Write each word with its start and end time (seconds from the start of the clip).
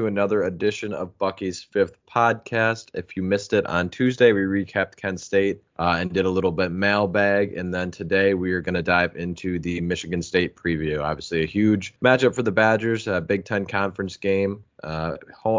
to 0.00 0.06
another 0.06 0.44
edition 0.44 0.94
of 0.94 1.18
Bucky's 1.18 1.62
Fifth 1.62 1.98
Podcast. 2.06 2.88
If 2.94 3.18
you 3.18 3.22
missed 3.22 3.52
it 3.52 3.66
on 3.66 3.90
Tuesday, 3.90 4.32
we 4.32 4.40
recapped 4.40 4.96
Kent 4.96 5.20
State 5.20 5.62
uh, 5.78 5.98
and 5.98 6.10
did 6.10 6.24
a 6.24 6.30
little 6.30 6.52
bit 6.52 6.72
mailbag, 6.72 7.52
and 7.52 7.74
then 7.74 7.90
today 7.90 8.32
we 8.32 8.52
are 8.52 8.62
going 8.62 8.76
to 8.76 8.82
dive 8.82 9.14
into 9.16 9.58
the 9.58 9.78
Michigan 9.82 10.22
State 10.22 10.56
preview. 10.56 11.02
Obviously, 11.02 11.42
a 11.42 11.46
huge 11.46 11.92
matchup 12.02 12.34
for 12.34 12.42
the 12.42 12.50
Badgers, 12.50 13.08
a 13.08 13.20
Big 13.20 13.44
Ten 13.44 13.66
conference 13.66 14.16
game 14.16 14.64
uh, 14.82 15.18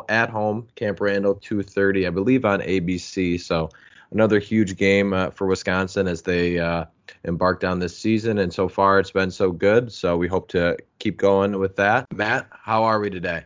at 0.10 0.32
home, 0.32 0.68
Camp 0.74 1.00
Randall, 1.00 1.36
2:30, 1.36 2.08
I 2.08 2.10
believe, 2.10 2.44
on 2.44 2.62
ABC. 2.62 3.40
So 3.40 3.70
another 4.10 4.40
huge 4.40 4.76
game 4.76 5.14
uh, 5.14 5.30
for 5.30 5.46
Wisconsin 5.46 6.08
as 6.08 6.24
they 6.24 6.58
uh, 6.58 6.86
embarked 7.26 7.64
on 7.64 7.78
this 7.78 7.96
season. 7.96 8.40
And 8.40 8.52
so 8.52 8.68
far, 8.68 8.98
it's 8.98 9.12
been 9.12 9.30
so 9.30 9.52
good. 9.52 9.92
So 9.92 10.18
we 10.18 10.28
hope 10.28 10.48
to 10.50 10.78
keep 10.98 11.18
going 11.18 11.60
with 11.60 11.76
that. 11.76 12.08
Matt, 12.12 12.48
how 12.52 12.86
are 12.86 13.00
we 13.00 13.12
today? 13.12 13.44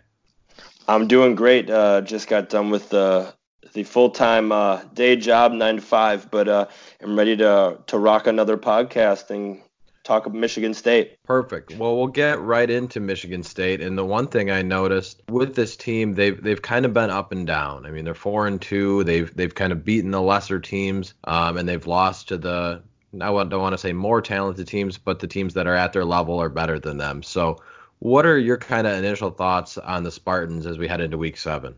I'm 0.88 1.08
doing 1.08 1.36
great. 1.36 1.70
Uh, 1.70 2.02
just 2.02 2.28
got 2.28 2.50
done 2.50 2.70
with 2.70 2.90
the 2.90 3.34
the 3.74 3.84
full 3.84 4.10
time 4.10 4.52
uh, 4.52 4.84
day 4.94 5.16
job, 5.16 5.52
nine 5.52 5.76
to 5.76 5.82
five, 5.82 6.30
but 6.32 6.48
uh, 6.48 6.68
I'm 7.02 7.18
ready 7.18 7.38
to 7.38 7.80
to 7.88 7.98
rock 7.98 8.28
another 8.28 8.58
podcast 8.58 9.30
and 9.30 9.62
talk 10.04 10.26
about 10.28 10.38
Michigan 10.38 10.74
State. 10.74 11.18
Perfect. 11.24 11.76
Well, 11.76 11.98
we'll 11.98 12.08
get 12.08 12.40
right 12.40 12.70
into 12.70 13.00
Michigan 13.00 13.44
State. 13.44 13.82
And 13.82 13.98
the 13.98 14.06
one 14.06 14.28
thing 14.28 14.52
I 14.52 14.62
noticed 14.62 15.24
with 15.30 15.56
this 15.56 15.76
team, 15.76 16.14
they've 16.14 16.42
they've 16.42 16.62
kind 16.62 16.86
of 16.86 16.94
been 16.94 17.10
up 17.10 17.32
and 17.32 17.46
down. 17.46 17.86
I 17.86 17.92
mean, 17.92 18.06
they're 18.06 18.14
four 18.14 18.48
and 18.48 18.62
two. 18.62 19.04
They've 19.04 19.36
they've 19.36 19.54
kind 19.54 19.74
of 19.74 19.84
beaten 19.84 20.12
the 20.12 20.22
lesser 20.22 20.60
teams, 20.60 21.14
um, 21.26 21.58
and 21.58 21.68
they've 21.68 21.86
lost 21.88 22.30
to 22.30 22.38
the 22.38 22.82
I 23.22 23.28
don't 23.28 23.62
want 23.62 23.74
to 23.74 23.78
say 23.78 23.94
more 23.94 24.22
talented 24.22 24.68
teams, 24.68 24.98
but 24.98 25.20
the 25.20 25.28
teams 25.28 25.54
that 25.54 25.68
are 25.68 25.76
at 25.76 25.94
their 25.94 26.06
level 26.06 26.42
are 26.42 26.50
better 26.50 26.80
than 26.80 26.98
them. 26.98 27.24
So, 27.24 27.62
what 28.06 28.24
are 28.28 28.38
your 28.38 28.58
kind 28.58 28.86
of 28.86 28.94
initial 28.94 29.32
thoughts 29.32 29.80
on 29.80 30.04
the 30.04 30.12
Spartans 30.12 30.68
as 30.68 30.78
we 30.78 30.88
head 30.88 31.02
into 31.02 31.18
Week 31.18 31.36
Seven? 31.36 31.74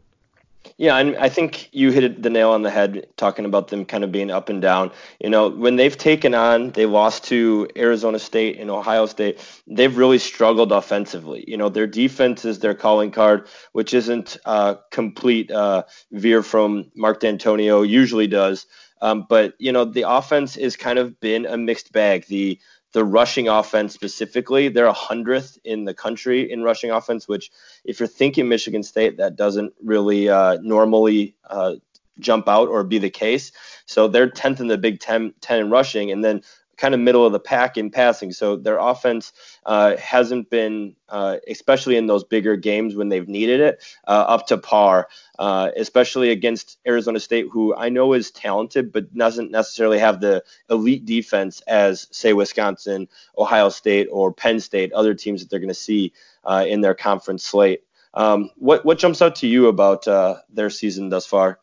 Yeah, 0.75 0.97
and 0.97 1.15
I 1.15 1.29
think 1.29 1.69
you 1.71 1.89
hit 1.91 2.21
the 2.21 2.29
nail 2.29 2.49
on 2.49 2.63
the 2.63 2.69
head 2.69 3.07
talking 3.15 3.45
about 3.45 3.69
them 3.69 3.85
kind 3.85 4.03
of 4.03 4.11
being 4.11 4.29
up 4.29 4.49
and 4.49 4.61
down. 4.61 4.91
You 5.21 5.29
know, 5.29 5.47
when 5.47 5.77
they've 5.77 5.97
taken 5.97 6.35
on, 6.35 6.71
they 6.71 6.85
lost 6.85 7.23
to 7.25 7.69
Arizona 7.77 8.19
State 8.19 8.59
and 8.59 8.69
Ohio 8.69 9.05
State, 9.05 9.39
they've 9.67 9.97
really 9.97 10.17
struggled 10.17 10.73
offensively. 10.73 11.45
You 11.47 11.55
know, 11.55 11.69
their 11.69 11.87
defense 11.87 12.43
is 12.43 12.59
their 12.59 12.75
calling 12.75 13.11
card, 13.11 13.47
which 13.71 13.93
isn't 13.93 14.35
a 14.43 14.79
complete 14.91 15.49
uh, 15.49 15.83
veer 16.11 16.43
from 16.43 16.91
Mark 16.93 17.21
Dantonio 17.21 17.87
usually 17.87 18.27
does. 18.27 18.65
Um, 19.01 19.25
but 19.29 19.53
you 19.59 19.71
know, 19.71 19.85
the 19.85 20.09
offense 20.09 20.55
has 20.55 20.75
kind 20.75 20.99
of 20.99 21.19
been 21.21 21.45
a 21.45 21.55
mixed 21.55 21.93
bag. 21.93 22.25
The 22.27 22.59
the 22.93 23.03
rushing 23.03 23.47
offense 23.47 23.93
specifically, 23.93 24.69
they're 24.69 24.85
a 24.85 24.93
hundredth 24.93 25.57
in 25.63 25.85
the 25.85 25.93
country 25.93 26.51
in 26.51 26.63
rushing 26.63 26.91
offense. 26.91 27.27
Which, 27.27 27.51
if 27.83 27.99
you're 27.99 28.07
thinking 28.07 28.47
Michigan 28.47 28.83
State, 28.83 29.17
that 29.17 29.35
doesn't 29.35 29.73
really 29.83 30.29
uh, 30.29 30.57
normally 30.61 31.35
uh, 31.49 31.75
jump 32.19 32.47
out 32.47 32.69
or 32.69 32.83
be 32.83 32.97
the 32.97 33.09
case. 33.09 33.51
So 33.85 34.07
they're 34.07 34.29
10th 34.29 34.59
in 34.59 34.67
the 34.67 34.77
Big 34.77 34.99
Ten, 34.99 35.33
10 35.41 35.59
in 35.59 35.69
rushing, 35.69 36.11
and 36.11 36.23
then 36.23 36.41
kind 36.77 36.93
of 36.93 36.99
middle 36.99 37.25
of 37.25 37.31
the 37.31 37.39
pack 37.39 37.77
in 37.77 37.89
passing. 37.89 38.31
So 38.31 38.55
their 38.55 38.77
offense 38.77 39.33
uh, 39.65 39.97
hasn't 39.97 40.49
been, 40.49 40.95
uh, 41.09 41.37
especially 41.47 41.97
in 41.97 42.07
those 42.07 42.23
bigger 42.23 42.55
games 42.55 42.95
when 42.95 43.09
they've 43.09 43.27
needed 43.27 43.59
it, 43.59 43.83
uh, 44.07 44.25
up 44.27 44.47
to 44.47 44.57
par, 44.57 45.09
uh, 45.39 45.71
especially 45.75 46.29
against 46.29 46.77
Arizona 46.87 47.19
State, 47.19 47.47
who 47.51 47.75
I 47.75 47.89
know 47.89 48.13
is 48.13 48.31
talented, 48.31 48.91
but 48.91 49.13
doesn't 49.13 49.51
necessarily 49.51 49.99
have 49.99 50.21
the 50.21 50.43
elite 50.69 51.05
defense 51.05 51.61
as, 51.61 52.07
say, 52.11 52.33
Wisconsin, 52.33 53.07
Ohio 53.37 53.69
State, 53.69 54.07
or 54.11 54.31
Penn 54.31 54.59
State, 54.59 54.93
other 54.93 55.13
teams 55.13 55.41
that 55.41 55.49
they're 55.49 55.59
going 55.59 55.67
to 55.69 55.73
see 55.73 56.13
uh, 56.43 56.65
in 56.67 56.81
their 56.81 56.95
conference 56.95 57.43
slate. 57.43 57.81
Um, 58.13 58.49
what, 58.55 58.85
what 58.85 58.97
jumps 58.97 59.21
out 59.21 59.35
to 59.37 59.47
you 59.47 59.67
about 59.67 60.07
uh, 60.07 60.37
their 60.49 60.69
season 60.69 61.09
thus 61.09 61.25
far? 61.25 61.59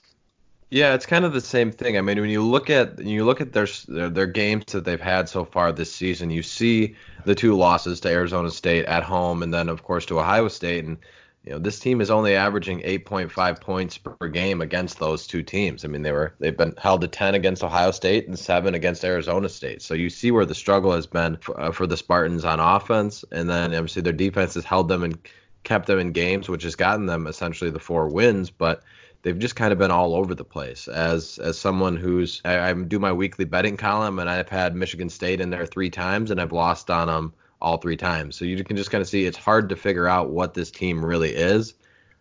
Yeah, 0.75 0.95
it's 0.95 1.07
kind 1.07 1.25
of 1.25 1.33
the 1.33 1.41
same 1.41 1.71
thing. 1.71 1.97
I 1.97 2.01
mean, 2.01 2.21
when 2.21 2.31
you 2.31 2.43
look 2.43 2.69
at 2.69 2.99
you 2.99 3.25
look 3.25 3.41
at 3.41 3.53
their 3.53 3.69
their 3.87 4.27
games 4.27 4.73
that 4.73 4.85
they've 4.85 5.01
had 5.01 5.29
so 5.29 5.45
far 5.45 5.71
this 5.71 5.95
season, 5.95 6.31
you 6.31 6.43
see 6.43 6.97
the 7.25 7.37
two 7.37 7.55
losses 7.57 8.01
to 8.01 8.09
Arizona 8.09 8.51
State 8.51 8.85
at 8.87 9.05
home, 9.05 9.45
and 9.45 9.55
then 9.55 9.69
of 9.69 9.85
course 9.85 10.05
to 10.07 10.19
Ohio 10.19 10.49
State, 10.49 10.85
and 10.85 10.99
you 11.45 11.53
know 11.53 11.61
this 11.61 11.79
team 11.79 12.01
is 12.01 12.11
only 12.11 12.35
averaging 12.35 12.81
8.5 12.81 13.61
points 13.61 13.99
per 13.99 14.27
game 14.27 14.61
against 14.61 14.99
those 14.99 15.29
two 15.29 15.45
teams. 15.45 15.85
I 15.85 15.89
mean, 15.89 16.03
they 16.03 16.11
were 16.11 16.35
they've 16.41 16.57
been 16.57 16.75
held 16.77 17.03
to 17.03 17.07
10 17.07 17.37
against 17.37 17.63
Ohio 17.63 17.93
State 17.93 18.27
and 18.27 18.37
seven 18.37 18.75
against 18.75 19.05
Arizona 19.05 19.49
State. 19.49 19.81
So 19.81 19.95
you 19.95 20.11
see 20.11 20.33
where 20.33 20.45
the 20.45 20.57
struggle 20.57 20.91
has 20.91 21.07
been 21.07 21.37
for, 21.37 21.61
uh, 21.61 21.71
for 21.71 21.87
the 21.87 21.97
Spartans 21.97 22.45
on 22.45 22.59
offense, 22.59 23.25
and 23.31 23.49
then 23.49 23.73
obviously 23.77 24.03
their 24.03 24.13
defense 24.13 24.55
has 24.55 24.65
held 24.65 24.89
them 24.89 25.05
and 25.05 25.17
kept 25.63 25.87
them 25.87 26.01
in 26.01 26.11
games, 26.11 26.49
which 26.49 26.65
has 26.65 26.75
gotten 26.75 27.07
them 27.07 27.29
essentially 27.29 27.71
the 27.71 27.79
four 27.79 28.09
wins, 28.09 28.51
but 28.51 28.83
they've 29.25 29.39
just 29.39 29.57
kind 29.57 29.73
of 29.73 29.79
been 29.79 29.91
all 29.91 30.15
over 30.15 30.35
the 30.35 30.45
place. 30.45 30.87
As 30.87 31.39
as 31.39 31.59
someone 31.59 31.97
who's 31.97 32.41
I, 32.45 32.71
I, 32.71 32.73
do 32.73 33.01
my 33.01 33.13
weekly 33.13 33.45
betting 33.45 33.77
column 33.77 34.21
and 34.21 34.31
I've 34.31 34.49
had 34.49 34.77
Michigan 34.77 35.09
State 35.09 35.41
in 35.41 35.51
there 35.51 35.67
three 35.67 35.91
times 35.91 36.31
and 36.31 36.41
I've 36.41 36.53
lost 36.53 36.91
on 36.91 37.09
them 37.09 37.33
all 37.61 37.79
three 37.79 37.97
times. 37.97 38.37
So 38.37 38.45
you 38.45 38.63
can 38.63 38.77
just 38.77 38.91
kind 38.91 39.03
of 39.03 39.09
see 39.09 39.25
it's 39.25 39.39
hard 39.39 39.71
to 39.71 39.77
figure 39.77 40.07
out 40.07 40.31
what 40.31 40.55
this 40.55 40.71
team 40.71 41.05
really 41.05 41.35
is. 41.35 41.75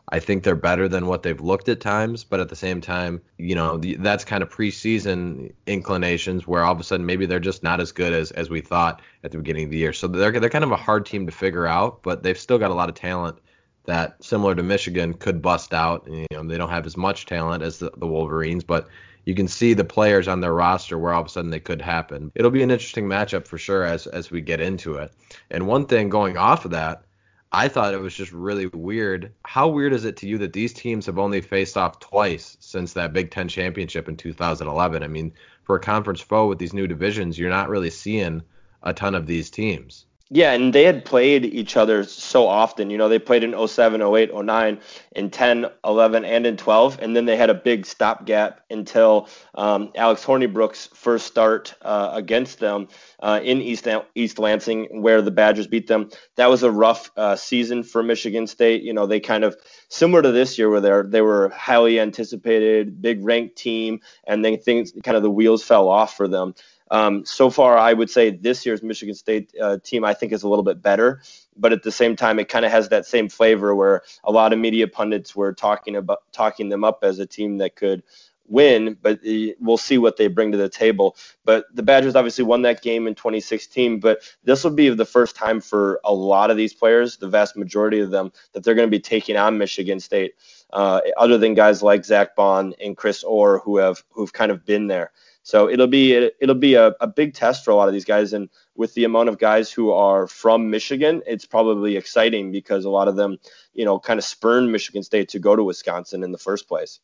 I 0.09 0.19
think 0.19 0.43
they're 0.43 0.55
better 0.55 0.89
than 0.89 1.07
what 1.07 1.23
they've 1.23 1.39
looked 1.39 1.69
at 1.69 1.79
times, 1.79 2.23
but 2.23 2.39
at 2.39 2.49
the 2.49 2.57
same 2.57 2.81
time, 2.81 3.21
you 3.37 3.55
know, 3.55 3.77
the, 3.77 3.95
that's 3.95 4.25
kind 4.25 4.43
of 4.43 4.49
preseason 4.49 5.53
inclinations 5.65 6.45
where 6.45 6.63
all 6.63 6.73
of 6.73 6.79
a 6.79 6.83
sudden 6.83 7.05
maybe 7.05 7.25
they're 7.25 7.39
just 7.39 7.63
not 7.63 7.79
as 7.79 7.91
good 7.91 8.13
as 8.13 8.31
as 8.31 8.49
we 8.49 8.61
thought 8.61 9.01
at 9.23 9.31
the 9.31 9.37
beginning 9.37 9.65
of 9.65 9.71
the 9.71 9.77
year. 9.77 9.93
So 9.93 10.07
they're 10.07 10.39
they're 10.39 10.49
kind 10.49 10.63
of 10.63 10.71
a 10.71 10.77
hard 10.77 11.05
team 11.05 11.25
to 11.25 11.31
figure 11.31 11.67
out, 11.67 12.03
but 12.03 12.23
they've 12.23 12.37
still 12.37 12.59
got 12.59 12.71
a 12.71 12.73
lot 12.73 12.89
of 12.89 12.95
talent 12.95 13.39
that 13.85 14.23
similar 14.23 14.55
to 14.55 14.63
Michigan 14.63 15.13
could 15.13 15.41
bust 15.41 15.73
out. 15.73 16.07
You 16.07 16.25
know, 16.31 16.43
they 16.43 16.57
don't 16.57 16.69
have 16.69 16.85
as 16.85 16.97
much 16.97 17.25
talent 17.25 17.63
as 17.63 17.79
the, 17.79 17.91
the 17.97 18.07
Wolverines, 18.07 18.63
but 18.63 18.87
you 19.25 19.35
can 19.35 19.47
see 19.47 19.73
the 19.73 19.83
players 19.83 20.27
on 20.27 20.41
their 20.41 20.53
roster 20.53 20.97
where 20.97 21.13
all 21.13 21.21
of 21.21 21.27
a 21.27 21.29
sudden 21.29 21.51
they 21.51 21.59
could 21.59 21.81
happen. 21.81 22.31
It'll 22.35 22.51
be 22.51 22.63
an 22.63 22.71
interesting 22.71 23.07
matchup 23.07 23.47
for 23.47 23.57
sure 23.57 23.83
as 23.83 24.07
as 24.07 24.31
we 24.31 24.41
get 24.41 24.61
into 24.61 24.95
it. 24.95 25.11
And 25.49 25.67
one 25.67 25.85
thing 25.85 26.09
going 26.09 26.37
off 26.37 26.65
of 26.65 26.71
that, 26.71 27.03
I 27.51 27.67
thought 27.67 27.93
it 27.93 28.01
was 28.01 28.15
just 28.15 28.31
really 28.31 28.67
weird. 28.67 29.31
How 29.45 29.67
weird 29.67 29.93
is 29.93 30.05
it 30.05 30.17
to 30.17 30.27
you 30.27 30.39
that 30.39 30.53
these 30.53 30.73
teams 30.73 31.05
have 31.05 31.19
only 31.19 31.41
faced 31.41 31.77
off 31.77 31.99
twice 31.99 32.57
since 32.59 32.93
that 32.93 33.13
Big 33.13 33.31
Ten 33.31 33.47
championship 33.47 34.09
in 34.09 34.17
2011? 34.17 35.03
I 35.03 35.07
mean, 35.07 35.33
for 35.63 35.75
a 35.75 35.79
conference 35.79 36.21
foe 36.21 36.47
with 36.47 36.59
these 36.59 36.73
new 36.73 36.87
divisions, 36.87 37.37
you're 37.37 37.49
not 37.49 37.69
really 37.69 37.91
seeing 37.91 38.41
a 38.81 38.93
ton 38.93 39.15
of 39.15 39.27
these 39.27 39.49
teams. 39.49 40.05
Yeah, 40.35 40.53
and 40.53 40.73
they 40.73 40.83
had 40.83 41.05
played 41.05 41.45
each 41.45 41.77
other 41.77 42.03
so 42.03 42.47
often. 42.47 42.89
You 42.89 42.97
know, 42.97 43.07
they 43.07 43.19
played 43.19 43.43
in 43.43 43.67
07, 43.67 44.01
08, 44.01 44.33
09, 44.33 44.79
in 45.15 45.29
10, 45.29 45.67
11, 45.85 46.25
and 46.25 46.47
in 46.47 46.57
12. 46.57 46.97
And 47.03 47.15
then 47.15 47.25
they 47.25 47.35
had 47.37 47.51
a 47.51 47.53
big 47.53 47.85
stopgap 47.85 48.61
until 48.71 49.29
um, 49.53 49.91
Alex 49.93 50.25
Hornibrook's 50.25 50.87
first 50.87 51.27
start 51.27 51.75
uh, 51.83 52.09
against 52.13 52.57
them 52.57 52.87
uh, 53.19 53.41
in 53.43 53.61
East, 53.61 53.87
East 54.15 54.39
Lansing, 54.39 55.03
where 55.03 55.21
the 55.21 55.29
Badgers 55.29 55.67
beat 55.67 55.85
them. 55.85 56.09
That 56.35 56.49
was 56.49 56.63
a 56.63 56.71
rough 56.71 57.11
uh, 57.15 57.35
season 57.35 57.83
for 57.83 58.01
Michigan 58.01 58.47
State. 58.47 58.81
You 58.81 58.93
know, 58.93 59.05
they 59.05 59.19
kind 59.19 59.43
of, 59.43 59.55
similar 59.89 60.23
to 60.23 60.31
this 60.31 60.57
year, 60.57 60.71
where 60.71 60.81
they 60.81 61.09
they 61.09 61.21
were 61.21 61.49
highly 61.49 61.99
anticipated, 61.99 63.03
big 63.03 63.23
ranked 63.23 63.55
team, 63.55 63.99
and 64.25 64.43
then 64.43 64.57
things 64.57 64.93
kind 65.03 65.15
of 65.15 65.21
the 65.21 65.29
wheels 65.29 65.63
fell 65.63 65.89
off 65.89 66.17
for 66.17 66.27
them. 66.27 66.55
Um, 66.93 67.25
so 67.25 67.49
far, 67.49 67.75
I 67.75 67.91
would 67.91 68.11
say 68.11 68.29
this 68.29 68.67
year's 68.67 68.83
Michigan 68.83 69.15
State 69.15 69.51
uh, 69.59 69.79
team 69.83 70.05
I 70.05 70.13
think 70.13 70.31
is 70.31 70.43
a 70.43 70.47
little 70.47 70.63
bit 70.63 70.79
better, 70.79 71.23
but 71.57 71.73
at 71.73 71.81
the 71.81 71.91
same 71.91 72.15
time, 72.15 72.37
it 72.37 72.49
kind 72.49 72.65
of 72.65 72.71
has 72.71 72.89
that 72.89 73.07
same 73.07 73.29
flavor 73.29 73.73
where 73.73 74.03
a 74.23 74.31
lot 74.31 74.53
of 74.53 74.59
media 74.59 74.87
pundits 74.87 75.35
were 75.35 75.53
talking 75.53 75.95
about 75.95 76.19
talking 76.31 76.69
them 76.69 76.83
up 76.83 76.99
as 77.01 77.17
a 77.17 77.25
team 77.25 77.57
that 77.57 77.75
could 77.75 78.03
win, 78.47 78.95
but 79.01 79.19
we'll 79.59 79.77
see 79.77 79.97
what 79.97 80.17
they 80.17 80.27
bring 80.27 80.51
to 80.51 80.57
the 80.57 80.69
table. 80.69 81.15
But 81.45 81.65
the 81.73 81.81
Badgers 81.81 82.15
obviously 82.15 82.43
won 82.43 82.61
that 82.61 82.83
game 82.83 83.07
in 83.07 83.15
2016, 83.15 83.99
but 83.99 84.19
this 84.43 84.63
will 84.63 84.71
be 84.71 84.89
the 84.89 85.03
first 85.03 85.35
time 85.35 85.61
for 85.61 85.99
a 86.03 86.13
lot 86.13 86.51
of 86.51 86.57
these 86.57 86.75
players, 86.75 87.17
the 87.17 87.27
vast 87.27 87.57
majority 87.57 88.01
of 88.01 88.11
them, 88.11 88.31
that 88.51 88.63
they're 88.63 88.75
going 88.75 88.87
to 88.87 88.91
be 88.91 88.99
taking 88.99 89.35
on 89.35 89.57
Michigan 89.57 89.99
State, 89.99 90.35
uh, 90.71 91.01
other 91.17 91.39
than 91.39 91.55
guys 91.55 91.81
like 91.81 92.05
Zach 92.05 92.35
Baun 92.35 92.75
and 92.79 92.95
Chris 92.95 93.23
Orr 93.23 93.59
who 93.59 93.77
have 93.77 94.03
who've 94.11 94.33
kind 94.33 94.51
of 94.51 94.63
been 94.63 94.85
there. 94.85 95.11
So 95.43 95.69
it'll 95.69 95.87
be 95.87 96.13
it'll 96.13 96.55
be 96.55 96.75
a, 96.75 96.95
a 97.01 97.07
big 97.07 97.33
test 97.33 97.65
for 97.65 97.71
a 97.71 97.75
lot 97.75 97.89
of 97.89 97.93
these 97.93 98.05
guys, 98.05 98.31
and 98.31 98.49
with 98.75 98.93
the 98.93 99.03
amount 99.03 99.27
of 99.27 99.37
guys 99.37 99.71
who 99.71 99.91
are 99.91 100.25
from 100.25 100.69
Michigan, 100.69 101.21
it's 101.27 101.45
probably 101.45 101.97
exciting 101.97 102.51
because 102.51 102.85
a 102.85 102.89
lot 102.89 103.09
of 103.09 103.17
them, 103.17 103.37
you 103.73 103.83
know, 103.83 103.99
kind 103.99 104.17
of 104.17 104.23
spurned 104.23 104.71
Michigan 104.71 105.03
State 105.03 105.29
to 105.29 105.39
go 105.39 105.53
to 105.53 105.63
Wisconsin 105.63 106.23
in 106.23 106.31
the 106.31 106.37
first 106.37 106.67
place. 106.69 107.01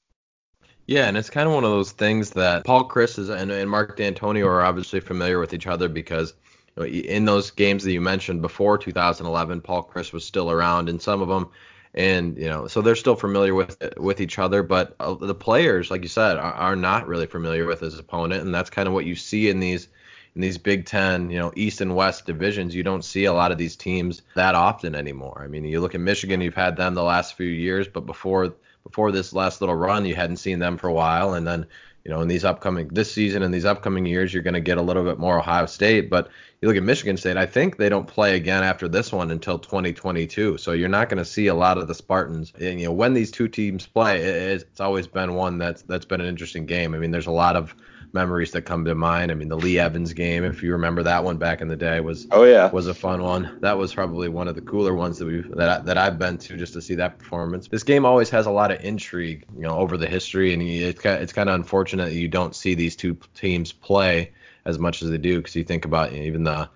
Yeah, 0.87 1.07
and 1.07 1.17
it's 1.17 1.29
kind 1.29 1.47
of 1.47 1.53
one 1.53 1.65
of 1.65 1.69
those 1.69 1.91
things 1.91 2.31
that 2.31 2.63
Paul 2.63 2.87
Chryst 2.87 3.19
is, 3.19 3.29
and, 3.29 3.51
and 3.51 3.69
Mark 3.69 3.97
Dantonio 3.97 4.47
are 4.47 4.61
obviously 4.61 5.01
familiar 5.01 5.37
with 5.37 5.53
each 5.53 5.67
other 5.67 5.89
because 5.89 6.33
you 6.77 6.83
know, 6.83 6.89
in 6.89 7.25
those 7.25 7.51
games 7.51 7.83
that 7.83 7.91
you 7.91 8.01
mentioned 8.01 8.41
before 8.41 8.77
2011, 8.77 9.61
Paul 9.61 9.83
Chryst 9.83 10.13
was 10.13 10.25
still 10.25 10.49
around 10.49 10.87
in 10.87 10.97
some 10.99 11.21
of 11.21 11.27
them, 11.27 11.49
and 11.93 12.37
you 12.37 12.47
know, 12.47 12.67
so 12.67 12.81
they're 12.81 12.95
still 12.95 13.15
familiar 13.15 13.55
with 13.55 13.77
with 13.97 14.21
each 14.21 14.39
other, 14.39 14.63
but 14.63 14.95
uh, 14.99 15.13
the 15.15 15.35
players, 15.35 15.89
like 15.89 16.03
you 16.03 16.07
said, 16.07 16.37
are, 16.37 16.53
are 16.53 16.75
not 16.75 17.07
really 17.07 17.25
familiar 17.25 17.65
with 17.65 17.79
his 17.79 17.97
opponent, 17.97 18.43
and 18.43 18.53
that's 18.53 18.69
kind 18.69 18.87
of 18.87 18.93
what 18.93 19.05
you 19.05 19.15
see 19.15 19.49
in 19.49 19.59
these 19.59 19.87
in 20.35 20.41
these 20.41 20.57
Big 20.57 20.85
Ten, 20.85 21.29
you 21.29 21.39
know, 21.39 21.51
East 21.55 21.81
and 21.81 21.95
West 21.95 22.25
divisions, 22.25 22.75
you 22.75 22.83
don't 22.83 23.03
see 23.03 23.25
a 23.25 23.33
lot 23.33 23.51
of 23.51 23.57
these 23.57 23.75
teams 23.75 24.21
that 24.35 24.55
often 24.55 24.93
anymore. 24.93 25.41
I 25.43 25.47
mean, 25.47 25.65
you 25.65 25.81
look 25.81 25.95
at 25.95 26.01
Michigan, 26.01 26.41
you've 26.41 26.53
had 26.53 26.77
them 26.77 26.93
the 26.93 27.03
last 27.03 27.35
few 27.35 27.47
years, 27.47 27.87
but 27.87 28.05
before 28.05 28.53
before 28.83 29.11
this 29.11 29.33
last 29.33 29.61
little 29.61 29.75
run, 29.75 30.05
you 30.05 30.15
hadn't 30.15 30.37
seen 30.37 30.59
them 30.59 30.77
for 30.77 30.87
a 30.87 30.93
while, 30.93 31.33
and 31.33 31.45
then 31.45 31.65
you 32.03 32.11
know, 32.11 32.21
in 32.21 32.27
these 32.27 32.45
upcoming 32.45 32.87
this 32.89 33.11
season 33.11 33.43
and 33.43 33.53
these 33.53 33.65
upcoming 33.65 34.05
years, 34.05 34.33
you're 34.33 34.43
going 34.43 34.53
to 34.53 34.61
get 34.61 34.77
a 34.77 34.81
little 34.81 35.03
bit 35.03 35.19
more 35.19 35.39
Ohio 35.39 35.65
State. 35.65 36.09
But 36.09 36.29
you 36.61 36.67
look 36.67 36.77
at 36.77 36.83
Michigan 36.83 37.17
State, 37.17 37.37
I 37.37 37.45
think 37.45 37.77
they 37.77 37.89
don't 37.89 38.07
play 38.07 38.35
again 38.35 38.63
after 38.63 38.87
this 38.87 39.11
one 39.11 39.31
until 39.31 39.59
2022. 39.59 40.57
So 40.57 40.71
you're 40.71 40.89
not 40.89 41.09
going 41.09 41.17
to 41.17 41.25
see 41.25 41.47
a 41.47 41.55
lot 41.55 41.77
of 41.77 41.87
the 41.87 41.95
Spartans. 41.95 42.53
And, 42.59 42.79
you 42.79 42.87
know, 42.87 42.93
when 42.93 43.13
these 43.13 43.31
two 43.31 43.47
teams 43.47 43.85
play, 43.85 44.21
it's 44.21 44.79
always 44.79 45.07
been 45.07 45.33
one 45.35 45.57
that's 45.57 45.81
that's 45.83 46.05
been 46.05 46.21
an 46.21 46.27
interesting 46.27 46.65
game. 46.65 46.93
I 46.93 46.97
mean, 46.97 47.11
there's 47.11 47.27
a 47.27 47.31
lot 47.31 47.55
of 47.55 47.75
memories 48.13 48.51
that 48.51 48.63
come 48.63 48.85
to 48.85 48.95
mind. 48.95 49.31
I 49.31 49.35
mean, 49.35 49.49
the 49.49 49.57
Lee 49.57 49.79
Evans 49.79 50.13
game, 50.13 50.43
if 50.43 50.63
you 50.63 50.73
remember 50.73 51.03
that 51.03 51.23
one 51.23 51.37
back 51.37 51.61
in 51.61 51.67
the 51.67 51.75
day, 51.75 51.99
was 51.99 52.27
oh 52.31 52.43
yeah 52.43 52.69
was 52.71 52.87
a 52.87 52.93
fun 52.93 53.21
one. 53.21 53.57
That 53.61 53.77
was 53.77 53.93
probably 53.93 54.29
one 54.29 54.47
of 54.47 54.55
the 54.55 54.61
cooler 54.61 54.93
ones 54.93 55.17
that 55.19 55.25
we 55.25 55.41
that 55.55 55.69
I, 55.69 55.79
that 55.83 55.97
I've 55.97 56.19
been 56.19 56.37
to 56.39 56.57
just 56.57 56.73
to 56.73 56.81
see 56.81 56.95
that 56.95 57.19
performance. 57.19 57.67
This 57.67 57.83
game 57.83 58.05
always 58.05 58.29
has 58.29 58.45
a 58.45 58.51
lot 58.51 58.71
of 58.71 58.81
intrigue, 58.81 59.45
you 59.55 59.61
know, 59.61 59.77
over 59.77 59.97
the 59.97 60.07
history, 60.07 60.53
and 60.53 60.61
it's 60.61 61.03
it's 61.03 61.33
kind 61.33 61.49
of 61.49 61.55
unfortunate 61.55 62.05
that 62.05 62.15
you 62.15 62.27
don't 62.27 62.55
see 62.55 62.75
these 62.75 62.95
two 62.95 63.17
teams 63.35 63.71
play 63.71 64.31
as 64.65 64.77
much 64.77 65.01
as 65.01 65.09
they 65.09 65.17
do 65.17 65.37
because 65.37 65.55
you 65.55 65.63
think 65.63 65.85
about 65.85 66.11
you 66.11 66.19
know, 66.19 66.25
even 66.25 66.43
the 66.43 66.69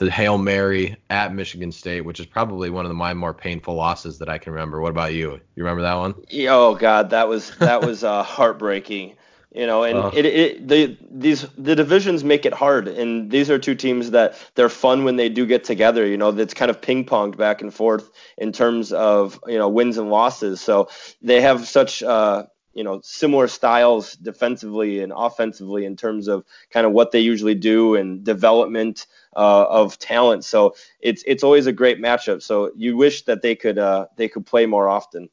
the 0.00 0.10
Hail 0.10 0.38
Mary 0.38 0.96
at 1.10 1.34
Michigan 1.34 1.70
State, 1.70 2.00
which 2.00 2.20
is 2.20 2.26
probably 2.26 2.70
one 2.70 2.86
of 2.86 2.88
the, 2.88 2.94
my 2.94 3.12
more 3.12 3.34
painful 3.34 3.74
losses 3.74 4.18
that 4.18 4.30
I 4.30 4.38
can 4.38 4.54
remember. 4.54 4.80
What 4.80 4.90
about 4.90 5.12
you? 5.12 5.32
You 5.32 5.62
remember 5.62 5.82
that 5.82 5.94
one? 5.94 6.14
Oh 6.48 6.74
God, 6.74 7.10
that 7.10 7.28
was 7.28 7.54
that 7.56 7.82
was 7.82 8.02
uh, 8.02 8.22
heartbreaking. 8.36 9.16
You 9.52 9.66
know, 9.66 9.82
and 9.82 10.14
it, 10.14 10.26
it 10.26 10.68
the 10.68 10.96
these 11.10 11.42
the 11.58 11.74
divisions 11.74 12.22
make 12.22 12.46
it 12.46 12.52
hard, 12.52 12.86
and 12.86 13.28
these 13.28 13.50
are 13.50 13.58
two 13.58 13.74
teams 13.74 14.12
that 14.12 14.36
they're 14.54 14.68
fun 14.68 15.02
when 15.02 15.16
they 15.16 15.28
do 15.28 15.44
get 15.44 15.64
together. 15.64 16.06
You 16.06 16.16
know, 16.16 16.28
it's 16.28 16.54
kind 16.54 16.70
of 16.70 16.80
ping 16.80 17.04
ponged 17.04 17.36
back 17.36 17.60
and 17.60 17.74
forth 17.74 18.12
in 18.38 18.52
terms 18.52 18.92
of 18.92 19.40
you 19.48 19.58
know 19.58 19.68
wins 19.68 19.98
and 19.98 20.08
losses. 20.08 20.60
So 20.60 20.88
they 21.20 21.40
have 21.40 21.66
such 21.66 22.00
uh, 22.00 22.44
you 22.74 22.84
know 22.84 23.00
similar 23.02 23.48
styles 23.48 24.12
defensively 24.14 25.00
and 25.00 25.12
offensively 25.14 25.84
in 25.84 25.96
terms 25.96 26.28
of 26.28 26.44
kind 26.70 26.86
of 26.86 26.92
what 26.92 27.10
they 27.10 27.18
usually 27.18 27.56
do 27.56 27.96
and 27.96 28.22
development 28.22 29.08
uh, 29.36 29.64
of 29.68 29.98
talent. 29.98 30.44
So 30.44 30.76
it's 31.00 31.24
it's 31.26 31.42
always 31.42 31.66
a 31.66 31.72
great 31.72 32.00
matchup. 32.00 32.40
So 32.42 32.70
you 32.76 32.96
wish 32.96 33.24
that 33.24 33.42
they 33.42 33.56
could 33.56 33.78
uh, 33.78 34.06
they 34.16 34.28
could 34.28 34.46
play 34.46 34.66
more 34.66 34.88
often. 34.88 35.28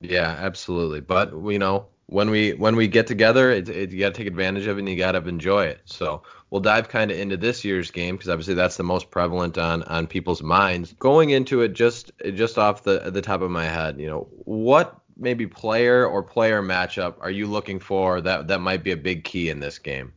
Yeah, 0.00 0.36
absolutely. 0.40 1.00
But 1.00 1.32
you 1.32 1.60
know, 1.60 1.86
when 2.06 2.30
we 2.30 2.52
when 2.52 2.76
we 2.76 2.88
get 2.88 3.06
together, 3.06 3.50
it, 3.50 3.68
it, 3.68 3.90
you 3.90 4.00
got 4.00 4.14
to 4.14 4.18
take 4.18 4.26
advantage 4.26 4.66
of 4.66 4.76
it 4.76 4.80
and 4.80 4.88
you 4.88 4.96
got 4.96 5.12
to 5.12 5.26
enjoy 5.26 5.66
it. 5.66 5.80
So 5.84 6.22
we'll 6.50 6.60
dive 6.60 6.88
kind 6.88 7.10
of 7.10 7.18
into 7.18 7.36
this 7.36 7.64
year's 7.64 7.90
game 7.90 8.16
because 8.16 8.28
obviously 8.28 8.54
that's 8.54 8.76
the 8.76 8.82
most 8.82 9.10
prevalent 9.10 9.58
on 9.58 9.82
on 9.84 10.06
people's 10.06 10.42
minds. 10.42 10.94
Going 10.98 11.30
into 11.30 11.62
it, 11.62 11.72
just 11.72 12.12
just 12.34 12.58
off 12.58 12.82
the 12.82 13.10
the 13.10 13.22
top 13.22 13.40
of 13.40 13.50
my 13.50 13.64
head, 13.64 13.98
you 13.98 14.06
know, 14.06 14.28
what 14.44 15.00
maybe 15.16 15.46
player 15.46 16.06
or 16.06 16.22
player 16.22 16.62
matchup 16.62 17.14
are 17.20 17.30
you 17.30 17.46
looking 17.46 17.78
for 17.78 18.20
that 18.20 18.48
that 18.48 18.60
might 18.60 18.82
be 18.82 18.90
a 18.90 18.96
big 18.96 19.24
key 19.24 19.48
in 19.48 19.60
this 19.60 19.78
game? 19.78 20.12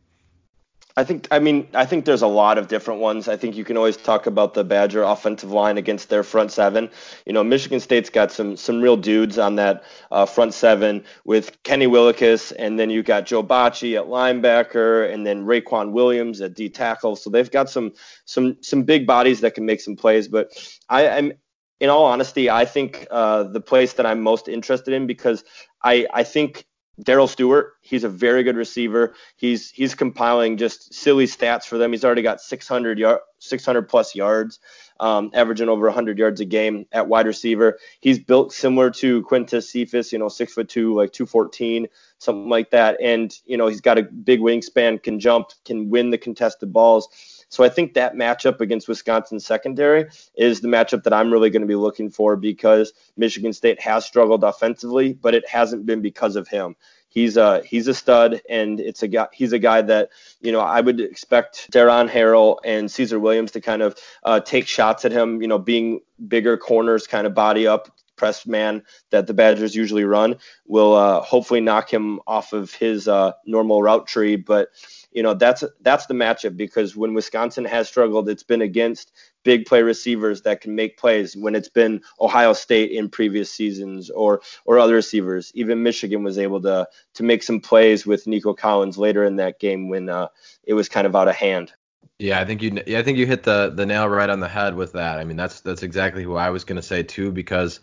I 0.98 1.04
think 1.04 1.28
I 1.30 1.38
mean 1.38 1.68
I 1.74 1.86
think 1.86 2.06
there's 2.06 2.22
a 2.22 2.26
lot 2.26 2.58
of 2.58 2.66
different 2.66 2.98
ones. 2.98 3.28
I 3.28 3.36
think 3.36 3.54
you 3.54 3.62
can 3.64 3.76
always 3.76 3.96
talk 3.96 4.26
about 4.26 4.54
the 4.54 4.64
Badger 4.64 5.04
offensive 5.04 5.52
line 5.52 5.78
against 5.78 6.08
their 6.08 6.24
front 6.24 6.50
seven. 6.50 6.90
You 7.24 7.32
know, 7.32 7.44
Michigan 7.44 7.78
State's 7.78 8.10
got 8.10 8.32
some 8.32 8.56
some 8.56 8.82
real 8.82 8.96
dudes 8.96 9.38
on 9.38 9.54
that 9.56 9.84
uh, 10.10 10.26
front 10.26 10.54
seven 10.54 11.04
with 11.24 11.62
Kenny 11.62 11.86
Willekes, 11.86 12.52
and 12.58 12.80
then 12.80 12.90
you 12.90 13.04
got 13.04 13.26
Joe 13.26 13.44
Bachie 13.44 13.96
at 13.96 14.06
linebacker, 14.06 15.08
and 15.14 15.24
then 15.24 15.46
Raequan 15.46 15.92
Williams 15.92 16.40
at 16.40 16.54
D 16.54 16.68
tackle. 16.68 17.14
So 17.14 17.30
they've 17.30 17.48
got 17.48 17.70
some 17.70 17.92
some 18.24 18.56
some 18.60 18.82
big 18.82 19.06
bodies 19.06 19.40
that 19.42 19.54
can 19.54 19.64
make 19.64 19.80
some 19.80 19.94
plays. 19.94 20.26
But 20.26 20.50
I, 20.88 21.08
I'm 21.10 21.32
in 21.78 21.90
all 21.90 22.06
honesty, 22.06 22.50
I 22.50 22.64
think 22.64 23.06
uh, 23.08 23.44
the 23.44 23.60
place 23.60 23.92
that 23.92 24.04
I'm 24.06 24.20
most 24.20 24.48
interested 24.48 24.92
in 24.94 25.06
because 25.06 25.44
I 25.80 26.08
I 26.12 26.24
think 26.24 26.66
Darrell 27.02 27.28
Stewart, 27.28 27.74
he's 27.80 28.04
a 28.04 28.08
very 28.08 28.42
good 28.42 28.56
receiver. 28.56 29.14
He's 29.36 29.70
he's 29.70 29.94
compiling 29.94 30.56
just 30.56 30.92
silly 30.92 31.26
stats 31.26 31.64
for 31.64 31.78
them. 31.78 31.92
He's 31.92 32.04
already 32.04 32.22
got 32.22 32.40
600 32.40 32.98
yard, 32.98 33.20
600 33.38 33.82
plus 33.88 34.14
yards, 34.14 34.58
um, 34.98 35.30
averaging 35.34 35.68
over 35.68 35.86
100 35.86 36.18
yards 36.18 36.40
a 36.40 36.44
game 36.44 36.86
at 36.92 37.08
wide 37.08 37.26
receiver. 37.26 37.78
He's 38.00 38.18
built 38.18 38.52
similar 38.52 38.90
to 38.92 39.22
Quintez 39.22 39.64
Cephus, 39.64 40.12
you 40.12 40.18
know, 40.18 40.28
six 40.28 40.54
foot 40.54 40.68
two, 40.68 40.94
like 40.94 41.12
214, 41.12 41.86
something 42.18 42.48
like 42.48 42.70
that. 42.70 42.98
And 43.00 43.32
you 43.46 43.56
know, 43.56 43.68
he's 43.68 43.80
got 43.80 43.98
a 43.98 44.02
big 44.02 44.40
wingspan, 44.40 45.02
can 45.02 45.20
jump, 45.20 45.50
can 45.64 45.90
win 45.90 46.10
the 46.10 46.18
contested 46.18 46.72
balls. 46.72 47.08
So 47.48 47.64
I 47.64 47.68
think 47.68 47.94
that 47.94 48.14
matchup 48.14 48.60
against 48.60 48.88
Wisconsin 48.88 49.40
secondary 49.40 50.06
is 50.34 50.60
the 50.60 50.68
matchup 50.68 51.04
that 51.04 51.12
I'm 51.12 51.32
really 51.32 51.50
going 51.50 51.62
to 51.62 51.68
be 51.68 51.74
looking 51.74 52.10
for 52.10 52.36
because 52.36 52.92
Michigan 53.16 53.52
State 53.52 53.80
has 53.80 54.04
struggled 54.04 54.44
offensively, 54.44 55.14
but 55.14 55.34
it 55.34 55.48
hasn't 55.48 55.86
been 55.86 56.02
because 56.02 56.36
of 56.36 56.48
him. 56.48 56.76
He's 57.10 57.38
a 57.38 57.62
he's 57.64 57.88
a 57.88 57.94
stud, 57.94 58.42
and 58.50 58.78
it's 58.78 59.02
a 59.02 59.08
guy. 59.08 59.28
He's 59.32 59.52
a 59.54 59.58
guy 59.58 59.80
that 59.80 60.10
you 60.42 60.52
know 60.52 60.60
I 60.60 60.82
would 60.82 61.00
expect 61.00 61.70
Deron 61.72 62.10
Harrell 62.10 62.58
and 62.64 62.90
Caesar 62.90 63.18
Williams 63.18 63.52
to 63.52 63.62
kind 63.62 63.80
of 63.80 63.96
uh, 64.24 64.40
take 64.40 64.68
shots 64.68 65.06
at 65.06 65.12
him. 65.12 65.40
You 65.40 65.48
know, 65.48 65.58
being 65.58 66.00
bigger 66.28 66.58
corners, 66.58 67.06
kind 67.06 67.26
of 67.26 67.34
body 67.34 67.66
up, 67.66 67.90
press 68.18 68.46
man 68.46 68.82
that 69.10 69.26
the 69.26 69.32
Badgers 69.32 69.74
usually 69.74 70.04
run 70.04 70.36
will 70.66 70.94
uh, 70.94 71.22
hopefully 71.22 71.60
knock 71.60 71.90
him 71.90 72.20
off 72.26 72.52
of 72.52 72.74
his 72.74 73.08
uh, 73.08 73.32
normal 73.46 73.82
route 73.82 74.06
tree. 74.06 74.36
But 74.36 74.68
you 75.12 75.22
know 75.22 75.34
that's 75.34 75.64
that's 75.80 76.06
the 76.06 76.14
matchup 76.14 76.56
because 76.56 76.96
when 76.96 77.14
Wisconsin 77.14 77.64
has 77.64 77.88
struggled, 77.88 78.28
it's 78.28 78.42
been 78.42 78.62
against 78.62 79.12
big 79.42 79.66
play 79.66 79.82
receivers 79.82 80.42
that 80.42 80.60
can 80.60 80.74
make 80.74 80.98
plays. 80.98 81.36
When 81.36 81.54
it's 81.54 81.68
been 81.68 82.02
Ohio 82.20 82.52
State 82.52 82.90
in 82.90 83.08
previous 83.08 83.50
seasons 83.50 84.10
or 84.10 84.42
or 84.64 84.78
other 84.78 84.94
receivers, 84.94 85.50
even 85.54 85.82
Michigan 85.82 86.22
was 86.22 86.38
able 86.38 86.60
to 86.62 86.88
to 87.14 87.22
make 87.22 87.42
some 87.42 87.60
plays 87.60 88.06
with 88.06 88.26
Nico 88.26 88.54
Collins 88.54 88.98
later 88.98 89.24
in 89.24 89.36
that 89.36 89.58
game 89.58 89.88
when 89.88 90.08
uh, 90.08 90.28
it 90.64 90.74
was 90.74 90.88
kind 90.88 91.06
of 91.06 91.16
out 91.16 91.28
of 91.28 91.34
hand. 91.34 91.72
Yeah, 92.18 92.40
I 92.40 92.44
think 92.44 92.62
you 92.62 92.82
yeah, 92.86 92.98
I 92.98 93.02
think 93.02 93.16
you 93.18 93.26
hit 93.26 93.44
the 93.44 93.72
the 93.74 93.86
nail 93.86 94.08
right 94.08 94.28
on 94.28 94.40
the 94.40 94.48
head 94.48 94.74
with 94.74 94.92
that. 94.92 95.18
I 95.18 95.24
mean, 95.24 95.36
that's 95.36 95.60
that's 95.60 95.82
exactly 95.82 96.22
who 96.22 96.34
I 96.34 96.50
was 96.50 96.64
going 96.64 96.76
to 96.76 96.82
say 96.82 97.02
too 97.02 97.32
because 97.32 97.80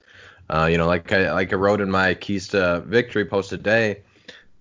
uh, 0.50 0.68
you 0.70 0.78
know, 0.78 0.86
like 0.86 1.12
I 1.12 1.34
like 1.34 1.52
I 1.52 1.56
wrote 1.56 1.82
in 1.82 1.90
my 1.90 2.14
keys 2.14 2.50
to 2.50 2.84
victory 2.86 3.26
post 3.26 3.50
today 3.50 4.04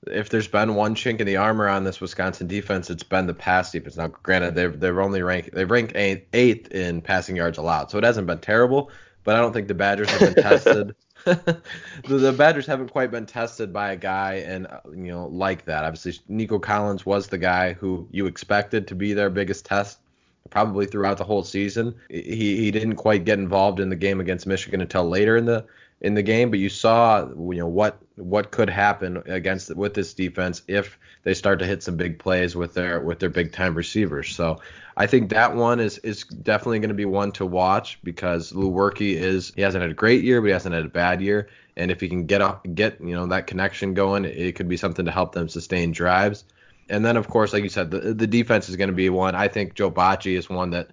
if 0.07 0.29
there's 0.29 0.49
been 0.49 0.75
one 0.75 0.95
chink 0.95 1.21
in 1.21 1.27
the 1.27 1.37
armor 1.37 1.69
on 1.69 1.85
this 1.85 2.01
Wisconsin 2.01 2.47
defense, 2.47 2.91
it's 2.91 3.03
been 3.03 3.27
the 3.27 3.35
pass 3.35 3.73
defense. 3.73 3.97
Now, 3.97 4.09
granted, 4.09 4.55
they've 4.55 4.79
they've 4.79 4.99
only 4.99 5.23
ranked 5.23 5.53
they've 5.53 5.71
ranked 5.71 5.97
eighth, 5.97 6.27
eighth 6.33 6.73
in 6.73 7.01
passing 7.01 7.37
yards 7.37 7.59
allowed, 7.59 7.91
so 7.91 7.99
it 7.99 8.05
hasn't 8.05 8.27
been 8.27 8.39
terrible. 8.39 8.91
But 9.25 9.37
I 9.37 9.39
don't 9.41 9.53
think 9.53 9.69
the 9.69 9.75
Badgers 9.75 10.11
have 10.11 10.35
been 10.35 10.43
tested. 10.43 10.95
the, 11.25 11.63
the, 12.07 12.33
Badgers 12.33 12.67
haven't 12.67 12.91
quite 12.91 13.11
been 13.11 13.25
tested 13.25 13.73
by 13.73 13.93
a 13.93 13.97
guy 13.97 14.45
and 14.47 14.67
you 14.91 15.11
know 15.11 15.27
like 15.29 15.65
that. 15.65 15.85
Obviously, 15.85 16.21
Nico 16.29 16.59
Collins 16.59 17.07
was 17.07 17.29
the 17.29 17.39
guy 17.39 17.73
who 17.73 18.07
you 18.11 18.27
expected 18.27 18.87
to 18.89 18.95
be 18.95 19.15
their 19.15 19.31
biggest 19.31 19.65
test 19.65 20.01
probably 20.51 20.85
throughout 20.85 21.17
the 21.17 21.25
whole 21.25 21.43
season. 21.43 21.95
He 22.11 22.57
he 22.57 22.71
didn't 22.71 22.97
quite 22.97 23.25
get 23.25 23.39
involved 23.39 23.81
in 23.81 23.89
the 23.89 23.97
game 23.97 24.21
against 24.21 24.47
Michigan 24.47 24.83
until 24.83 25.09
later 25.09 25.39
in 25.39 25.47
the 25.47 25.65
in 26.05 26.13
the 26.13 26.23
game, 26.23 26.51
but 26.51 26.59
you 26.59 26.69
saw 26.69 27.27
you 27.27 27.57
know 27.57 27.67
what 27.67 27.99
what 28.17 28.51
could 28.51 28.69
happen 28.69 29.23
against 29.25 29.75
with 29.75 29.95
this 29.95 30.13
defense 30.13 30.61
if 30.69 30.99
they 31.23 31.33
start 31.33 31.59
to 31.61 31.65
hit 31.65 31.83
some 31.83 31.97
big 31.97 32.19
plays 32.19 32.55
with 32.55 32.75
their 32.75 33.01
with 33.01 33.21
their 33.21 33.31
big 33.31 33.53
time 33.53 33.75
receivers. 33.75 34.37
So 34.37 34.61
I 34.99 35.07
think 35.07 35.31
that 35.31 35.57
one 35.57 35.81
is 35.81 35.97
is 35.99 36.25
definitely 36.25 36.81
going 36.81 36.91
to 36.91 36.95
be 36.95 37.07
one 37.07 37.33
to 37.33 37.47
watch 37.47 37.99
because 38.05 38.53
Lewerke 38.53 39.17
is 39.17 39.51
he 39.57 39.63
hasn't 39.63 39.81
had 39.81 39.91
a 39.91 39.95
great 39.95 40.23
year, 40.23 40.43
but 40.43 40.49
he 40.49 40.53
hasn't 40.53 40.75
had 40.75 40.85
a 40.85 40.91
bad 40.91 41.23
year. 41.23 41.49
And 41.75 41.91
if 41.91 42.03
he 42.03 42.09
can 42.09 42.27
get 42.27 42.43
up, 42.43 42.67
get 42.75 43.01
you 43.01 43.15
know 43.15 43.27
that 43.29 43.47
connection 43.47 43.95
going, 43.95 44.27
it 44.27 44.57
could 44.57 44.69
be 44.69 44.77
something 44.77 45.07
to 45.07 45.11
help 45.11 45.33
them 45.33 45.49
sustain 45.49 45.91
drives. 45.91 46.45
And 46.91 47.03
then 47.03 47.17
of 47.17 47.29
course, 47.29 47.55
like 47.55 47.63
you 47.63 47.71
said, 47.71 47.91
the 47.91 48.13
the 48.13 48.27
defense 48.27 48.69
is 48.69 48.77
going 48.77 48.91
to 48.91 48.95
be 48.95 49.09
one. 49.09 49.35
I 49.35 49.49
think 49.49 49.73
Joe 49.73 49.91
Bachie 49.91 50.37
is 50.37 50.51
one 50.51 50.69
that 50.71 50.91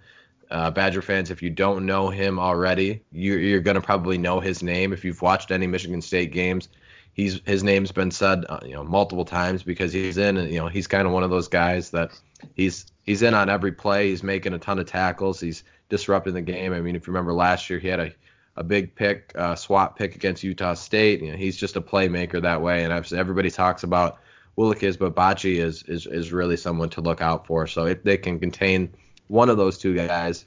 uh, 0.52 0.70
Badger 0.72 1.02
fans, 1.02 1.32
if 1.32 1.42
you 1.42 1.50
don't 1.50 1.86
know 1.86 2.10
him 2.10 2.40
already, 2.40 3.04
you, 3.12 3.36
you're 3.36 3.62
going 3.62 3.76
to 3.76 3.82
probably 3.82 4.18
know 4.18 4.40
his 4.40 4.62
name. 4.62 4.94
If 4.94 5.06
you've 5.06 5.22
watched 5.22 5.52
any 5.52 5.66
Michigan 5.66 6.02
State 6.02 6.32
games, 6.32 6.70
he's 7.14 7.42
his 7.46 7.64
name's 7.64 7.92
been 7.92 8.12
said, 8.12 8.46
uh, 8.50 8.60
you 8.64 8.74
know, 8.74 8.84
multiple 8.84 9.26
times 9.26 9.64
because 9.64 9.94
he's 9.94 10.18
in. 10.18 10.38
and 10.38 10.52
You 10.52 10.60
know, 10.60 10.68
he's 10.68 10.88
kind 10.88 11.08
of 11.08 11.14
one 11.14 11.24
of 11.24 11.30
those 11.30 11.48
guys 11.48 11.92
that 11.92 12.12
he's 12.54 12.86
he's 13.04 13.22
in 13.22 13.34
on 13.34 13.50
every 13.50 13.72
play. 13.72 14.10
He's 14.10 14.24
making 14.24 14.54
a 14.54 14.60
ton 14.60 14.80
of 14.80 14.88
tackles. 14.88 15.40
He's 15.40 15.64
disrupting 15.90 16.34
the 16.34 16.42
game. 16.42 16.74
I 16.74 16.82
mean, 16.82 16.96
if 16.96 17.08
you 17.08 17.14
remember 17.14 17.34
last 17.34 17.70
year, 17.70 17.80
he 17.80 17.88
had 17.88 18.00
a 18.00 18.14
a 18.58 18.64
big 18.64 18.94
pick, 18.96 19.32
uh, 19.36 19.56
swap 19.56 19.98
pick 19.98 20.16
against 20.16 20.44
Utah 20.44 20.74
State. 20.74 21.22
You 21.22 21.32
know, 21.32 21.38
he's 21.38 21.56
just 21.56 21.78
a 21.78 21.82
playmaker 21.82 22.42
that 22.42 22.62
way. 22.62 22.84
And 22.84 23.14
everybody 23.14 23.50
talks 23.50 23.84
about 23.84 24.20
Willekes, 24.58 25.00
but 25.00 25.16
Bachie 25.16 25.58
is, 25.58 25.84
is 25.84 26.06
is 26.06 26.34
really 26.34 26.58
someone 26.58 26.90
to 26.90 27.02
look 27.02 27.22
out 27.22 27.48
for. 27.48 27.68
So 27.68 27.86
if 27.86 28.04
they 28.04 28.18
can 28.18 28.40
contain 28.40 28.94
one 29.32 29.50
of 29.50 29.56
those 29.56 29.78
two 29.78 29.96
guys, 29.96 30.46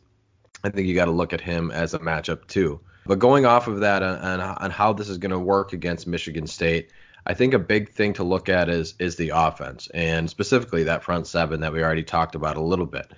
I 0.62 0.68
think 0.68 0.86
you 0.86 0.94
got 0.94 1.06
to 1.06 1.10
look 1.10 1.32
at 1.32 1.40
him 1.40 1.70
as 1.70 1.94
a 1.94 1.98
matchup 1.98 2.46
too. 2.46 2.80
But 3.06 3.18
going 3.18 3.46
off 3.46 3.66
of 3.66 3.80
that 3.80 4.02
and 4.02 4.42
on 4.42 4.70
how 4.70 4.92
this 4.92 5.08
is 5.08 5.16
going 5.16 5.30
to 5.30 5.38
work 5.38 5.72
against 5.72 6.06
Michigan 6.06 6.46
State, 6.46 6.90
I 7.26 7.32
think 7.32 7.54
a 7.54 7.58
big 7.58 7.90
thing 7.92 8.12
to 8.14 8.24
look 8.24 8.50
at 8.50 8.68
is 8.68 8.94
is 8.98 9.16
the 9.16 9.30
offense 9.34 9.88
and 9.94 10.28
specifically 10.28 10.84
that 10.84 11.02
front 11.02 11.26
seven 11.26 11.60
that 11.60 11.72
we 11.72 11.82
already 11.82 12.02
talked 12.02 12.34
about 12.34 12.58
a 12.58 12.62
little 12.62 12.84
bit. 12.84 13.10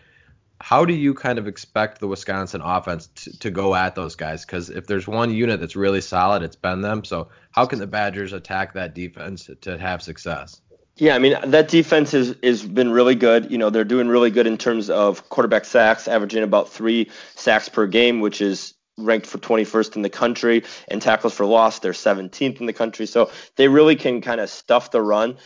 How 0.60 0.84
do 0.84 0.94
you 0.94 1.14
kind 1.14 1.38
of 1.38 1.48
expect 1.48 1.98
the 1.98 2.06
Wisconsin 2.06 2.62
offense 2.62 3.08
to, 3.16 3.38
to 3.40 3.50
go 3.50 3.74
at 3.74 3.96
those 3.96 4.14
guys? 4.14 4.44
Because 4.46 4.70
if 4.70 4.86
there's 4.86 5.08
one 5.08 5.34
unit 5.34 5.58
that's 5.58 5.76
really 5.76 6.00
solid, 6.00 6.42
it's 6.42 6.56
been 6.56 6.80
them. 6.80 7.04
So 7.04 7.28
how 7.50 7.66
can 7.66 7.80
the 7.80 7.88
Badgers 7.88 8.32
attack 8.32 8.74
that 8.74 8.94
defense 8.94 9.50
to 9.62 9.76
have 9.76 10.00
success? 10.00 10.60
Yeah, 10.96 11.14
I 11.14 11.18
mean 11.18 11.36
that 11.44 11.68
defense 11.68 12.12
has 12.12 12.30
is 12.42 12.62
been 12.62 12.90
really 12.90 13.14
good. 13.14 13.50
You 13.50 13.58
know, 13.58 13.68
they're 13.68 13.84
doing 13.84 14.08
really 14.08 14.30
good 14.30 14.46
in 14.46 14.56
terms 14.56 14.88
of 14.88 15.28
quarterback 15.28 15.66
sacks, 15.66 16.08
averaging 16.08 16.42
about 16.42 16.70
three 16.70 17.10
sacks 17.34 17.68
per 17.68 17.86
game, 17.86 18.20
which 18.20 18.40
is 18.40 18.74
ranked 18.96 19.26
for 19.26 19.36
21st 19.36 19.96
in 19.96 20.02
the 20.02 20.08
country, 20.08 20.64
and 20.88 21.02
tackles 21.02 21.34
for 21.34 21.44
loss, 21.44 21.80
they're 21.80 21.92
17th 21.92 22.60
in 22.60 22.66
the 22.66 22.72
country. 22.72 23.04
So 23.04 23.30
they 23.56 23.68
really 23.68 23.94
can 23.94 24.22
kind 24.22 24.40
of 24.40 24.48
stuff 24.48 24.90
the 24.90 25.02
run. 25.02 25.36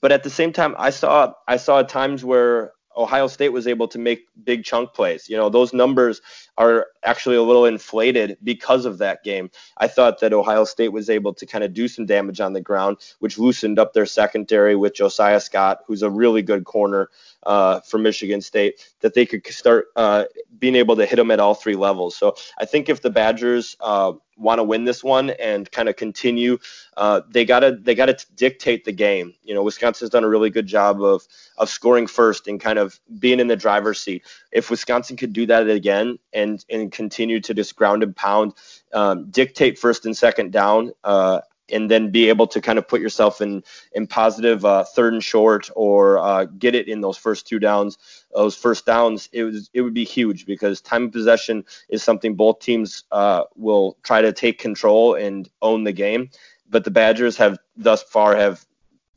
But 0.00 0.10
at 0.10 0.22
the 0.22 0.30
same 0.30 0.52
time, 0.54 0.74
I 0.78 0.88
saw 0.90 1.34
I 1.46 1.58
saw 1.58 1.82
times 1.82 2.24
where 2.24 2.72
Ohio 2.96 3.26
State 3.26 3.50
was 3.50 3.66
able 3.66 3.88
to 3.88 3.98
make 3.98 4.26
big 4.42 4.64
chunk 4.64 4.94
plays. 4.94 5.28
You 5.28 5.36
know, 5.36 5.50
those 5.50 5.74
numbers 5.74 6.22
are 6.56 6.86
actually 7.02 7.36
a 7.36 7.42
little 7.42 7.66
inflated 7.66 8.38
because 8.42 8.84
of 8.84 8.98
that 8.98 9.24
game. 9.24 9.50
I 9.76 9.88
thought 9.88 10.20
that 10.20 10.32
Ohio 10.32 10.64
State 10.64 10.92
was 10.92 11.10
able 11.10 11.34
to 11.34 11.46
kind 11.46 11.64
of 11.64 11.74
do 11.74 11.88
some 11.88 12.06
damage 12.06 12.40
on 12.40 12.52
the 12.52 12.60
ground, 12.60 12.98
which 13.18 13.38
loosened 13.38 13.78
up 13.78 13.92
their 13.92 14.06
secondary 14.06 14.76
with 14.76 14.94
Josiah 14.94 15.40
Scott, 15.40 15.80
who's 15.86 16.02
a 16.02 16.10
really 16.10 16.42
good 16.42 16.64
corner 16.64 17.10
uh, 17.44 17.80
for 17.80 17.98
Michigan 17.98 18.40
State, 18.40 18.80
that 19.00 19.14
they 19.14 19.26
could 19.26 19.46
start 19.46 19.86
uh, 19.96 20.24
being 20.58 20.76
able 20.76 20.96
to 20.96 21.06
hit 21.06 21.16
them 21.16 21.30
at 21.30 21.40
all 21.40 21.54
three 21.54 21.76
levels. 21.76 22.16
So 22.16 22.36
I 22.58 22.64
think 22.64 22.88
if 22.88 23.02
the 23.02 23.10
Badgers 23.10 23.76
uh, 23.80 24.12
want 24.36 24.58
to 24.58 24.64
win 24.64 24.84
this 24.84 25.04
one 25.04 25.30
and 25.30 25.70
kind 25.70 25.88
of 25.88 25.96
continue, 25.96 26.58
uh, 26.96 27.20
they 27.28 27.44
gotta 27.44 27.78
they 27.80 27.94
gotta 27.94 28.16
dictate 28.34 28.84
the 28.84 28.92
game. 28.92 29.34
You 29.42 29.54
know, 29.54 29.62
Wisconsin's 29.62 30.10
done 30.10 30.24
a 30.24 30.28
really 30.28 30.50
good 30.50 30.66
job 30.66 31.02
of 31.02 31.26
of 31.58 31.68
scoring 31.68 32.06
first 32.06 32.48
and 32.48 32.60
kind 32.60 32.78
of 32.78 32.98
being 33.18 33.40
in 33.40 33.48
the 33.48 33.56
driver's 33.56 34.00
seat. 34.00 34.24
If 34.52 34.70
Wisconsin 34.70 35.16
could 35.16 35.32
do 35.32 35.46
that 35.46 35.68
again 35.68 36.18
and 36.32 36.43
and 36.70 36.92
continue 36.92 37.40
to 37.40 37.54
just 37.54 37.76
ground 37.76 38.02
and 38.02 38.14
pound, 38.14 38.52
um, 38.92 39.30
dictate 39.30 39.78
first 39.78 40.06
and 40.06 40.16
second 40.16 40.52
down, 40.52 40.92
uh, 41.02 41.40
and 41.70 41.90
then 41.90 42.10
be 42.10 42.28
able 42.28 42.46
to 42.46 42.60
kind 42.60 42.78
of 42.78 42.86
put 42.86 43.00
yourself 43.00 43.40
in 43.40 43.62
in 43.92 44.06
positive 44.06 44.64
uh, 44.64 44.84
third 44.84 45.12
and 45.12 45.24
short 45.24 45.70
or 45.74 46.18
uh, 46.18 46.44
get 46.44 46.74
it 46.74 46.88
in 46.88 47.00
those 47.00 47.16
first 47.16 47.46
two 47.46 47.58
downs, 47.58 47.98
those 48.34 48.56
first 48.56 48.84
downs, 48.86 49.28
it 49.32 49.44
was 49.44 49.70
it 49.72 49.82
would 49.82 49.94
be 49.94 50.04
huge 50.04 50.46
because 50.46 50.80
time 50.80 51.04
of 51.04 51.12
possession 51.12 51.64
is 51.88 52.02
something 52.02 52.34
both 52.34 52.60
teams 52.60 53.04
uh, 53.12 53.44
will 53.56 53.96
try 54.02 54.20
to 54.20 54.32
take 54.32 54.58
control 54.58 55.14
and 55.14 55.48
own 55.62 55.84
the 55.84 55.92
game. 55.92 56.30
But 56.68 56.84
the 56.84 56.90
Badgers 56.90 57.36
have 57.36 57.58
thus 57.76 58.02
far 58.02 58.36
have 58.36 58.64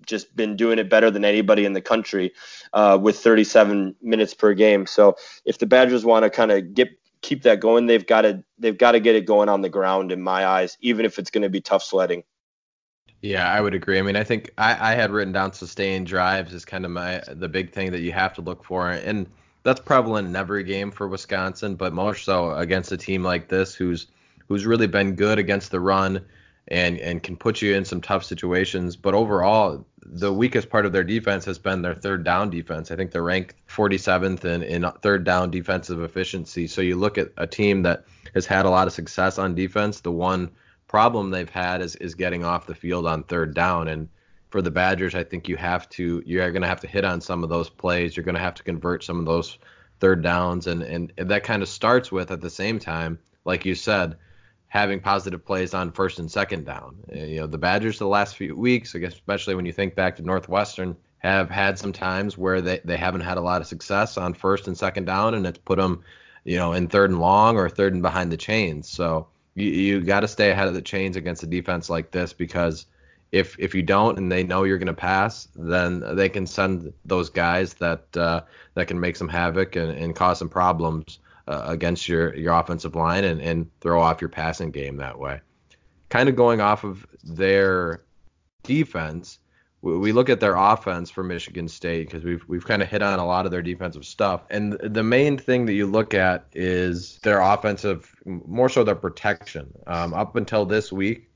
just 0.05 0.35
been 0.35 0.55
doing 0.55 0.79
it 0.79 0.89
better 0.89 1.11
than 1.11 1.25
anybody 1.25 1.65
in 1.65 1.73
the 1.73 1.81
country 1.81 2.33
uh, 2.73 2.97
with 2.99 3.19
37 3.19 3.95
minutes 4.01 4.33
per 4.33 4.53
game. 4.53 4.85
So 4.85 5.17
if 5.45 5.59
the 5.59 5.65
Badgers 5.65 6.05
want 6.05 6.23
to 6.23 6.29
kind 6.29 6.51
of 6.51 6.73
get 6.73 6.89
keep 7.27 7.43
that 7.43 7.59
going, 7.59 7.85
they've 7.85 8.07
got 8.07 8.21
to 8.21 8.43
they've 8.57 8.77
got 8.77 8.93
to 8.93 8.99
get 8.99 9.15
it 9.15 9.25
going 9.25 9.49
on 9.49 9.61
the 9.61 9.69
ground 9.69 10.11
in 10.11 10.21
my 10.21 10.45
eyes, 10.45 10.77
even 10.81 11.05
if 11.05 11.19
it's 11.19 11.29
going 11.29 11.41
to 11.41 11.49
be 11.49 11.61
tough 11.61 11.83
sledding. 11.83 12.23
Yeah, 13.21 13.51
I 13.51 13.59
would 13.59 13.73
agree. 13.73 13.99
I 13.99 14.01
mean, 14.03 14.15
I 14.15 14.23
think 14.23 14.51
I, 14.57 14.91
I 14.91 14.95
had 14.95 15.11
written 15.11 15.33
down 15.33 15.51
sustained 15.53 16.07
drives 16.07 16.53
is 16.53 16.65
kind 16.65 16.85
of 16.85 16.91
my 16.91 17.21
the 17.27 17.49
big 17.49 17.73
thing 17.73 17.91
that 17.91 17.99
you 17.99 18.11
have 18.13 18.33
to 18.35 18.41
look 18.41 18.63
for, 18.63 18.89
and 18.89 19.27
that's 19.63 19.81
prevalent 19.81 20.27
in 20.27 20.35
every 20.35 20.63
game 20.63 20.91
for 20.91 21.07
Wisconsin, 21.07 21.75
but 21.75 21.93
more 21.93 22.15
so 22.15 22.51
against 22.51 22.91
a 22.91 22.97
team 22.97 23.23
like 23.23 23.49
this 23.49 23.75
who's 23.75 24.07
who's 24.47 24.65
really 24.65 24.87
been 24.87 25.15
good 25.15 25.39
against 25.39 25.71
the 25.71 25.79
run 25.79 26.23
and 26.69 26.97
and 26.99 27.21
can 27.21 27.35
put 27.35 27.61
you 27.61 27.75
in 27.75 27.83
some 27.83 27.99
tough 27.99 28.23
situations. 28.23 28.95
But 28.95 29.13
overall, 29.13 29.85
the 30.07 30.33
weakest 30.33 30.69
part 30.69 30.85
of 30.85 30.93
their 30.93 31.03
defense 31.03 31.45
has 31.45 31.59
been 31.59 31.81
their 31.81 31.93
third 31.93 32.23
down 32.23 32.49
defense. 32.49 32.91
I 32.91 32.95
think 32.95 33.11
they're 33.11 33.23
ranked 33.23 33.55
47th 33.67 34.45
in, 34.45 34.63
in 34.63 34.89
third 35.01 35.23
down 35.23 35.51
defensive 35.51 36.01
efficiency. 36.01 36.67
So 36.67 36.81
you 36.81 36.95
look 36.95 37.17
at 37.17 37.31
a 37.37 37.45
team 37.45 37.83
that 37.83 38.05
has 38.33 38.45
had 38.45 38.65
a 38.65 38.69
lot 38.69 38.87
of 38.87 38.93
success 38.93 39.37
on 39.37 39.53
defense. 39.53 39.99
The 39.99 40.11
one 40.11 40.51
problem 40.87 41.29
they've 41.29 41.49
had 41.49 41.81
is 41.81 41.95
is 41.97 42.15
getting 42.15 42.45
off 42.45 42.67
the 42.67 42.75
field 42.75 43.05
on 43.05 43.23
third 43.23 43.53
down. 43.53 43.87
And 43.89 44.07
for 44.49 44.61
the 44.61 44.71
Badgers, 44.71 45.13
I 45.13 45.23
think 45.23 45.49
you 45.49 45.57
have 45.57 45.89
to 45.89 46.23
you're 46.25 46.51
going 46.51 46.61
to 46.61 46.67
have 46.67 46.81
to 46.81 46.87
hit 46.87 47.03
on 47.03 47.19
some 47.19 47.43
of 47.43 47.49
those 47.49 47.69
plays. 47.69 48.15
You're 48.15 48.23
going 48.23 48.35
to 48.35 48.41
have 48.41 48.55
to 48.55 48.63
convert 48.63 49.03
some 49.03 49.19
of 49.19 49.25
those 49.25 49.57
third 49.99 50.23
downs, 50.23 50.67
and 50.67 50.81
and 50.81 51.11
that 51.17 51.43
kind 51.43 51.61
of 51.61 51.69
starts 51.69 52.11
with 52.11 52.31
at 52.31 52.41
the 52.41 52.49
same 52.49 52.79
time, 52.79 53.19
like 53.43 53.65
you 53.65 53.75
said, 53.75 54.17
having 54.69 54.99
positive 54.99 55.45
plays 55.45 55.73
on 55.73 55.91
first 55.91 56.19
and 56.19 56.29
second 56.29 56.65
down. 56.65 56.97
Uh, 57.11 57.19
you 57.19 57.39
know, 57.39 57.47
the 57.47 57.57
Badgers 57.57 57.99
the 57.99 58.07
last 58.07 58.35
few 58.35 58.55
weeks, 58.55 58.95
I 58.95 58.99
guess, 58.99 59.13
especially 59.13 59.55
when 59.55 59.65
you 59.65 59.71
think 59.71 59.95
back 59.95 60.17
to 60.17 60.23
Northwestern, 60.23 60.95
have 61.19 61.49
had 61.49 61.79
some 61.79 61.93
times 61.93 62.37
where 62.37 62.61
they, 62.61 62.79
they 62.83 62.97
haven't 62.97 63.21
had 63.21 63.37
a 63.37 63.41
lot 63.41 63.61
of 63.61 63.67
success 63.67 64.17
on 64.17 64.33
first 64.33 64.67
and 64.67 64.77
second 64.77 65.05
down, 65.05 65.33
and 65.33 65.47
it's 65.47 65.57
put 65.57 65.77
them, 65.77 66.03
you 66.43 66.57
know, 66.57 66.73
in 66.73 66.87
third 66.87 67.09
and 67.09 67.19
long 67.19 67.57
or 67.57 67.69
third 67.69 67.93
and 67.93 68.01
behind 68.01 68.31
the 68.31 68.37
chains. 68.37 68.89
So 68.89 69.27
you, 69.55 69.65
you 69.65 70.01
got 70.01 70.19
to 70.21 70.27
stay 70.27 70.51
ahead 70.51 70.67
of 70.67 70.73
the 70.73 70.81
chains 70.81 71.15
against 71.15 71.43
a 71.43 71.47
defense 71.47 71.89
like 71.89 72.11
this 72.11 72.33
because 72.33 72.85
if 73.31 73.59
if 73.59 73.75
you 73.75 73.81
don't 73.81 74.17
and 74.17 74.31
they 74.31 74.43
know 74.43 74.63
you're 74.63 74.77
going 74.77 74.87
to 74.87 74.93
pass, 74.93 75.47
then 75.55 76.15
they 76.15 76.29
can 76.29 76.45
send 76.45 76.93
those 77.03 77.29
guys 77.29 77.73
that 77.75 78.15
uh, 78.15 78.41
that 78.75 78.87
can 78.87 78.99
make 78.99 79.15
some 79.15 79.27
havoc 79.27 79.75
and, 79.75 79.91
and 79.91 80.15
cause 80.15 80.39
some 80.39 80.49
problems 80.49 81.19
uh, 81.47 81.63
against 81.65 82.07
your 82.07 82.35
your 82.35 82.53
offensive 82.53 82.95
line 82.95 83.23
and, 83.23 83.41
and 83.41 83.69
throw 83.81 84.01
off 84.01 84.21
your 84.21 84.29
passing 84.29 84.71
game 84.71 84.97
that 84.97 85.17
way. 85.17 85.39
Kind 86.09 86.29
of 86.29 86.35
going 86.35 86.61
off 86.61 86.83
of 86.83 87.05
their 87.23 88.03
defense, 88.63 89.39
we 89.81 90.11
look 90.11 90.29
at 90.29 90.39
their 90.39 90.55
offense 90.55 91.09
for 91.09 91.23
Michigan 91.23 91.67
State 91.67 92.07
because 92.07 92.23
we've 92.23 92.43
we've 92.47 92.65
kind 92.65 92.81
of 92.81 92.89
hit 92.89 93.01
on 93.01 93.19
a 93.19 93.25
lot 93.25 93.45
of 93.45 93.51
their 93.51 93.61
defensive 93.61 94.05
stuff. 94.05 94.41
And 94.49 94.73
the 94.73 95.03
main 95.03 95.37
thing 95.37 95.65
that 95.67 95.73
you 95.73 95.85
look 95.85 96.13
at 96.13 96.45
is 96.53 97.19
their 97.19 97.39
offensive, 97.39 98.13
more 98.25 98.69
so 98.69 98.83
their 98.83 98.95
protection. 98.95 99.71
Um, 99.85 100.13
up 100.13 100.35
until 100.35 100.65
this 100.65 100.91
week, 100.91 101.29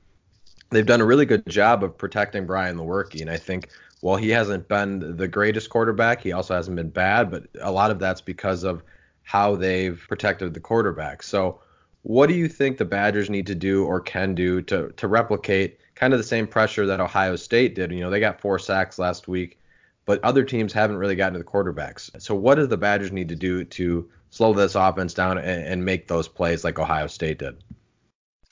they've 0.70 0.86
done 0.86 1.00
a 1.00 1.06
really 1.06 1.26
good 1.26 1.46
job 1.46 1.84
of 1.84 1.96
protecting 1.96 2.46
Brian 2.46 2.76
Lewerke, 2.76 3.20
and 3.20 3.30
I 3.30 3.36
think 3.36 3.68
while 4.00 4.16
he 4.16 4.30
hasn't 4.30 4.66
been 4.66 5.16
the 5.16 5.28
greatest 5.28 5.70
quarterback, 5.70 6.20
he 6.20 6.32
also 6.32 6.54
hasn't 6.54 6.76
been 6.76 6.90
bad. 6.90 7.30
But 7.30 7.44
a 7.60 7.70
lot 7.70 7.90
of 7.92 8.00
that's 8.00 8.20
because 8.20 8.64
of 8.64 8.82
how 9.22 9.56
they've 9.56 10.04
protected 10.08 10.54
the 10.54 10.60
quarterback. 10.60 11.22
So, 11.22 11.60
what 12.02 12.28
do 12.28 12.34
you 12.34 12.48
think 12.48 12.78
the 12.78 12.84
Badgers 12.84 13.30
need 13.30 13.46
to 13.46 13.54
do 13.54 13.84
or 13.84 14.00
can 14.00 14.34
do 14.34 14.62
to 14.62 14.90
to 14.96 15.08
replicate? 15.08 15.78
kind 15.94 16.12
of 16.12 16.18
the 16.18 16.24
same 16.24 16.46
pressure 16.46 16.86
that 16.86 17.00
Ohio 17.00 17.36
State 17.36 17.74
did. 17.74 17.92
You 17.92 18.00
know, 18.00 18.10
they 18.10 18.20
got 18.20 18.40
four 18.40 18.58
sacks 18.58 18.98
last 18.98 19.28
week, 19.28 19.58
but 20.04 20.22
other 20.24 20.44
teams 20.44 20.72
haven't 20.72 20.96
really 20.96 21.14
gotten 21.14 21.34
to 21.34 21.38
the 21.38 21.44
quarterbacks. 21.44 22.10
So 22.20 22.34
what 22.34 22.56
does 22.56 22.68
the 22.68 22.76
Badgers 22.76 23.12
need 23.12 23.28
to 23.28 23.36
do 23.36 23.64
to 23.64 24.08
slow 24.30 24.52
this 24.52 24.74
offense 24.74 25.14
down 25.14 25.38
and, 25.38 25.64
and 25.64 25.84
make 25.84 26.08
those 26.08 26.28
plays 26.28 26.64
like 26.64 26.78
Ohio 26.78 27.06
State 27.06 27.38
did? 27.38 27.62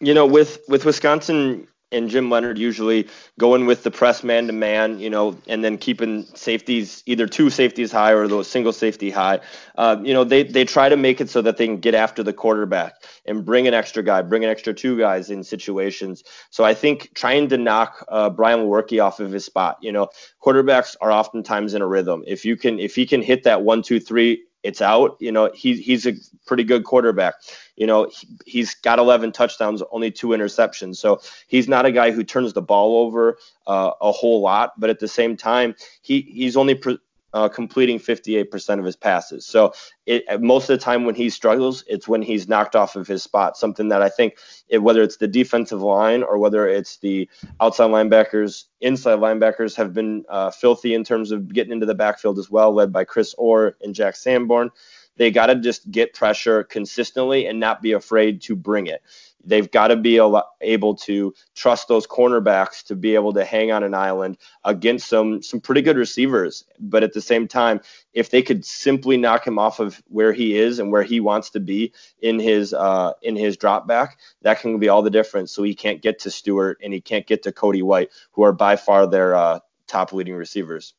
You 0.00 0.15
know, 0.15 0.27
with 0.27 0.61
with 0.69 0.85
Wisconsin, 0.85 1.67
and 1.93 2.09
Jim 2.09 2.31
Leonhard 2.31 2.59
usually 2.59 3.09
going 3.39 3.67
with 3.67 3.83
the 3.83 3.91
press 3.91 4.23
man 4.23 4.47
to 4.47 4.53
man, 4.53 5.01
you 5.01 5.11
know, 5.11 5.37
and 5.49 5.65
then 5.65 5.79
keeping 5.79 6.25
safeties 6.35 7.03
either 7.07 7.27
two 7.27 7.51
safeties 7.51 7.91
high 7.91 8.13
or 8.13 8.29
those 8.29 8.49
single 8.49 8.73
safety 8.73 9.11
high. 9.11 9.41
Uh, 9.77 9.97
you 10.03 10.15
know, 10.15 10.25
they 10.25 10.43
they 10.43 10.65
try 10.65 10.89
to 10.89 10.97
make 10.97 11.21
it 11.21 11.29
so 11.31 11.43
that 11.43 11.57
they 11.57 11.67
can 11.67 11.79
get 11.79 11.95
after 11.95 12.23
the 12.23 12.33
quarterback 12.33 12.95
and 13.27 13.45
bring 13.45 13.67
an 13.67 13.75
extra 13.75 14.03
guy, 14.03 14.23
bring 14.23 14.45
an 14.45 14.51
extra 14.51 14.73
two 14.73 14.99
guys 14.99 15.31
in 15.31 15.43
situations. 15.43 16.23
So 16.51 16.65
I 16.65 16.75
think 16.75 17.11
trying 17.15 17.49
to 17.49 17.59
knock 17.59 18.05
uh, 18.09 18.31
Brian 18.31 18.61
Lewerke 18.61 19.03
off 19.03 19.21
of 19.21 19.33
his 19.33 19.45
spot. 19.45 19.79
You 19.81 19.93
know, 19.93 20.09
quarterbacks 20.43 20.97
are 21.01 21.11
oftentimes 21.11 21.75
in 21.75 21.83
a 21.83 21.87
rhythm. 21.87 22.23
If 22.27 22.45
you 22.45 22.57
can 22.57 22.79
if 22.79 22.95
he 22.95 23.07
can 23.07 23.23
hit 23.23 23.45
that 23.45 23.63
one 23.63 23.83
two 23.83 24.01
three 24.01 24.45
it's 24.62 24.83
out. 24.83 25.17
You 25.21 25.33
know, 25.33 25.50
he, 25.55 25.76
he's 25.76 26.07
a 26.07 26.14
pretty 26.47 26.64
good 26.64 26.85
quarterback. 26.85 27.35
You 27.76 27.87
know, 27.87 28.11
he, 28.45 28.61
has 28.61 28.75
got 28.75 28.99
11 28.99 29.33
touchdowns, 29.33 29.83
only 29.90 30.11
two 30.11 30.29
interceptions. 30.29 30.97
So 30.97 31.21
he's 31.49 31.69
not 31.69 31.87
a 31.87 31.93
guy 31.93 32.11
who 32.11 32.25
turns 32.25 32.52
the 32.52 32.62
ball 32.62 33.05
over 33.05 33.38
uh, 33.67 33.93
a 34.00 34.12
whole 34.12 34.40
lot, 34.40 34.79
but 34.79 34.90
at 34.90 34.99
the 34.99 35.09
same 35.09 35.37
time, 35.37 35.75
he 36.02 36.21
he's 36.21 36.57
only 36.57 36.75
pre- 36.75 36.99
uh, 37.33 37.49
completing 37.49 37.99
58% 37.99 38.79
of 38.79 38.85
his 38.85 38.97
passes. 38.97 39.47
So 39.47 39.73
it, 40.07 40.25
most 40.41 40.69
of 40.69 40.79
the 40.79 40.85
time 40.85 41.05
when 41.05 41.15
he 41.15 41.31
struggles, 41.31 41.85
it's 41.87 42.09
when 42.09 42.23
he's 42.23 42.49
knocked 42.49 42.75
off 42.75 42.97
of 42.97 43.07
his 43.07 43.23
spot. 43.23 43.57
Something 43.57 43.89
that 43.89 44.03
I 44.03 44.09
think, 44.09 44.39
it, 44.69 44.79
whether 44.79 45.03
it's 45.03 45.17
the 45.17 45.29
defensive 45.29 45.83
line 45.83 46.23
or 46.23 46.39
whether 46.39 46.69
it's 46.69 46.97
the 46.99 47.29
outside 47.61 47.91
linebackers, 47.91 48.65
inside 48.81 49.19
linebackers 49.19 49.77
have 49.77 49.95
been 49.95 50.25
uh, 50.29 50.51
filthy 50.51 50.95
in 50.95 51.05
terms 51.05 51.31
of 51.31 51.53
getting 51.53 51.73
into 51.73 51.87
the 51.87 51.95
backfield 51.95 52.39
as 52.39 52.51
well, 52.51 52.73
led 52.73 52.93
by 52.93 53.05
Chris 53.05 53.35
Orr 53.39 53.77
and 53.83 53.95
Jack 53.95 54.17
Sanborn. 54.17 54.71
They 55.17 55.31
got 55.31 55.47
to 55.47 55.57
just 55.57 55.91
get 55.91 56.15
pressure 56.15 56.65
consistently 56.65 57.47
and 57.47 57.61
not 57.61 57.83
be 57.83 57.93
afraid 57.93 58.41
to 58.43 58.57
bring 58.57 58.87
it 58.87 59.03
they've 59.45 59.71
got 59.71 59.89
to 59.89 59.97
be 59.97 60.19
able 60.61 60.95
to 60.95 61.35
trust 61.55 61.89
those 61.89 62.07
cornerbacks 62.07 62.85
to 62.85 62.97
be 62.97 63.15
able 63.15 63.33
to 63.33 63.45
hang 63.45 63.73
on 63.73 63.83
an 63.83 63.95
island 63.95 64.39
against 64.65 65.09
some 65.09 65.43
some 65.43 65.61
pretty 65.61 65.83
good 65.83 65.97
receivers. 65.97 66.65
But 66.79 67.03
at 67.03 67.13
the 67.13 67.21
same 67.21 67.49
time, 67.49 67.81
if 68.13 68.31
they 68.31 68.43
could 68.43 68.65
simply 68.65 69.17
knock 69.17 69.47
him 69.47 69.59
off 69.59 69.81
of 69.81 70.03
where 70.09 70.33
he 70.33 70.57
is 70.57 70.79
and 70.79 70.93
where 70.93 71.03
he 71.03 71.21
wants 71.21 71.51
to 71.51 71.61
be 71.61 71.93
in 72.21 72.39
his 72.39 72.75
uh, 72.75 73.13
in 73.23 73.37
his 73.37 73.57
drop 73.57 73.87
back, 73.87 74.19
that 74.43 74.61
can 74.61 74.79
be 74.79 74.89
all 74.89 75.03
the 75.03 75.11
difference. 75.11 75.53
So 75.53 75.63
he 75.63 75.75
can't 75.75 76.03
get 76.03 76.21
to 76.21 76.31
Stewart 76.31 76.79
and 76.83 76.93
he 76.93 77.01
can't 77.01 77.27
get 77.27 77.43
to 77.45 77.53
Cody 77.53 77.83
White, 77.83 78.11
who 78.33 78.43
are 78.43 78.53
by 78.53 78.77
far 78.77 79.07
their 79.07 79.35
uh, 79.35 79.61
top 79.87 80.13
leading 80.13 80.35
receivers. 80.35 80.95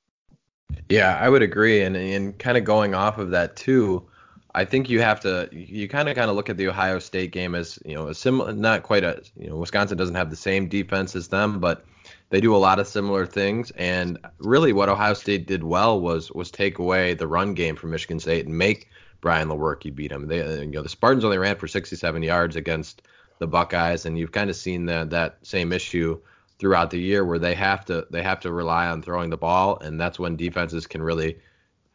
Yeah, 0.90 1.18
I 1.20 1.30
would 1.30 1.42
agree, 1.42 1.82
and 1.82 1.96
and 1.96 2.38
kind 2.38 2.58
of 2.58 2.64
going 2.64 2.94
off 2.94 3.18
of 3.18 3.32
that 3.32 3.56
too. 3.56 4.08
I 4.54 4.66
think 4.66 4.90
you 4.90 5.02
have 5.02 5.22
to 5.22 5.50
you 5.52 5.88
kind 5.88 6.10
of 6.10 6.16
kind 6.16 6.30
of 6.30 6.36
look 6.36 6.50
at 6.50 6.58
the 6.58 6.68
Ohio 6.68 7.00
State 7.00 7.32
game 7.32 7.56
as 7.56 7.80
you 7.86 7.96
know 7.96 8.08
a 8.10 8.16
similar 8.16 8.54
not 8.54 8.84
quite 8.84 9.04
a 9.04 9.22
you 9.38 9.50
know 9.50 9.56
Wisconsin 9.56 9.98
doesn't 9.98 10.16
have 10.16 10.30
the 10.30 10.36
same 10.36 10.68
defense 10.68 11.16
as 11.16 11.30
them 11.30 11.60
but 11.60 11.86
they 12.30 12.42
do 12.42 12.56
a 12.56 12.58
lot 12.58 12.80
of 12.80 12.88
similar 12.88 13.26
things 13.26 13.72
and 13.72 14.18
really 14.40 14.74
what 14.74 14.90
Ohio 14.90 15.14
State 15.14 15.48
did 15.48 15.64
well 15.64 16.00
was 16.00 16.32
was 16.32 16.52
take 16.52 16.80
away 16.80 17.14
the 17.14 17.28
run 17.28 17.54
game 17.54 17.76
from 17.76 17.92
Michigan 17.92 18.20
State 18.20 18.46
and 18.46 18.58
make 18.58 18.90
Brian 19.22 19.48
Lewerke 19.48 19.94
beat 19.96 20.12
them. 20.12 20.28
They 20.28 20.62
you 20.62 20.68
know 20.68 20.82
the 20.82 20.90
Spartans 20.90 21.24
only 21.24 21.38
ran 21.38 21.56
for 21.56 21.68
67 21.68 22.24
yards 22.24 22.56
against 22.56 23.04
the 23.40 23.48
Buckeyes 23.48 24.06
and 24.06 24.18
you've 24.20 24.32
kind 24.32 24.50
of 24.50 24.56
seen 24.56 24.86
that 24.88 25.12
that 25.12 25.38
same 25.44 25.72
issue 25.72 26.20
throughout 26.60 26.92
the 26.92 27.00
year 27.00 27.24
where 27.24 27.40
they 27.40 27.56
have 27.56 27.86
to 27.86 28.06
they 28.12 28.22
have 28.22 28.42
to 28.42 28.52
rely 28.52 28.88
on 28.88 29.02
throwing 29.02 29.30
the 29.30 29.38
ball 29.38 29.80
and 29.80 30.00
that's 30.00 30.20
when 30.20 30.36
defenses 30.36 30.88
can 30.88 31.02
really 31.02 31.38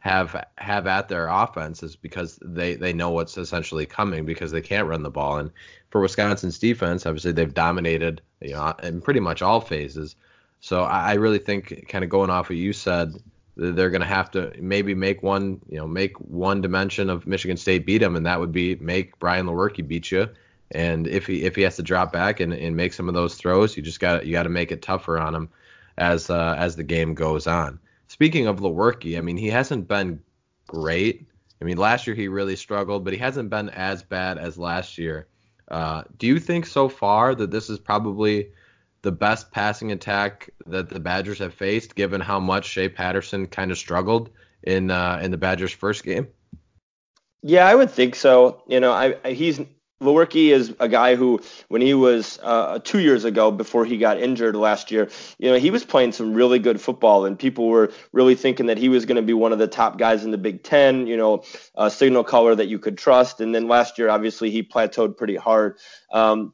have 0.07 0.45
have 0.57 0.87
at 0.87 1.09
their 1.09 1.27
offense 1.27 1.83
is 1.83 1.95
because 1.95 2.39
they 2.41 2.75
they 2.75 2.93
know 2.93 3.11
what's 3.11 3.37
essentially 3.37 3.85
coming 3.85 4.25
because 4.25 4.51
they 4.51 4.61
can't 4.61 4.87
run 4.87 5.03
the 5.03 5.09
ball. 5.09 5.37
And 5.37 5.51
for 5.89 5.99
Wisconsin's 5.99 6.59
defense, 6.59 7.05
obviously 7.05 7.33
they've 7.33 7.53
dominated 7.53 8.21
you 8.41 8.53
know 8.53 8.73
in 8.81 9.01
pretty 9.01 9.19
much 9.19 9.41
all 9.41 9.59
phases. 9.59 10.15
So 10.61 10.83
I, 10.83 11.11
I 11.11 11.13
really 11.15 11.39
think 11.39 11.87
kind 11.89 12.03
of 12.03 12.09
going 12.09 12.29
off 12.29 12.49
what 12.49 12.57
you 12.57 12.73
said, 12.73 13.13
they're 13.57 13.89
going 13.89 14.01
to 14.01 14.07
have 14.07 14.31
to 14.31 14.53
maybe 14.59 14.95
make 14.95 15.23
one 15.23 15.59
you 15.67 15.77
know 15.77 15.87
make 15.87 16.17
one 16.19 16.61
dimension 16.61 17.09
of 17.09 17.27
Michigan 17.27 17.57
State 17.57 17.85
beat 17.85 17.99
them, 17.99 18.15
and 18.15 18.25
that 18.25 18.39
would 18.39 18.53
be 18.53 18.75
make 18.75 19.19
Brian 19.19 19.45
Lewerke 19.45 19.85
beat 19.85 20.09
you. 20.09 20.29
And 20.71 21.05
if 21.07 21.27
he 21.27 21.43
if 21.43 21.55
he 21.55 21.63
has 21.63 21.75
to 21.77 21.83
drop 21.83 22.13
back 22.13 22.39
and, 22.39 22.53
and 22.53 22.77
make 22.77 22.93
some 22.93 23.09
of 23.09 23.13
those 23.13 23.35
throws, 23.35 23.75
you 23.75 23.83
just 23.83 23.99
got 23.99 24.25
you 24.25 24.31
got 24.31 24.43
to 24.43 24.49
make 24.49 24.71
it 24.71 24.81
tougher 24.81 25.19
on 25.19 25.35
him 25.35 25.49
as 25.97 26.29
uh, 26.29 26.55
as 26.57 26.77
the 26.77 26.83
game 26.83 27.13
goes 27.13 27.45
on. 27.45 27.79
Speaking 28.07 28.47
of 28.47 28.59
Lewerke, 28.59 29.17
I 29.17 29.21
mean, 29.21 29.37
he 29.37 29.47
hasn't 29.47 29.87
been 29.87 30.21
great. 30.67 31.27
I 31.61 31.65
mean, 31.65 31.77
last 31.77 32.07
year 32.07 32.15
he 32.15 32.27
really 32.27 32.55
struggled, 32.55 33.03
but 33.03 33.13
he 33.13 33.19
hasn't 33.19 33.49
been 33.49 33.69
as 33.69 34.03
bad 34.03 34.37
as 34.37 34.57
last 34.57 34.97
year. 34.97 35.27
Uh, 35.69 36.03
do 36.17 36.27
you 36.27 36.39
think 36.39 36.65
so 36.65 36.87
far 36.87 37.35
that 37.35 37.51
this 37.51 37.69
is 37.69 37.79
probably 37.79 38.51
the 39.01 39.11
best 39.11 39.51
passing 39.51 39.91
attack 39.91 40.49
that 40.65 40.89
the 40.89 40.99
Badgers 40.99 41.39
have 41.39 41.53
faced, 41.53 41.95
given 41.95 42.21
how 42.21 42.39
much 42.39 42.65
Shea 42.65 42.89
Patterson 42.89 43.47
kind 43.47 43.71
of 43.71 43.77
struggled 43.77 44.29
in 44.63 44.91
uh, 44.91 45.19
in 45.21 45.31
the 45.31 45.37
Badgers' 45.37 45.71
first 45.71 46.03
game? 46.03 46.27
Yeah, 47.41 47.67
I 47.67 47.75
would 47.75 47.91
think 47.91 48.15
so. 48.15 48.63
You 48.67 48.79
know, 48.79 48.91
I, 48.91 49.15
I 49.23 49.31
he's 49.31 49.59
Lewerke 50.01 50.51
is 50.51 50.75
a 50.79 50.87
guy 50.87 51.15
who, 51.15 51.41
when 51.69 51.81
he 51.81 51.93
was 51.93 52.39
uh, 52.43 52.79
two 52.83 52.99
years 52.99 53.25
ago, 53.25 53.49
before 53.51 53.83
he 53.83 53.97
got 53.97 54.19
injured 54.19 54.55
last 54.55 54.91
year, 54.91 55.09
you 55.39 55.49
know, 55.49 55.57
he 55.57 55.71
was 55.71 55.83
playing 55.83 56.11
some 56.11 56.33
really 56.33 56.59
good 56.59 56.79
football, 56.79 57.25
and 57.25 57.37
people 57.37 57.67
were 57.67 57.91
really 58.11 58.35
thinking 58.35 58.67
that 58.67 58.77
he 58.77 58.89
was 58.89 59.05
going 59.05 59.15
to 59.15 59.21
be 59.21 59.33
one 59.33 59.53
of 59.53 59.59
the 59.59 59.67
top 59.67 59.97
guys 59.97 60.23
in 60.23 60.31
the 60.31 60.37
Big 60.37 60.63
Ten. 60.63 61.07
You 61.07 61.17
know, 61.17 61.43
a 61.75 61.89
signal 61.89 62.23
caller 62.23 62.53
that 62.53 62.67
you 62.67 62.77
could 62.77 62.97
trust. 62.97 63.41
And 63.41 63.55
then 63.55 63.67
last 63.67 63.97
year, 63.97 64.09
obviously, 64.09 64.51
he 64.51 64.61
plateaued 64.61 65.17
pretty 65.17 65.35
hard. 65.35 65.77
Um, 66.11 66.53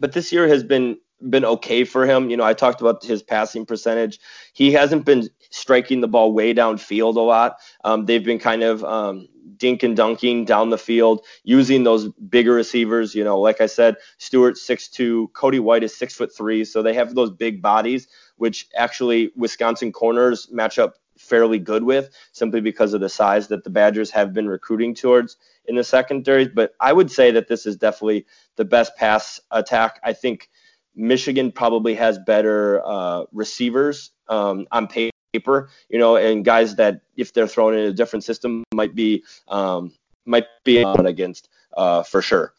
but 0.00 0.12
this 0.12 0.32
year 0.32 0.48
has 0.48 0.64
been 0.64 0.98
been 1.28 1.44
okay 1.44 1.84
for 1.84 2.06
him. 2.06 2.30
You 2.30 2.36
know, 2.36 2.44
I 2.44 2.54
talked 2.54 2.80
about 2.80 3.04
his 3.04 3.22
passing 3.22 3.66
percentage. 3.66 4.18
He 4.52 4.72
hasn't 4.72 5.04
been 5.04 5.28
striking 5.50 6.00
the 6.00 6.08
ball 6.08 6.32
way 6.32 6.54
downfield 6.54 7.16
a 7.16 7.20
lot. 7.20 7.58
Um, 7.84 8.06
they've 8.06 8.24
been 8.24 8.38
kind 8.38 8.62
of 8.62 8.82
um, 8.84 9.28
dink 9.56 9.82
and 9.82 9.96
dunking 9.96 10.44
down 10.44 10.70
the 10.70 10.78
field 10.78 11.24
using 11.44 11.84
those 11.84 12.08
bigger 12.08 12.54
receivers. 12.54 13.14
You 13.14 13.24
know, 13.24 13.38
like 13.40 13.60
I 13.60 13.66
said, 13.66 13.96
Stewart 14.18 14.56
six 14.56 14.88
two, 14.88 15.28
Cody 15.34 15.58
White 15.58 15.84
is 15.84 15.96
six 15.96 16.14
foot 16.14 16.34
three, 16.34 16.64
so 16.64 16.82
they 16.82 16.94
have 16.94 17.14
those 17.14 17.30
big 17.30 17.60
bodies, 17.60 18.08
which 18.36 18.68
actually 18.76 19.32
Wisconsin 19.36 19.92
corners 19.92 20.48
match 20.50 20.78
up 20.78 20.94
fairly 21.18 21.58
good 21.58 21.84
with, 21.84 22.08
simply 22.32 22.62
because 22.62 22.94
of 22.94 23.00
the 23.02 23.08
size 23.08 23.48
that 23.48 23.62
the 23.62 23.70
Badgers 23.70 24.10
have 24.10 24.32
been 24.32 24.48
recruiting 24.48 24.94
towards 24.94 25.36
in 25.66 25.76
the 25.76 25.84
secondaries. 25.84 26.48
But 26.48 26.72
I 26.80 26.94
would 26.94 27.10
say 27.10 27.32
that 27.32 27.46
this 27.46 27.66
is 27.66 27.76
definitely 27.76 28.24
the 28.56 28.64
best 28.64 28.96
pass 28.96 29.38
attack. 29.50 30.00
I 30.02 30.14
think 30.14 30.48
Michigan 30.96 31.52
probably 31.52 31.94
has 31.96 32.18
better 32.18 32.80
uh, 32.84 33.24
receivers 33.32 34.12
um, 34.28 34.66
on 34.72 34.86
paper 34.86 35.09
paper, 35.32 35.68
you 35.88 35.98
know, 35.98 36.16
and 36.16 36.44
guys 36.44 36.76
that 36.76 37.00
if 37.16 37.32
they're 37.32 37.48
thrown 37.48 37.74
in 37.74 37.80
a 37.80 37.92
different 37.92 38.24
system 38.24 38.64
might 38.74 38.94
be 38.94 39.24
um, 39.48 39.92
might 40.24 40.46
be 40.64 40.82
on 40.82 41.06
against 41.06 41.48
uh, 41.76 42.02
for 42.02 42.22
sure. 42.22 42.52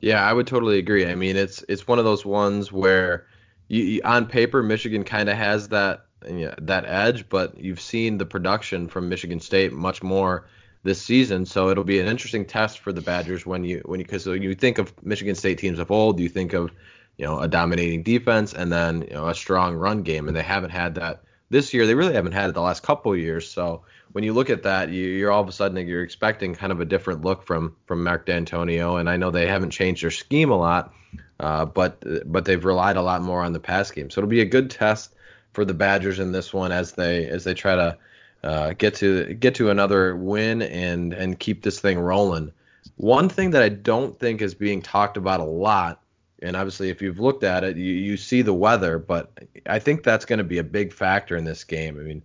Yeah, 0.00 0.22
I 0.22 0.32
would 0.32 0.46
totally 0.46 0.78
agree. 0.78 1.06
I 1.06 1.14
mean, 1.14 1.36
it's 1.36 1.64
it's 1.68 1.86
one 1.86 1.98
of 1.98 2.04
those 2.04 2.24
ones 2.24 2.72
where 2.72 3.26
you, 3.68 4.00
on 4.04 4.26
paper 4.26 4.62
Michigan 4.62 5.04
kind 5.04 5.28
of 5.28 5.36
has 5.36 5.68
that 5.68 6.06
you 6.28 6.46
know, 6.46 6.54
that 6.62 6.84
edge, 6.86 7.28
but 7.28 7.58
you've 7.58 7.80
seen 7.80 8.18
the 8.18 8.26
production 8.26 8.88
from 8.88 9.08
Michigan 9.08 9.40
State 9.40 9.72
much 9.72 10.02
more 10.02 10.46
this 10.82 11.00
season. 11.00 11.46
So 11.46 11.70
it'll 11.70 11.84
be 11.84 12.00
an 12.00 12.06
interesting 12.06 12.44
test 12.44 12.80
for 12.80 12.92
the 12.92 13.00
Badgers 13.00 13.46
when 13.46 13.64
you 13.64 13.82
when 13.84 14.00
you 14.00 14.06
because 14.06 14.26
you 14.26 14.54
think 14.54 14.78
of 14.78 14.92
Michigan 15.04 15.34
State 15.34 15.58
teams 15.58 15.78
of 15.78 15.90
old, 15.90 16.20
you 16.20 16.28
think 16.28 16.52
of 16.52 16.70
you 17.16 17.24
know 17.24 17.38
a 17.38 17.48
dominating 17.48 18.02
defense 18.02 18.52
and 18.52 18.72
then 18.72 19.02
you 19.02 19.14
know 19.14 19.28
a 19.28 19.34
strong 19.34 19.74
run 19.74 20.02
game, 20.02 20.28
and 20.28 20.36
they 20.36 20.42
haven't 20.42 20.70
had 20.70 20.96
that 20.96 21.22
this 21.54 21.72
year 21.72 21.86
they 21.86 21.94
really 21.94 22.14
haven't 22.14 22.32
had 22.32 22.50
it 22.50 22.54
the 22.54 22.60
last 22.60 22.82
couple 22.82 23.16
years. 23.16 23.48
So 23.48 23.82
when 24.10 24.24
you 24.24 24.32
look 24.32 24.50
at 24.50 24.64
that, 24.64 24.90
you, 24.90 25.24
are 25.28 25.30
all 25.30 25.40
of 25.40 25.48
a 25.48 25.52
sudden 25.52 25.86
you're 25.86 26.02
expecting 26.02 26.52
kind 26.52 26.72
of 26.72 26.80
a 26.80 26.84
different 26.84 27.22
look 27.22 27.44
from 27.44 27.76
from 27.86 28.02
Mark 28.02 28.26
Dantonio. 28.26 28.98
And 28.98 29.08
I 29.08 29.16
know 29.16 29.30
they 29.30 29.46
haven't 29.46 29.70
changed 29.70 30.02
their 30.02 30.10
scheme 30.10 30.50
a 30.50 30.56
lot, 30.56 30.92
uh, 31.38 31.64
but 31.64 32.02
but 32.30 32.44
they've 32.44 32.64
relied 32.64 32.96
a 32.96 33.02
lot 33.02 33.22
more 33.22 33.44
on 33.44 33.52
the 33.52 33.60
pass 33.60 33.92
game. 33.92 34.10
So 34.10 34.18
it'll 34.18 34.28
be 34.28 34.40
a 34.40 34.44
good 34.56 34.68
test 34.68 35.14
for 35.52 35.64
the 35.64 35.74
Badgers 35.74 36.18
in 36.18 36.32
this 36.32 36.52
one 36.52 36.72
as 36.72 36.92
they 36.92 37.28
as 37.28 37.44
they 37.44 37.54
try 37.54 37.76
to 37.76 37.98
uh, 38.42 38.72
get 38.72 38.96
to 38.96 39.32
get 39.34 39.54
to 39.54 39.70
another 39.70 40.16
win 40.16 40.60
and 40.60 41.12
and 41.12 41.38
keep 41.38 41.62
this 41.62 41.78
thing 41.78 42.00
rolling. 42.00 42.50
One 42.96 43.28
thing 43.28 43.50
that 43.50 43.62
I 43.62 43.68
don't 43.68 44.18
think 44.18 44.42
is 44.42 44.54
being 44.54 44.82
talked 44.82 45.16
about 45.16 45.38
a 45.38 45.44
lot 45.44 46.02
and 46.44 46.56
obviously 46.56 46.90
if 46.90 47.00
you've 47.00 47.18
looked 47.18 47.42
at 47.42 47.64
it, 47.64 47.76
you, 47.76 47.92
you 47.92 48.16
see 48.16 48.42
the 48.42 48.52
weather, 48.52 48.98
but 48.98 49.32
I 49.66 49.78
think 49.78 50.02
that's 50.02 50.26
going 50.26 50.38
to 50.38 50.44
be 50.44 50.58
a 50.58 50.64
big 50.64 50.92
factor 50.92 51.36
in 51.36 51.44
this 51.44 51.64
game. 51.64 51.98
I 51.98 52.02
mean, 52.02 52.22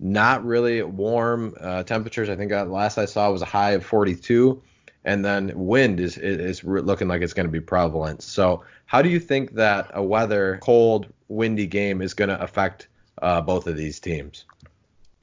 not 0.00 0.44
really 0.44 0.82
warm 0.82 1.54
uh, 1.60 1.82
temperatures. 1.82 2.28
I 2.28 2.36
think 2.36 2.52
uh, 2.52 2.64
last 2.64 2.98
I 2.98 3.04
saw 3.04 3.30
was 3.30 3.42
a 3.42 3.46
high 3.46 3.72
of 3.72 3.84
42, 3.84 4.62
and 5.04 5.24
then 5.24 5.52
wind 5.54 6.00
is 6.00 6.16
is 6.16 6.64
looking 6.64 7.08
like 7.08 7.22
it's 7.22 7.34
going 7.34 7.46
to 7.46 7.52
be 7.52 7.60
prevalent. 7.60 8.22
So, 8.22 8.64
how 8.86 9.02
do 9.02 9.08
you 9.08 9.20
think 9.20 9.54
that 9.54 9.90
a 9.92 10.02
weather 10.02 10.58
cold, 10.62 11.12
windy 11.28 11.66
game 11.66 12.00
is 12.00 12.14
going 12.14 12.28
to 12.30 12.40
affect 12.40 12.88
uh, 13.20 13.40
both 13.40 13.66
of 13.66 13.76
these 13.76 14.00
teams? 14.00 14.44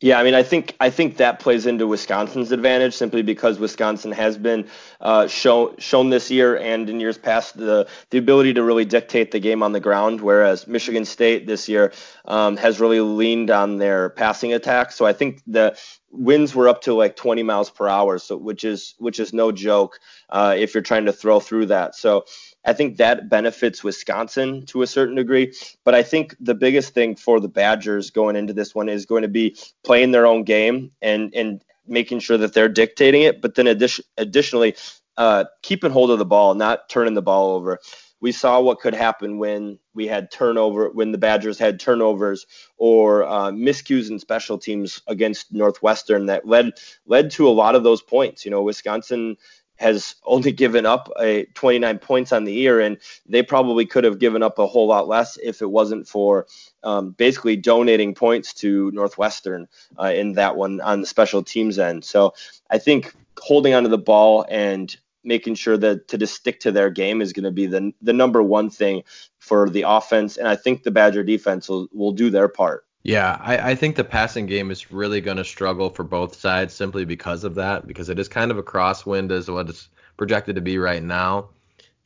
Yeah, 0.05 0.19
I 0.19 0.23
mean, 0.23 0.35
I 0.35 0.43
think 0.43 0.75
I 0.79 0.91
think 0.91 1.17
that 1.17 1.39
plays 1.39 1.65
into 1.65 1.87
Wisconsin's 1.87 2.51
advantage 2.51 2.93
simply 2.93 3.23
because 3.23 3.57
Wisconsin 3.57 4.11
has 4.11 4.37
been 4.37 4.67
uh, 5.01 5.25
shown 5.25 6.09
this 6.11 6.29
year 6.29 6.55
and 6.59 6.87
in 6.87 6.99
years 6.99 7.17
past 7.17 7.57
the 7.57 7.87
the 8.11 8.19
ability 8.19 8.53
to 8.53 8.61
really 8.61 8.85
dictate 8.85 9.31
the 9.31 9.39
game 9.39 9.63
on 9.63 9.71
the 9.71 9.79
ground, 9.79 10.21
whereas 10.21 10.67
Michigan 10.67 11.05
State 11.05 11.47
this 11.47 11.67
year 11.67 11.91
um, 12.25 12.55
has 12.57 12.79
really 12.79 12.99
leaned 12.99 13.49
on 13.49 13.79
their 13.79 14.09
passing 14.11 14.53
attack. 14.53 14.91
So 14.91 15.07
I 15.07 15.13
think 15.13 15.41
the 15.47 15.75
winds 16.11 16.53
were 16.53 16.69
up 16.69 16.83
to 16.83 16.93
like 16.93 17.15
20 17.15 17.41
miles 17.41 17.71
per 17.71 17.87
hour, 17.87 18.19
so 18.19 18.37
which 18.37 18.63
is 18.63 18.93
which 18.99 19.19
is 19.19 19.33
no 19.33 19.51
joke 19.51 19.99
uh, 20.29 20.53
if 20.55 20.75
you're 20.75 20.83
trying 20.83 21.05
to 21.05 21.13
throw 21.13 21.39
through 21.39 21.65
that. 21.65 21.95
So 21.95 22.25
I 22.65 22.73
think 22.73 22.97
that 22.97 23.29
benefits 23.29 23.83
Wisconsin 23.83 24.65
to 24.67 24.81
a 24.81 24.87
certain 24.87 25.15
degree. 25.15 25.53
But 25.83 25.95
I 25.95 26.03
think 26.03 26.35
the 26.39 26.55
biggest 26.55 26.93
thing 26.93 27.15
for 27.15 27.39
the 27.39 27.47
Badgers 27.47 28.09
going 28.09 28.35
into 28.35 28.53
this 28.53 28.73
one 28.73 28.89
is 28.89 29.05
going 29.05 29.21
to 29.21 29.27
be 29.27 29.55
playing 29.83 30.11
their 30.11 30.25
own 30.25 30.43
game 30.43 30.91
and 31.01 31.33
and 31.35 31.63
making 31.87 32.19
sure 32.19 32.37
that 32.37 32.53
they're 32.53 32.69
dictating 32.69 33.21
it. 33.21 33.41
But 33.41 33.55
then 33.55 33.67
addition, 33.67 34.05
additionally, 34.17 34.75
uh, 35.17 35.45
keeping 35.61 35.91
hold 35.91 36.11
of 36.11 36.19
the 36.19 36.25
ball, 36.25 36.55
not 36.55 36.89
turning 36.89 37.13
the 37.13 37.21
ball 37.21 37.55
over. 37.55 37.79
We 38.21 38.31
saw 38.31 38.59
what 38.59 38.79
could 38.79 38.95
happen 38.95 39.37
when 39.37 39.77
we 39.93 40.07
had 40.07 40.31
turnover, 40.31 40.89
when 40.89 41.11
the 41.11 41.17
Badgers 41.17 41.59
had 41.59 41.79
turnovers 41.79 42.47
or 42.77 43.23
uh, 43.23 43.51
miscues 43.51 44.09
in 44.09 44.19
special 44.19 44.57
teams 44.57 45.01
against 45.07 45.53
Northwestern 45.53 46.25
that 46.27 46.47
led 46.47 46.71
led 47.05 47.29
to 47.31 47.47
a 47.47 47.51
lot 47.51 47.75
of 47.75 47.83
those 47.83 48.01
points. 48.01 48.43
You 48.43 48.51
know, 48.51 48.63
Wisconsin 48.63 49.37
has 49.77 50.15
only 50.23 50.51
given 50.51 50.85
up 50.85 51.11
a 51.19 51.45
29 51.53 51.99
points 51.99 52.31
on 52.31 52.43
the 52.43 52.53
year, 52.53 52.79
and 52.79 52.97
they 53.25 53.43
probably 53.43 53.85
could 53.85 54.03
have 54.03 54.19
given 54.19 54.41
up 54.41 54.57
a 54.59 54.67
whole 54.67 54.87
lot 54.87 55.07
less 55.07 55.37
if 55.37 55.61
it 55.61 55.69
wasn't 55.69 56.07
for 56.07 56.47
um, 56.83 57.11
basically 57.11 57.55
donating 57.55 58.15
points 58.15 58.53
to 58.53 58.91
Northwestern 58.91 59.67
uh, 59.99 60.11
in 60.15 60.33
that 60.33 60.55
one 60.55 60.79
on 60.81 61.01
the 61.01 61.07
special 61.07 61.43
teams 61.43 61.77
end. 61.77 62.03
So 62.05 62.33
I 62.69 62.77
think 62.77 63.13
holding 63.39 63.73
onto 63.73 63.89
the 63.89 63.97
ball 63.97 64.45
and 64.49 64.95
making 65.23 65.55
sure 65.55 65.75
that 65.75 66.07
to 66.07 66.17
just 66.17 66.35
stick 66.35 66.59
to 66.61 66.71
their 66.71 66.89
game 66.89 67.21
is 67.21 67.33
going 67.33 67.43
to 67.43 67.51
be 67.51 67.65
the 67.65 67.91
the 68.01 68.13
number 68.13 68.41
one 68.41 68.69
thing 68.69 69.03
for 69.39 69.69
the 69.69 69.83
offense, 69.87 70.37
and 70.37 70.47
I 70.47 70.55
think 70.55 70.83
the 70.83 70.91
Badger 70.91 71.23
defense 71.23 71.67
will 71.67 71.87
will 71.91 72.11
do 72.13 72.29
their 72.29 72.47
part. 72.47 72.84
Yeah, 73.05 73.37
I, 73.39 73.57
I 73.57 73.75
think 73.75 73.95
the 73.95 74.03
passing 74.03 74.47
game 74.47 74.71
is 74.71 74.91
really 74.91 75.21
going 75.21 75.37
to 75.37 75.45
struggle 75.45 75.91
for 75.91 76.03
both 76.03 76.35
sides 76.39 76.73
simply 76.73 77.05
because 77.05 77.43
of 77.43 77.53
that, 77.53 77.85
because 77.85 78.09
it 78.09 78.17
is 78.17 78.27
kind 78.27 78.49
of 78.49 78.57
a 78.57 78.63
crosswind 78.63 79.31
as 79.31 79.47
what 79.47 79.69
it's 79.69 79.89
projected 80.17 80.55
to 80.55 80.61
be 80.61 80.79
right 80.79 81.03
now. 81.03 81.49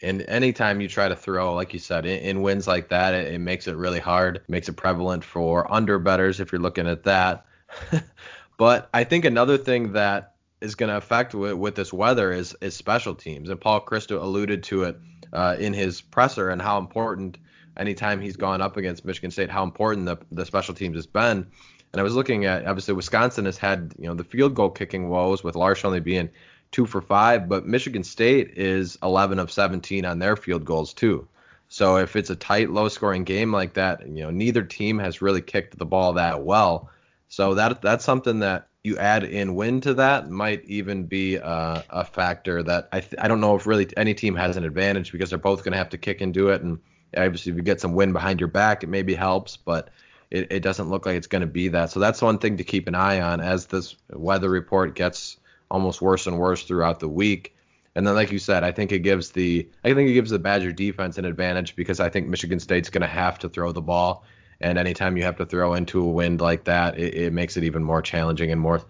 And 0.02 0.22
anytime 0.28 0.82
you 0.82 0.90
try 0.90 1.08
to 1.08 1.16
throw, 1.16 1.54
like 1.54 1.72
you 1.72 1.80
said, 1.80 2.06
in, 2.06 2.20
in 2.20 2.42
wins 2.42 2.68
like 2.68 2.90
that, 2.90 3.14
it, 3.14 3.34
it, 3.34 3.40
makes 3.40 3.66
it 3.70 3.78
really 3.78 4.02
hard, 4.02 4.42
makes 4.50 4.68
it 4.68 4.74
prevalent 4.74 5.24
for 5.24 5.72
under 5.74 6.00
betters 6.00 6.42
if 6.42 6.52
you're 6.52 6.60
looking 6.60 6.86
at 6.86 7.06
that. 7.06 7.46
but 8.58 8.90
I 8.94 9.06
think 9.06 9.24
another 9.24 9.58
thing 9.58 9.94
that 9.94 10.36
is 10.60 10.76
going 10.76 10.90
to 10.90 10.98
affect 10.98 11.34
with, 11.34 11.54
with 11.54 11.76
this 11.76 11.94
weather 11.94 12.34
is, 12.34 12.58
is 12.60 12.76
special 12.76 13.16
teams. 13.16 13.48
And 13.48 13.62
Paul 13.62 13.80
Chryst 13.86 14.12
alluded 14.12 14.64
to 14.64 14.84
it 14.84 15.00
uh, 15.32 15.56
in 15.58 15.72
his 15.72 16.02
presser 16.02 16.50
and 16.50 16.62
how 16.62 16.78
important 16.78 17.38
anytime 17.80 18.22
he's 18.22 18.36
gone 18.36 18.62
up 18.62 18.78
against 18.78 19.06
Michigan 19.06 19.32
State, 19.32 19.50
how 19.50 19.64
important 19.64 20.06
the, 20.06 20.18
the 20.32 20.46
special 20.46 20.74
teams 20.74 20.96
has 20.96 21.08
been. 21.08 21.48
And 21.92 22.00
I 22.00 22.04
was 22.04 22.14
looking 22.14 22.46
at 22.46 22.66
obviously 22.68 22.94
Wisconsin 22.94 23.46
has 23.46 23.58
had 23.58 23.94
you 23.98 24.08
know 24.08 24.14
the 24.14 24.24
field 24.24 24.54
goal 24.54 24.70
kicking 24.70 25.10
woes 25.10 25.44
with 25.44 25.56
Larsh 25.56 25.86
only 25.86 26.00
being 26.00 26.30
two 26.72 26.86
for 26.86 27.02
five, 27.02 27.50
but 27.50 27.66
Michigan 27.66 28.04
State 28.04 28.52
is 28.58 28.98
11 29.02 29.40
of 29.40 29.52
17 29.52 30.06
on 30.06 30.20
their 30.20 30.36
field 30.36 30.66
goals 30.66 30.94
too. 30.94 31.28
So 31.68 31.98
if 31.98 32.16
it's 32.16 32.30
a 32.30 32.36
tight, 32.36 32.72
low-scoring 32.72 33.24
game 33.24 33.52
like 33.52 33.74
that, 33.74 34.08
you 34.08 34.24
know, 34.24 34.32
neither 34.32 34.64
team 34.64 35.00
has 35.00 35.22
really 35.22 35.42
kicked 35.42 35.78
the 35.78 35.86
ball 35.86 36.14
that 36.14 36.44
well. 36.44 36.90
So 37.28 37.54
that 37.56 37.82
that's 37.82 38.04
something 38.04 38.40
that 38.40 38.68
you 38.84 38.98
add 38.98 39.24
in 39.24 39.56
win 39.56 39.82
to 39.82 39.94
that 39.96 40.30
might 40.30 40.64
even 40.66 41.04
be 41.04 41.36
a, 41.36 41.84
a 41.90 42.06
factor 42.06 42.64
that 42.64 42.90
I 42.92 43.02
th- 43.02 43.22
I 43.22 43.28
don't 43.28 43.42
know 43.42 43.56
if 43.56 43.68
really 43.68 43.88
any 43.98 44.14
team 44.14 44.36
has 44.36 44.58
an 44.58 44.64
advantage 44.64 45.12
because 45.12 45.30
they're 45.30 45.38
both 45.38 45.64
going 45.64 45.74
to 45.74 45.78
have 45.78 45.90
to 45.90 45.98
kick 45.98 46.22
and 46.22 46.34
do 46.34 46.50
it. 46.50 46.62
And 46.62 46.80
obviously, 47.16 47.52
if 47.52 47.58
you 47.58 47.64
get 47.64 47.82
some 47.82 47.94
wind 47.94 48.14
behind 48.14 48.40
your 48.40 48.50
back, 48.50 48.84
it 48.84 48.88
maybe 48.88 49.16
helps, 49.16 49.58
but 49.58 49.90
it, 50.32 50.52
it 50.52 50.60
doesn't 50.62 50.90
look 50.90 51.06
like 51.06 51.16
it's 51.16 51.28
going 51.28 51.42
to 51.42 51.48
be 51.48 51.70
that. 51.70 51.92
So 51.92 52.00
that's 52.00 52.22
one 52.22 52.38
thing 52.38 52.58
to 52.58 52.64
keep 52.64 52.88
an 52.88 52.96
eye 52.96 53.22
on 53.22 53.42
as 53.42 53.68
this 53.68 53.96
weather 54.12 54.50
report 54.50 54.96
gets 54.96 55.38
almost 55.72 56.02
worse 56.02 56.28
and 56.28 56.38
worse 56.38 56.64
throughout 56.64 57.00
the 57.00 57.10
week. 57.10 57.56
And 57.96 58.06
then, 58.06 58.16
like 58.16 58.32
you 58.32 58.40
said, 58.40 58.64
I 58.64 58.72
think 58.72 58.92
it 58.92 59.00
gives 59.00 59.32
the 59.32 59.68
I 59.84 59.94
think 59.94 60.10
it 60.10 60.14
gives 60.14 60.30
the 60.30 60.40
Badger 60.40 60.72
defense 60.72 61.18
an 61.18 61.26
advantage 61.26 61.76
because 61.76 62.00
I 62.00 62.10
think 62.10 62.28
Michigan 62.28 62.60
State's 62.60 62.90
going 62.90 63.02
to 63.02 63.08
have 63.08 63.40
to 63.40 63.50
throw 63.50 63.72
the 63.72 63.82
ball, 63.82 64.24
and 64.62 64.78
anytime 64.78 65.18
you 65.18 65.24
have 65.24 65.38
to 65.38 65.46
throw 65.46 65.74
into 65.74 66.02
a 66.02 66.10
wind 66.10 66.40
like 66.40 66.66
that, 66.66 67.00
it, 67.00 67.16
it 67.16 67.34
makes 67.34 67.58
it 67.58 67.64
even 67.64 67.84
more 67.84 68.02
challenging 68.02 68.52
and 68.52 68.62
more 68.62 68.82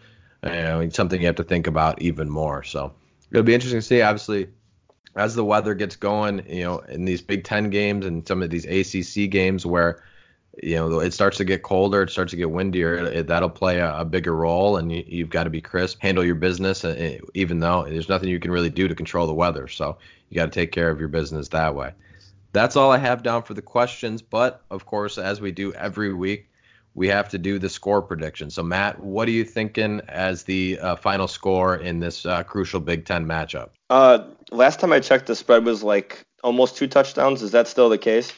you 0.44 0.50
know, 0.50 0.90
something 0.90 1.20
you 1.20 1.28
have 1.28 1.38
to 1.38 1.44
think 1.44 1.68
about 1.68 2.02
even 2.02 2.30
more. 2.30 2.64
So 2.64 2.94
it'll 3.32 3.44
be 3.44 3.54
interesting 3.54 3.80
to 3.80 3.86
see. 3.86 4.02
Obviously, 4.02 4.50
as 5.16 5.36
the 5.36 5.44
weather 5.44 5.74
gets 5.76 5.96
going, 5.96 6.46
you 6.48 6.64
know, 6.64 6.80
in 6.80 7.06
these 7.06 7.22
Big 7.22 7.44
Ten 7.44 7.70
games 7.70 8.06
and 8.06 8.28
some 8.28 8.42
of 8.42 8.50
these 8.50 8.66
ACC 8.66 9.30
games 9.30 9.66
where 9.66 10.04
you 10.62 10.76
know 10.76 11.00
it 11.00 11.14
starts 11.14 11.38
to 11.38 11.46
get 11.46 11.64
colder 11.64 12.02
it 12.02 12.10
starts 12.10 12.32
to 12.32 12.36
get 12.36 12.50
windier 12.52 12.96
it, 12.96 13.28
that'll 13.28 13.50
play 13.50 13.80
a, 13.80 14.00
a, 14.00 14.04
bigger 14.04 14.36
role 14.36 14.76
and 14.76 14.92
you, 14.92 15.24
have 15.24 15.30
got 15.30 15.46
to 15.46 15.50
be 15.50 15.62
crisp 15.62 16.00
handle 16.02 16.26
your 16.26 16.36
business 16.36 16.84
uh, 16.84 17.18
even 17.34 17.60
though 17.60 17.86
there's 17.86 18.10
nothing 18.10 18.28
you 18.28 18.40
can 18.40 18.52
really 18.52 18.70
do 18.70 18.88
to 18.88 18.96
control 18.96 19.28
the 19.28 19.34
weather. 19.34 19.68
So 19.68 19.98
you 20.30 20.36
got 20.36 20.46
to 20.46 20.52
take 20.52 20.72
care 20.72 20.90
of 20.90 21.00
your 21.00 21.08
business 21.08 21.50
that 21.50 21.76
way. 21.76 21.94
That's 22.52 22.76
all 22.76 22.92
i 22.92 22.98
have 22.98 23.24
down 23.24 23.44
for 23.44 23.54
the 23.54 23.62
questions 23.62 24.22
but 24.22 24.64
of 24.72 24.86
course 24.86 25.18
as 25.18 25.40
we 25.40 25.52
do 25.52 25.72
every 25.74 26.14
week 26.14 26.50
we 26.96 27.08
have 27.08 27.30
to 27.30 27.38
do 27.38 27.60
the 27.60 27.70
score 27.70 28.02
prediction 28.02 28.50
so 28.50 28.64
matt 28.64 29.00
what 29.00 29.28
are 29.28 29.32
you 29.32 29.44
thinking 29.44 30.02
as 30.08 30.44
the 30.44 30.80
uh, 30.80 30.96
final 30.96 31.28
score 31.28 31.76
in 31.76 32.00
this 32.00 32.26
uh, 32.26 32.44
crucial 32.44 32.80
big 32.80 33.06
ten 33.06 33.26
matchup 33.26 33.70
uh, 33.90 34.20
last 34.52 34.80
time 34.80 34.92
i 34.92 35.00
checked 35.00 35.28
the 35.28 35.36
spread 35.36 35.66
was 35.66 35.84
like 35.84 36.22
almost 36.44 36.78
two 36.78 36.88
touchdowns 36.88 37.42
is 37.42 37.52
that 37.52 37.68
still 37.68 37.90
the 37.90 37.98
case 37.98 38.34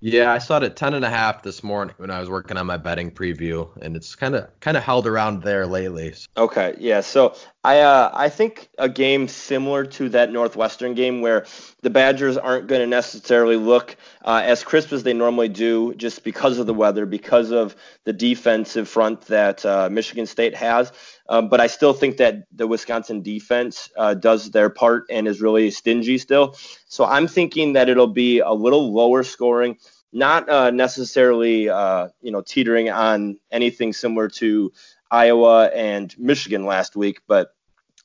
yeah, 0.00 0.32
I 0.32 0.38
saw 0.38 0.58
it 0.58 0.62
at 0.62 0.76
ten 0.76 0.94
and 0.94 1.04
a 1.04 1.10
half 1.10 1.42
this 1.42 1.64
morning 1.64 1.94
when 1.98 2.10
I 2.10 2.20
was 2.20 2.30
working 2.30 2.56
on 2.56 2.66
my 2.66 2.76
betting 2.76 3.10
preview, 3.10 3.68
and 3.82 3.96
it's 3.96 4.14
kind 4.14 4.36
of 4.36 4.48
kind 4.60 4.76
of 4.76 4.84
held 4.84 5.08
around 5.08 5.42
there 5.42 5.66
lately. 5.66 6.14
Okay, 6.36 6.76
yeah. 6.78 7.00
So 7.00 7.34
I 7.68 7.80
uh, 7.80 8.10
I 8.14 8.30
think 8.30 8.70
a 8.78 8.88
game 8.88 9.28
similar 9.28 9.84
to 9.84 10.08
that 10.08 10.32
Northwestern 10.32 10.94
game 10.94 11.20
where 11.20 11.44
the 11.82 11.90
Badgers 11.90 12.38
aren't 12.38 12.66
going 12.66 12.80
to 12.80 12.86
necessarily 12.86 13.56
look 13.56 13.94
uh, 14.24 14.40
as 14.42 14.64
crisp 14.64 14.90
as 14.94 15.02
they 15.02 15.12
normally 15.12 15.50
do, 15.50 15.92
just 15.92 16.24
because 16.24 16.58
of 16.58 16.64
the 16.64 16.72
weather, 16.72 17.04
because 17.04 17.50
of 17.50 17.76
the 18.04 18.14
defensive 18.14 18.88
front 18.88 19.20
that 19.26 19.66
uh, 19.66 19.90
Michigan 19.90 20.24
State 20.24 20.56
has. 20.56 20.90
Um, 21.28 21.50
but 21.50 21.60
I 21.60 21.66
still 21.66 21.92
think 21.92 22.16
that 22.16 22.44
the 22.56 22.66
Wisconsin 22.66 23.20
defense 23.20 23.90
uh, 23.98 24.14
does 24.14 24.50
their 24.50 24.70
part 24.70 25.04
and 25.10 25.28
is 25.28 25.42
really 25.42 25.70
stingy 25.70 26.16
still. 26.16 26.56
So 26.86 27.04
I'm 27.04 27.26
thinking 27.26 27.74
that 27.74 27.90
it'll 27.90 28.06
be 28.06 28.38
a 28.38 28.52
little 28.52 28.94
lower 28.94 29.22
scoring 29.24 29.76
not 30.10 30.48
uh, 30.48 30.70
necessarily 30.70 31.68
uh, 31.68 32.08
you 32.22 32.32
know 32.32 32.40
teetering 32.40 32.88
on 32.88 33.38
anything 33.52 33.92
similar 33.92 34.26
to 34.26 34.72
Iowa 35.10 35.66
and 35.66 36.14
Michigan 36.18 36.64
last 36.64 36.96
week, 36.96 37.20
but 37.26 37.52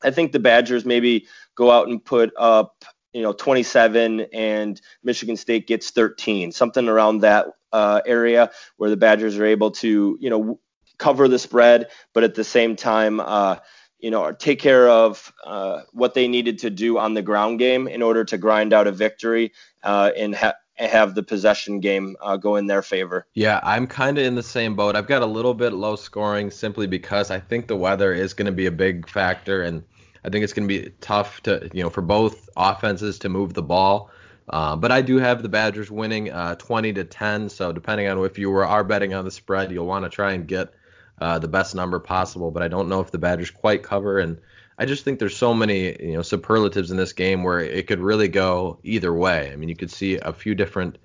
I 0.03 0.11
think 0.11 0.31
the 0.31 0.39
Badgers 0.39 0.85
maybe 0.85 1.27
go 1.55 1.71
out 1.71 1.87
and 1.87 2.03
put 2.03 2.31
up 2.37 2.83
you 3.13 3.21
know 3.21 3.33
27 3.33 4.21
and 4.33 4.81
Michigan 5.03 5.37
State 5.37 5.67
gets 5.67 5.91
13, 5.91 6.51
something 6.51 6.87
around 6.87 7.19
that 7.19 7.47
uh, 7.71 8.01
area 8.05 8.51
where 8.77 8.89
the 8.89 8.97
Badgers 8.97 9.37
are 9.37 9.45
able 9.45 9.71
to 9.71 10.17
you 10.19 10.29
know 10.29 10.59
cover 10.97 11.27
the 11.27 11.39
spread, 11.39 11.89
but 12.13 12.23
at 12.23 12.35
the 12.35 12.43
same 12.43 12.75
time. 12.75 13.19
Uh, 13.19 13.57
you 13.99 14.11
know, 14.11 14.33
take 14.33 14.59
care 14.59 14.89
of 14.89 15.31
uh, 15.45 15.83
what 15.93 16.13
they 16.13 16.27
needed 16.27 16.59
to 16.59 16.69
do 16.69 16.97
on 16.97 17.13
the 17.13 17.21
ground 17.21 17.57
game 17.57 17.87
in 17.87 18.01
order 18.01 18.25
to 18.25 18.37
grind 18.37 18.73
out 18.73 18.85
a 18.85 18.91
victory 18.91 19.53
uh, 19.81 20.11
and 20.17 20.35
ha- 20.35 20.55
have 20.75 21.15
the 21.15 21.23
possession 21.23 21.79
game 21.79 22.15
uh, 22.21 22.35
go 22.35 22.55
in 22.55 22.67
their 22.67 22.81
favor. 22.81 23.27
Yeah, 23.33 23.59
I'm 23.63 23.87
kind 23.87 24.17
of 24.17 24.25
in 24.25 24.35
the 24.35 24.43
same 24.43 24.75
boat. 24.75 24.95
I've 24.95 25.07
got 25.07 25.21
a 25.21 25.25
little 25.25 25.53
bit 25.53 25.73
low 25.73 25.95
scoring 25.95 26.51
simply 26.51 26.87
because 26.87 27.31
I 27.31 27.39
think 27.39 27.67
the 27.67 27.75
weather 27.75 28.13
is 28.13 28.33
going 28.33 28.47
to 28.47 28.51
be 28.51 28.65
a 28.65 28.71
big 28.71 29.07
factor, 29.07 29.63
and 29.63 29.83
I 30.23 30.29
think 30.29 30.43
it's 30.43 30.53
going 30.53 30.67
to 30.67 30.81
be 30.81 30.91
tough 31.01 31.41
to 31.43 31.69
you 31.73 31.83
know 31.83 31.89
for 31.89 32.01
both 32.01 32.49
offenses 32.55 33.19
to 33.19 33.29
move 33.29 33.53
the 33.53 33.63
ball. 33.63 34.09
Uh, 34.49 34.75
but 34.75 34.91
I 34.91 35.01
do 35.01 35.17
have 35.17 35.41
the 35.41 35.49
Badgers 35.49 35.89
winning 35.89 36.29
uh, 36.29 36.55
20 36.55 36.93
to 36.93 37.05
10. 37.05 37.47
So 37.47 37.71
depending 37.71 38.07
on 38.07 38.23
if 38.25 38.37
you 38.37 38.49
were 38.49 38.65
are 38.65 38.83
betting 38.83 39.13
on 39.13 39.23
the 39.23 39.31
spread, 39.31 39.71
you'll 39.71 39.85
want 39.85 40.03
to 40.03 40.09
try 40.09 40.33
and 40.33 40.45
get 40.45 40.73
uh, 41.21 41.39
the 41.39 41.47
best 41.47 41.75
number 41.75 41.99
possible. 41.99 42.51
But 42.51 42.63
I 42.63 42.67
don't 42.67 42.89
know 42.89 42.99
if 42.99 43.11
the 43.11 43.17
Badgers 43.17 43.51
quite 43.51 43.83
cover 43.83 44.19
and 44.19 44.39
I 44.77 44.85
just 44.85 45.03
think 45.03 45.19
there's 45.19 45.37
so 45.37 45.53
many 45.53 45.95
you 46.03 46.13
know 46.13 46.21
superlatives 46.21 46.91
in 46.91 46.97
this 46.97 47.13
game 47.13 47.43
where 47.43 47.59
it 47.59 47.87
could 47.87 47.99
really 47.99 48.27
go 48.27 48.79
either 48.83 49.13
way. 49.13 49.51
I 49.51 49.55
mean, 49.55 49.69
you 49.69 49.75
could 49.75 49.91
see 49.91 50.17
a 50.17 50.33
few 50.33 50.55
different 50.55 50.97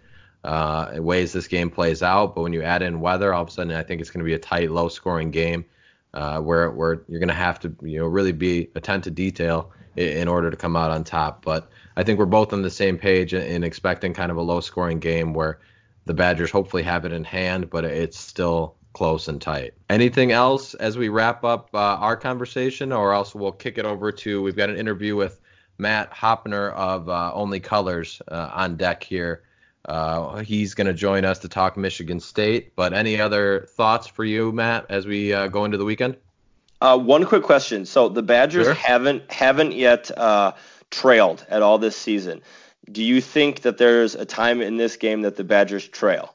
uh, 0.45 0.93
ways 0.97 1.33
this 1.33 1.49
game 1.49 1.71
plays 1.71 2.03
out, 2.03 2.35
but 2.35 2.43
when 2.43 2.53
you 2.53 2.63
add 2.63 2.83
in 2.83 3.01
weather, 3.01 3.35
all 3.35 3.43
of 3.43 3.49
a 3.49 3.51
sudden 3.51 3.75
I 3.75 3.83
think 3.83 4.01
it's 4.01 4.11
going 4.11 4.25
to 4.25 4.25
be 4.25 4.35
a 4.35 4.39
tight, 4.39 4.71
low-scoring 4.71 5.31
game 5.31 5.65
uh, 6.15 6.41
where 6.41 6.71
where 6.71 7.03
you're 7.09 7.21
going 7.21 7.29
to 7.29 7.35
have 7.35 7.61
to 7.61 7.75
you 7.83 7.99
know 7.99 8.07
really 8.07 8.33
be 8.33 8.71
attentive 8.75 9.05
to 9.05 9.11
detail 9.11 9.73
in, 9.97 10.09
in, 10.09 10.29
order 10.29 10.51
to 10.51 10.57
come 10.57 10.77
out 10.77 10.91
on 10.91 11.05
top. 11.05 11.45
But 11.45 11.71
I 11.97 12.03
think 12.03 12.19
we're 12.19 12.27
both 12.27 12.53
on 12.53 12.63
the 12.63 12.71
same 12.71 12.99
page 12.99 13.35
in, 13.35 13.43
in 13.43 13.65
expecting 13.65 14.15
kind 14.15 14.31
of 14.31 14.37
a 14.37 14.43
low-scoring 14.43 15.01
game 15.01 15.35
where 15.35 15.61
the 16.07 16.15
Badgers 16.15 16.51
hopefully 16.51 16.83
have 16.85 17.05
it 17.05 17.13
in 17.13 17.25
hand, 17.25 17.71
but 17.71 17.85
it's 17.85 18.19
still 18.19 18.77
close 18.95 19.29
and 19.29 19.41
tight. 19.41 19.75
Anything 19.91 20.33
else 20.33 20.75
as 20.75 20.97
we 20.97 21.09
wrap 21.09 21.45
up 21.45 21.71
uh, 21.75 21.79
our 21.79 22.17
conversation, 22.17 22.93
or 22.93 23.13
else 23.13 23.35
we'll 23.35 23.53
kick 23.53 23.79
it 23.79 23.85
over 23.85 24.11
to 24.11 24.43
we've 24.43 24.57
got 24.57 24.71
an 24.71 24.77
interview 24.77 25.15
with 25.15 25.41
Matt 25.79 26.13
Hoppner 26.13 26.73
of 26.73 27.09
uh, 27.09 27.33
Only 27.35 27.61
Colors 27.61 28.21
uh, 28.29 28.51
on 28.53 28.77
deck 28.77 29.05
here. 29.05 29.43
Uh, 29.85 30.39
he's 30.39 30.75
going 30.75 30.87
to 30.87 30.93
join 30.93 31.25
us 31.25 31.39
to 31.41 31.49
talk 31.49 31.77
Michigan 31.77 32.21
State. 32.21 32.75
But 32.77 32.93
any 32.93 33.21
other 33.21 33.67
thoughts 33.71 34.07
for 34.07 34.25
you, 34.25 34.53
Matt, 34.53 34.87
as 34.89 35.07
we 35.07 35.33
uh, 35.33 35.49
go 35.49 35.65
into 35.65 35.79
the 35.79 35.85
weekend? 35.85 36.17
Uh, 36.81 36.99
one 36.99 37.25
quick 37.25 37.43
question. 37.43 37.87
So 37.87 38.09
the 38.09 38.23
Badgers 38.23 38.67
sure. 38.67 38.75
haven't 38.75 39.31
haven't 39.33 39.73
yet 39.73 40.11
trailed 40.91 41.45
at 41.49 41.63
all 41.63 41.79
this 41.79 41.97
season. 41.97 42.43
Do 42.91 43.03
you 43.03 43.21
think 43.21 43.63
that 43.63 43.79
there's 43.79 44.15
a 44.15 44.25
time 44.25 44.61
in 44.61 44.77
this 44.77 44.97
game 44.97 45.23
that 45.23 45.37
the 45.37 45.45
Badgers 45.45 45.87
trail? 45.87 46.35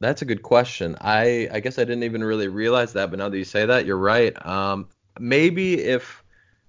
That's 0.00 0.22
a 0.22 0.24
good 0.24 0.42
question. 0.42 0.96
I 1.00 1.48
I 1.50 1.60
guess 1.60 1.78
I 1.78 1.84
didn't 1.84 2.04
even 2.04 2.22
really 2.22 2.48
realize 2.48 2.92
that, 2.92 3.10
but 3.10 3.18
now 3.18 3.28
that 3.28 3.38
you 3.38 3.44
say 3.44 3.66
that, 3.66 3.84
you're 3.84 3.96
right. 3.96 4.34
Um, 4.46 4.88
maybe 5.18 5.80
if 5.80 6.22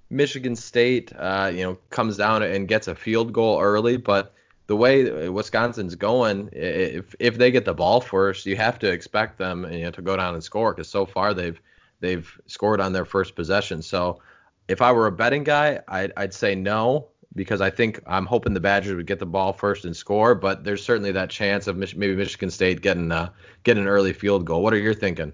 Michigan 0.09 0.55
State, 0.55 1.13
uh, 1.15 1.51
you 1.53 1.63
know, 1.63 1.77
comes 1.91 2.17
down 2.17 2.41
and 2.41 2.67
gets 2.67 2.87
a 2.87 2.95
field 2.95 3.31
goal 3.31 3.61
early, 3.61 3.97
but 3.97 4.33
the 4.69 4.75
way 4.75 5.27
Wisconsin's 5.29 5.95
going, 5.95 6.47
if 6.51 7.15
if 7.17 7.39
they 7.39 7.49
get 7.49 7.65
the 7.65 7.73
ball 7.73 7.99
first, 7.99 8.45
you 8.45 8.55
have 8.55 8.77
to 8.77 8.91
expect 8.91 9.39
them, 9.39 9.65
you 9.73 9.85
know, 9.85 9.89
to 9.89 10.03
go 10.03 10.15
down 10.15 10.35
and 10.35 10.43
score 10.43 10.75
because 10.75 10.87
so 10.87 11.07
far 11.07 11.33
they've 11.33 11.59
they've 12.01 12.39
scored 12.45 12.79
on 12.79 12.93
their 12.93 13.03
first 13.03 13.35
possession. 13.35 13.81
So 13.81 14.21
if 14.67 14.83
I 14.83 14.91
were 14.91 15.07
a 15.07 15.11
betting 15.11 15.43
guy, 15.43 15.79
I'd, 15.87 16.13
I'd 16.15 16.35
say 16.35 16.53
no 16.53 17.07
because 17.33 17.61
I 17.61 17.71
think 17.71 17.99
I'm 18.05 18.27
hoping 18.27 18.53
the 18.53 18.59
Badgers 18.59 18.95
would 18.95 19.07
get 19.07 19.17
the 19.17 19.25
ball 19.25 19.53
first 19.53 19.85
and 19.85 19.97
score, 19.97 20.35
but 20.35 20.63
there's 20.63 20.83
certainly 20.83 21.13
that 21.13 21.31
chance 21.31 21.65
of 21.65 21.75
maybe 21.75 22.15
Michigan 22.15 22.51
State 22.51 22.81
getting 22.81 23.11
uh, 23.11 23.31
getting 23.63 23.81
an 23.81 23.89
early 23.89 24.13
field 24.13 24.45
goal. 24.45 24.61
What 24.61 24.73
are 24.73 24.77
you 24.77 24.93
thinking? 24.93 25.33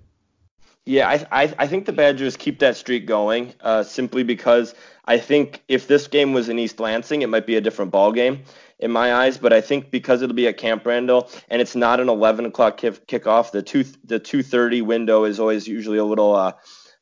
Yeah, 0.85 1.09
I, 1.09 1.43
I, 1.43 1.53
I 1.59 1.67
think 1.67 1.87
the 1.87 1.93
Badgers 1.93 2.37
keep 2.37 2.59
that 2.59 2.77
streak 2.77 3.05
going 3.05 3.53
uh, 3.59 3.83
simply 3.83 4.23
because 4.23 4.75
I 5.05 5.17
think 5.17 5.63
if 5.67 5.87
this 5.87 6.07
game 6.07 6.33
was 6.33 6.49
in 6.49 6.59
East 6.59 6.79
Lansing, 6.79 7.21
it 7.21 7.29
might 7.29 7.45
be 7.45 7.55
a 7.55 7.61
different 7.61 7.91
ball 7.91 8.11
game 8.11 8.43
in 8.79 8.91
my 8.91 9.13
eyes. 9.13 9.37
But 9.37 9.53
I 9.53 9.61
think 9.61 9.91
because 9.91 10.21
it'll 10.21 10.35
be 10.35 10.47
at 10.47 10.57
Camp 10.57 10.85
Randall 10.85 11.29
and 11.49 11.61
it's 11.61 11.75
not 11.75 11.99
an 11.99 12.09
11 12.09 12.45
o'clock 12.45 12.77
kick, 12.77 13.07
kickoff, 13.07 13.51
the 13.51 13.61
two 13.61 13.83
the 14.03 14.19
2:30 14.19 14.81
window 14.81 15.23
is 15.25 15.39
always 15.39 15.67
usually 15.67 15.99
a 15.99 16.05
little 16.05 16.35
uh, 16.35 16.53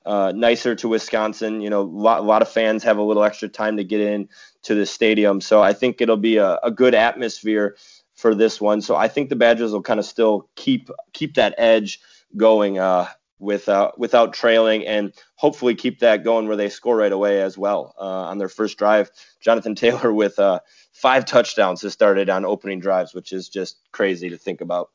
uh, 0.06 0.34
nicer 0.36 0.76
to 0.76 0.88
Wisconsin. 0.88 1.62
You 1.62 1.70
know, 1.70 1.82
a 1.82 1.84
lot, 1.84 2.26
lot, 2.26 2.42
of 2.42 2.50
fans 2.50 2.84
have 2.84 2.98
a 2.98 3.04
little 3.04 3.24
extra 3.24 3.48
time 3.48 3.78
to 3.78 3.84
get 3.84 4.02
in 4.02 4.30
to 4.63 4.76
the 4.76 4.86
stadium, 4.86 5.42
so 5.42 5.62
I 5.62 5.74
think 5.74 6.02
it'll 6.02 6.18
be 6.18 6.38
a, 6.38 6.60
a 6.63 6.72
good 6.72 6.96
atmosphere 6.96 7.78
for 8.16 8.36
this 8.36 8.62
one. 8.62 8.82
So 8.82 8.96
I 8.96 9.08
think 9.08 9.30
the 9.30 9.36
Badgers 9.36 9.72
will 9.72 9.82
kind 9.82 10.00
of 10.00 10.06
still 10.06 10.50
keep 10.56 10.89
keep 11.13 11.36
that 11.36 11.56
edge 11.58 12.00
going 12.36 12.80
uh, 12.80 13.08
without 13.43 13.99
without 13.99 14.34
trailing, 14.34 14.88
and 14.88 15.13
hopefully 15.36 15.75
keep 15.75 15.99
that 15.99 16.23
going 16.23 16.47
where 16.47 16.58
they 16.58 16.69
score 16.69 16.95
right 16.95 17.12
away 17.12 17.41
as 17.41 17.58
well 17.58 17.93
uh, 17.99 18.03
on 18.03 18.38
their 18.38 18.49
first 18.49 18.77
drive. 18.77 19.12
Jonathan 19.41 19.75
Taylor 19.75 20.12
with 20.21 20.39
uh, 20.39 20.60
five 20.93 21.25
touchdowns 21.25 21.82
has 21.82 21.93
started 21.93 22.29
on 22.29 22.45
opening 22.45 22.79
drives, 22.79 23.13
which 23.13 23.34
is 23.34 23.49
just 23.49 23.77
crazy 23.91 24.29
to 24.29 24.38
think 24.38 24.62
about. 24.62 24.89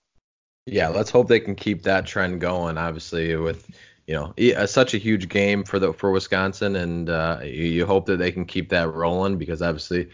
Yeah, 0.66 0.88
let's 0.88 1.11
hope 1.11 1.28
they 1.28 1.40
can 1.40 1.54
keep 1.54 1.82
that 1.82 2.06
trend 2.06 2.40
going. 2.40 2.76
Obviously, 2.76 3.37
with 3.37 3.70
you 4.06 4.14
know 4.14 4.34
uh, 4.56 4.66
such 4.66 4.94
a 4.94 4.98
huge 4.98 5.28
game 5.28 5.64
for 5.64 5.78
the 5.78 5.92
for 5.92 6.11
Wisconsin, 6.11 6.76
and 6.76 7.11
uh, 7.11 7.40
you, 7.42 7.64
you, 7.64 7.87
hope 7.87 8.06
that 8.06 8.16
they 8.16 8.32
can 8.32 8.44
keep 8.44 8.70
that 8.70 8.92
rolling 8.92 9.38
because 9.38 9.62
obviously 9.62 10.08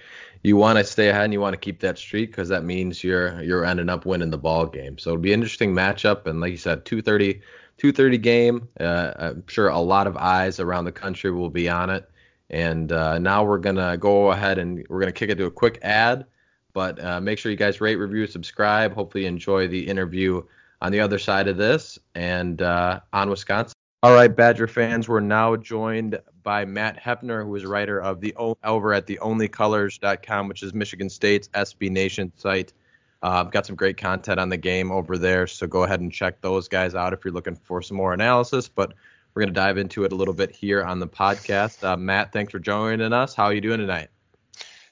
you 0.45 0.57
want 0.57 0.79
to 0.79 0.85
stay 0.85 1.09
ahead 1.09 1.25
and 1.25 1.33
you 1.33 1.41
want 1.41 1.55
to 1.55 1.59
keep 1.59 1.81
that 1.81 1.99
streak 1.99 2.31
because 2.31 2.51
that 2.51 2.65
means 2.65 3.03
you're 3.03 3.43
you're 3.43 3.65
ending 3.65 3.89
up 3.89 4.07
winning 4.07 4.31
the 4.31 4.39
ball 4.39 4.67
game. 4.67 4.99
So 4.99 5.11
it'll 5.11 5.23
be 5.23 5.33
an 5.33 5.41
interesting 5.41 5.75
matchup, 5.75 6.27
and 6.27 6.41
like 6.41 6.53
you 6.53 6.59
said, 6.59 6.85
2:30 6.85 7.41
2:30 7.79 8.23
game. 8.23 8.69
Uh, 8.79 9.13
I'm 9.19 9.45
sure 9.49 9.69
a 9.69 9.79
lot 9.79 10.07
of 10.07 10.17
eyes 10.17 10.61
around 10.61 10.85
the 10.85 10.93
country 10.93 11.33
will 11.33 11.51
be 11.51 11.69
on 11.69 11.91
it. 11.91 12.09
And 12.51 12.93
uh, 12.93 13.19
now 13.19 13.43
we're 13.43 13.59
gonna 13.59 13.97
go 13.97 14.31
ahead 14.31 14.59
and 14.59 14.87
we're 14.89 15.01
gonna 15.01 15.13
kick 15.13 15.31
it 15.31 15.37
to 15.37 15.47
a 15.47 15.51
quick 15.51 15.79
ad. 15.83 16.27
But 16.75 17.03
uh, 17.03 17.21
make 17.21 17.39
sure 17.39 17.51
you 17.51 17.57
guys 17.57 17.81
rate, 17.81 17.97
review, 17.97 18.27
subscribe. 18.27 18.95
Hopefully, 18.95 19.27
enjoy 19.27 19.67
the 19.67 19.87
interview 19.89 20.43
on 20.83 20.93
the 20.93 21.01
other 21.01 21.19
side 21.19 21.49
of 21.49 21.57
this 21.57 21.99
and 22.15 22.61
uh, 22.61 23.01
on 23.13 23.31
Wisconsin. 23.31 23.75
All 24.05 24.13
right, 24.13 24.37
Badger 24.37 24.67
fans, 24.67 25.09
we're 25.09 25.21
now 25.21 25.57
joined 25.57 26.21
by 26.43 26.67
Matt 26.67 27.03
Hepner, 27.03 27.43
who 27.43 27.55
is 27.55 27.65
writer 27.65 28.03
of 28.03 28.21
the 28.21 28.35
over 28.37 28.93
at 28.93 29.07
the 29.07 29.19
onlycolors.com, 29.23 30.47
which 30.47 30.63
is 30.63 30.75
Michigan 30.75 31.09
State's 31.09 31.49
SB 31.55 31.89
Nation 31.91 32.31
site. 32.37 32.75
Uh, 33.23 33.43
I've 33.47 33.51
got 33.51 33.65
some 33.65 33.77
great 33.77 33.97
content 33.97 34.39
on 34.39 34.51
the 34.51 34.59
game 34.59 34.93
over 34.93 35.17
there, 35.17 35.47
so 35.47 35.67
go 35.67 35.85
ahead 35.85 36.01
and 36.01 36.13
check 36.13 36.43
those 36.43 36.69
guys 36.69 36.95
out 36.95 37.15
if 37.15 37.25
you're 37.25 37.33
looking 37.33 37.57
for 37.57 37.81
some 37.81 37.97
more 37.97 38.13
analysis. 38.13 38.69
But 38.69 38.93
we're 39.33 39.41
going 39.41 39.55
to 39.55 39.59
dive 39.59 39.79
into 39.79 40.05
it 40.05 40.13
a 40.13 40.15
little 40.15 40.35
bit 40.35 40.51
here 40.51 40.85
on 40.85 41.01
the 41.01 41.09
podcast. 41.09 41.83
Uh, 41.83 41.97
Matt, 41.97 42.31
thanks 42.31 42.53
for 42.53 42.59
joining 42.59 43.15
us. 43.15 43.35
How 43.35 43.45
are 43.45 43.55
you 43.55 43.63
doing 43.63 43.79
tonight? 43.79 44.11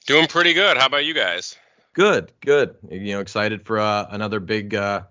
Doing 0.07 0.25
pretty 0.25 0.53
good. 0.53 0.75
How 0.75 0.87
about 0.87 1.05
you 1.05 1.13
guys? 1.13 1.55
Good, 1.93 2.31
good. 2.41 2.77
You 2.89 3.13
know, 3.13 3.19
excited 3.19 3.63
for 3.63 3.77
uh, 3.77 4.07
another 4.09 4.39
big 4.39 4.73
uh, 4.73 5.03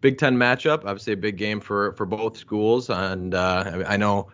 Big 0.00 0.18
Ten 0.18 0.36
matchup. 0.36 0.84
Obviously, 0.84 1.12
a 1.12 1.16
big 1.16 1.36
game 1.36 1.60
for 1.60 1.92
for 1.92 2.06
both 2.06 2.36
schools, 2.36 2.90
and 2.90 3.34
uh, 3.34 3.84
I 3.86 3.96
know 3.96 4.30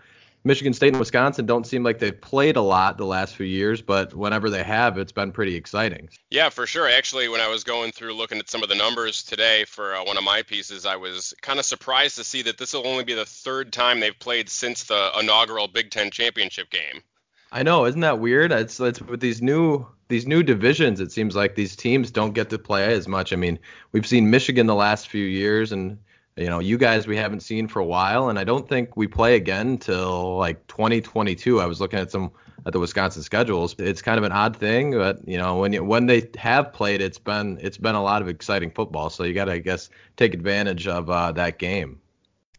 Michigan 0.47 0.75
State 0.75 0.91
and 0.91 1.01
Wisconsin 1.01 1.45
don't 1.45 1.67
seem 1.67 1.83
like 1.83 1.99
they've 1.99 2.21
played 2.21 2.55
a 2.55 2.61
lot 2.63 2.99
the 2.99 3.05
last 3.05 3.35
few 3.35 3.47
years, 3.47 3.83
but 3.83 4.15
whenever 4.15 4.49
they 4.49 4.63
have, 4.63 4.97
it's 4.97 5.11
been 5.11 5.33
pretty 5.33 5.57
exciting. 5.57 6.09
Yeah, 6.31 6.51
for 6.51 6.69
sure. 6.69 6.89
Actually, 6.89 7.29
when 7.29 7.41
I 7.41 7.49
was 7.49 7.65
going 7.65 7.91
through 7.91 8.13
looking 8.15 8.39
at 8.39 8.49
some 8.49 8.63
of 8.63 8.69
the 8.69 8.77
numbers 8.77 9.25
today 9.25 9.65
for 9.65 9.97
uh, 9.97 10.05
one 10.05 10.17
of 10.17 10.23
my 10.23 10.43
pieces, 10.43 10.87
I 10.87 10.97
was 10.97 11.35
kind 11.43 11.59
of 11.59 11.65
surprised 11.65 12.17
to 12.19 12.25
see 12.25 12.43
that 12.43 12.59
this 12.59 12.75
will 12.75 12.87
only 12.87 13.03
be 13.03 13.15
the 13.15 13.27
third 13.27 13.73
time 13.73 13.99
they've 13.99 14.17
played 14.17 14.49
since 14.49 14.85
the 14.85 15.11
inaugural 15.19 15.67
Big 15.67 15.91
Ten 15.91 16.13
championship 16.13 16.71
game. 16.71 17.03
I 17.51 17.65
know, 17.65 17.87
isn't 17.87 18.03
that 18.03 18.21
weird? 18.21 18.53
It's 18.53 18.79
it's 18.79 19.03
with 19.03 19.19
these 19.19 19.43
new 19.43 19.87
these 20.09 20.27
new 20.27 20.43
divisions. 20.43 21.01
It 21.01 21.13
seems 21.13 21.35
like 21.35 21.55
these 21.55 21.77
teams 21.77 22.11
don't 22.11 22.33
get 22.33 22.51
to 22.51 22.59
play 22.59 22.93
as 22.93 23.09
much. 23.09 23.33
I 23.33 23.37
mean, 23.37 23.59
we've 23.93 24.07
seen 24.07 24.31
Michigan 24.31 24.67
the 24.67 24.75
last 24.75 25.09
few 25.09 25.25
years, 25.25 25.73
and 25.73 25.99
you 26.37 26.47
know, 26.47 26.59
you 26.59 26.79
guys 26.79 27.07
we 27.07 27.17
haven't 27.17 27.41
seen 27.41 27.69
for 27.69 27.81
a 27.81 27.85
while, 27.85 28.29
and 28.29 28.39
I 28.39 28.45
don't 28.45 28.69
think 28.69 28.97
we 28.97 29.07
play 29.07 29.37
again 29.37 29.69
until 29.69 30.37
like 30.37 30.67
2022. 30.67 31.61
I 31.61 31.67
was 31.67 31.81
looking 31.81 31.99
at 31.99 32.11
some 32.11 32.31
at 32.67 32.73
the 32.73 32.81
Wisconsin 32.81 33.23
schedules. 33.23 33.77
It's 33.79 34.03
kind 34.03 34.19
of 34.19 34.25
an 34.25 34.33
odd 34.33 34.57
thing, 34.57 34.93
but 34.93 35.27
you 35.27 35.39
know, 35.39 35.59
when 35.59 35.73
you, 35.73 35.85
when 35.85 36.07
they 36.07 36.29
have 36.37 36.73
played, 36.73 37.01
it's 37.01 37.19
been 37.19 37.59
it's 37.63 37.79
been 37.79 37.95
a 37.95 38.03
lot 38.03 38.23
of 38.23 38.29
exciting 38.29 38.71
football. 38.71 39.09
So 39.09 39.25
you 39.25 39.35
got 39.35 39.47
to, 39.47 39.53
I 39.53 39.59
guess, 39.59 39.89
take 40.17 40.35
advantage 40.35 40.87
of 40.87 41.09
uh, 41.09 41.33
that 41.33 41.59
game. 41.59 42.01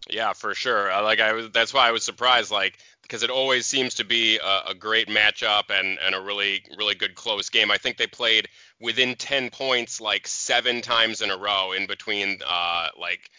Yeah, 0.09 0.33
for 0.33 0.53
sure. 0.53 0.89
Like 1.03 1.19
I 1.19 1.33
was, 1.33 1.49
that's 1.51 1.73
why 1.73 1.87
I 1.87 1.91
was 1.91 2.03
surprised. 2.03 2.51
Like 2.51 2.79
because 3.07 3.23
it 3.23 3.29
always 3.29 3.65
seems 3.65 3.95
to 3.95 4.05
be 4.05 4.37
a, 4.37 4.71
a, 4.71 4.75
great 4.75 5.07
matchup 5.07 5.69
and, 5.69 5.97
and 6.05 6.13
a 6.13 6.21
really 6.21 6.63
really 6.77 6.95
good 6.95 7.15
close 7.15 7.49
game. 7.49 7.71
I 7.71 7.77
think 7.77 7.97
they 7.97 8.07
played 8.07 8.49
within 8.81 9.15
10 9.15 9.49
points 9.49 10.01
like 10.01 10.27
seven 10.27 10.81
times 10.81 11.21
in 11.21 11.31
a 11.31 11.37
row 11.37 11.71
in 11.71 11.87
between 11.87 12.39
uh, 12.45 12.89
like 12.99 13.29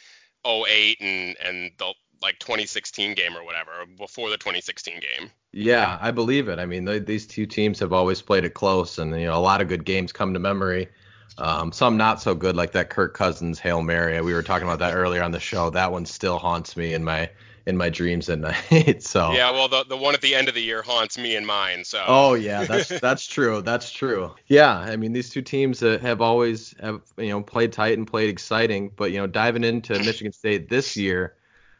08 0.47 0.99
and 1.01 1.37
and 1.45 1.71
the 1.79 1.93
like 2.23 2.39
2016 2.39 3.15
game 3.15 3.37
or 3.37 3.45
whatever 3.45 3.87
before 3.97 4.31
the 4.31 4.37
2016 4.37 5.01
game. 5.01 5.31
Yeah, 5.53 5.99
I 6.01 6.11
believe 6.11 6.49
it. 6.49 6.59
I 6.59 6.67
mean, 6.67 6.85
they, 6.85 6.99
these 6.99 7.27
two 7.27 7.47
teams 7.47 7.79
have 7.81 7.93
always 7.93 8.23
played 8.23 8.45
it 8.45 8.55
close, 8.55 8.99
and 8.99 9.13
you 9.13 9.27
know 9.27 9.37
a 9.37 9.41
lot 9.41 9.61
of 9.61 9.69
good 9.69 9.85
games 9.85 10.13
come 10.13 10.35
to 10.35 10.41
memory. 10.41 10.89
Um, 11.37 11.71
some 11.71 11.97
not 11.97 12.21
so 12.21 12.35
good, 12.35 12.57
like 12.57 12.73
that 12.73 12.91
Kirk 12.91 13.15
Cousins 13.15 13.61
hail 13.61 13.83
mary. 13.83 14.21
We 14.21 14.35
were 14.35 14.43
talking 14.43 14.67
about 14.67 14.81
that 14.81 14.95
earlier 14.95 15.23
on 15.23 15.31
the 15.31 15.41
show. 15.41 15.71
That 15.71 15.93
one 15.93 16.05
still 16.05 16.39
haunts 16.39 16.77
me 16.77 16.95
in 16.95 17.05
my 17.05 17.31
in 17.69 17.77
my 17.77 17.91
dreams 17.91 18.31
at 18.31 18.39
night. 18.39 19.03
so 19.03 19.31
yeah, 19.33 19.51
well, 19.51 19.69
the 19.69 19.85
the 19.85 19.97
one 19.97 20.15
at 20.15 20.23
the 20.23 20.35
end 20.35 20.49
of 20.49 20.55
the 20.55 20.63
year 20.63 20.83
haunts 20.83 21.19
me 21.19 21.37
and 21.37 21.47
mine. 21.47 21.85
So 21.85 22.03
oh 22.09 22.35
yeah, 22.35 22.65
that's 22.65 22.89
that's 23.01 23.27
true. 23.27 23.61
That's 23.61 23.93
true. 23.93 24.35
Yeah, 24.47 24.75
I 24.75 24.97
mean 24.97 25.13
these 25.13 25.29
two 25.31 25.43
teams 25.43 25.83
uh, 25.83 25.99
have 26.01 26.23
always 26.23 26.75
have 26.81 27.03
you 27.19 27.29
know 27.29 27.43
played 27.43 27.73
tight 27.73 27.97
and 27.99 28.07
played 28.07 28.31
exciting, 28.31 28.91
but 28.97 29.13
you 29.13 29.19
know 29.19 29.27
diving 29.27 29.65
into 29.65 29.93
Michigan 29.99 30.33
State 30.33 30.69
this 30.69 30.97
year. 30.97 31.35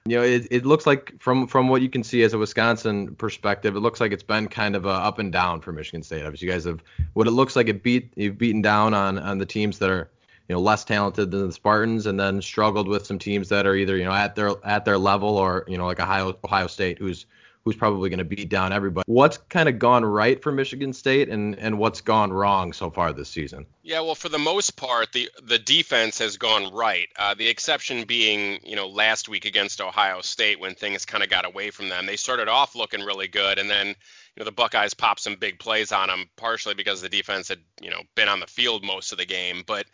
You 0.05 0.17
know, 0.17 0.23
it, 0.23 0.47
it 0.51 0.67
looks 0.67 0.87
like 0.87 1.15
from 1.19 1.47
from 1.47 1.69
what 1.69 1.81
you 1.81 1.89
can 1.89 2.03
see 2.03 2.23
as 2.23 2.35
a 2.35 2.39
Wisconsin 2.39 3.15
perspective, 3.17 3.75
it 3.75 3.81
looks 3.81 4.01
like 4.01 4.13
it's 4.13 4.23
been 4.23 4.49
kind 4.49 4.77
of 4.77 4.85
a 4.85 4.91
up 4.91 5.19
and 5.19 5.33
down 5.33 5.61
for 5.63 5.73
Michigan 5.73 6.03
State. 6.03 6.23
Obviously, 6.23 6.49
you 6.49 6.53
guys 6.53 6.65
have 6.65 6.83
what 7.15 7.27
it 7.27 7.33
looks 7.33 7.57
like 7.57 7.69
it 7.69 7.83
beat 7.83 8.13
you've 8.15 8.39
beaten 8.39 8.61
down 8.61 8.93
on 8.93 9.19
on 9.19 9.39
the 9.39 9.47
teams 9.47 9.79
that 9.79 9.91
are 9.91 10.11
you 10.49 10.55
know 10.55 10.61
less 10.61 10.85
talented 10.85 11.31
than 11.31 11.47
the 11.47 11.53
Spartans, 11.53 12.07
and 12.07 12.19
then 12.19 12.41
struggled 12.43 12.89
with 12.89 13.07
some 13.07 13.19
teams 13.19 13.51
that 13.51 13.67
are 13.67 13.75
either 13.75 13.97
you 13.97 14.05
know 14.05 14.13
at 14.13 14.35
their 14.35 14.53
at 14.65 14.85
their 14.85 14.99
level 14.99 15.37
or 15.37 15.65
you 15.69 15.79
know 15.79 15.87
like 15.87 16.01
Ohio 16.01 16.37
Ohio 16.45 16.67
State, 16.67 16.99
who's 16.99 17.27
who's 17.69 17.77
probably 17.77 18.09
going 18.09 18.19
to 18.19 18.25
beat 18.25 18.49
down 18.49 18.73
everybody. 18.73 19.05
What's 19.07 19.37
kind 19.37 19.69
of 19.69 19.79
gone 19.79 20.03
right 20.03 20.43
for 20.43 20.51
Michigan 20.51 20.95
State, 20.95 21.29
and 21.29 21.59
and 21.59 21.79
what's 21.79 22.01
gone 22.01 22.33
wrong 22.33 22.73
so 22.73 22.91
far 22.91 23.13
this 23.13 23.29
season? 23.29 23.67
Yeah, 23.83 24.01
well, 24.01 24.15
for 24.15 24.31
the 24.31 24.39
most 24.39 24.77
part, 24.77 25.13
the 25.13 25.29
the 25.43 25.59
defense 25.59 26.19
has 26.21 26.39
gone 26.39 26.73
right. 26.73 27.09
Uh, 27.17 27.35
the 27.35 27.49
exception 27.49 28.05
being, 28.05 28.61
you 28.65 28.75
know, 28.75 28.89
last 28.89 29.29
week 29.29 29.45
against 29.45 29.83
Ohio 29.83 30.23
State 30.23 30.59
when 30.61 30.75
things 30.75 31.05
kind 31.05 31.23
of 31.23 31.29
got 31.29 31.45
away 31.45 31.71
from 31.71 31.91
them. 31.91 32.07
They 32.07 32.17
started 32.17 32.49
off 32.49 32.75
looking 32.75 33.03
really 33.03 33.29
good, 33.29 33.59
and 33.59 33.69
then 33.69 33.89
you 33.89 33.95
know 34.39 34.45
the 34.45 34.53
Buckeyes 34.53 34.95
popped 34.95 35.21
some 35.21 35.35
big 35.35 35.59
plays 35.59 35.93
on 35.93 36.09
them, 36.09 36.31
partially 36.37 36.75
because 36.75 37.03
the 37.03 37.11
defense 37.11 37.49
had 37.49 37.61
you 37.83 37.91
know 37.91 38.01
been 38.15 38.29
on 38.29 38.41
the 38.41 38.47
field 38.47 38.83
most 38.83 39.13
of 39.13 39.19
the 39.19 39.27
game, 39.27 39.63
but 39.67 39.85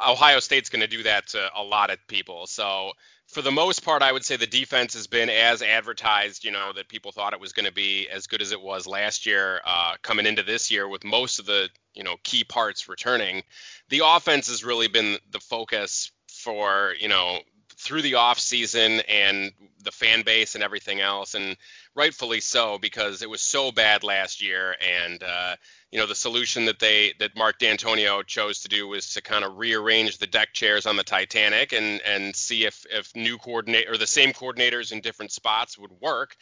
Ohio 0.00 0.40
State's 0.40 0.70
going 0.70 0.80
to 0.82 0.88
do 0.88 1.04
that 1.04 1.28
to 1.28 1.50
a 1.54 1.62
lot 1.62 1.90
of 1.90 1.98
people. 2.06 2.46
So 2.46 2.92
for 3.28 3.42
the 3.42 3.50
most 3.50 3.84
part, 3.84 4.02
I 4.02 4.12
would 4.12 4.24
say 4.24 4.36
the 4.36 4.46
defense 4.46 4.94
has 4.94 5.06
been 5.06 5.30
as 5.30 5.62
advertised. 5.62 6.44
You 6.44 6.50
know 6.50 6.72
that 6.72 6.88
people 6.88 7.12
thought 7.12 7.32
it 7.32 7.40
was 7.40 7.52
going 7.52 7.66
to 7.66 7.72
be 7.72 8.08
as 8.08 8.26
good 8.26 8.42
as 8.42 8.52
it 8.52 8.60
was 8.60 8.86
last 8.86 9.26
year, 9.26 9.60
uh, 9.64 9.94
coming 10.02 10.26
into 10.26 10.42
this 10.42 10.70
year 10.70 10.88
with 10.88 11.04
most 11.04 11.38
of 11.38 11.46
the 11.46 11.68
you 11.94 12.04
know 12.04 12.16
key 12.22 12.44
parts 12.44 12.88
returning. 12.88 13.42
The 13.88 14.02
offense 14.04 14.48
has 14.48 14.64
really 14.64 14.88
been 14.88 15.18
the 15.30 15.40
focus 15.40 16.10
for 16.28 16.94
you 16.98 17.08
know 17.08 17.38
through 17.84 18.02
the 18.02 18.14
off 18.14 18.38
season 18.38 19.00
and 19.08 19.52
the 19.82 19.92
fan 19.92 20.22
base 20.22 20.54
and 20.54 20.64
everything 20.64 21.00
else, 21.00 21.34
and 21.34 21.56
rightfully 21.94 22.40
so 22.40 22.78
because 22.78 23.22
it 23.22 23.30
was 23.30 23.40
so 23.40 23.70
bad 23.70 24.02
last 24.02 24.42
year 24.42 24.74
and. 24.80 25.22
Uh, 25.22 25.56
you 25.94 26.00
know 26.00 26.06
the 26.06 26.14
solution 26.16 26.64
that 26.64 26.80
they 26.80 27.14
that 27.20 27.36
Mark 27.36 27.60
Dantonio 27.60 28.26
chose 28.26 28.62
to 28.62 28.68
do 28.68 28.88
was 28.88 29.14
to 29.14 29.22
kind 29.22 29.44
of 29.44 29.58
rearrange 29.58 30.18
the 30.18 30.26
deck 30.26 30.52
chairs 30.52 30.86
on 30.86 30.96
the 30.96 31.04
Titanic 31.04 31.72
and 31.72 32.00
and 32.00 32.34
see 32.34 32.64
if 32.64 32.84
if 32.90 33.14
new 33.14 33.38
coordinate 33.38 33.88
or 33.88 33.96
the 33.96 34.04
same 34.04 34.32
coordinators 34.32 34.90
in 34.90 35.00
different 35.02 35.30
spots 35.30 35.78
would 35.78 35.92
work. 36.00 36.34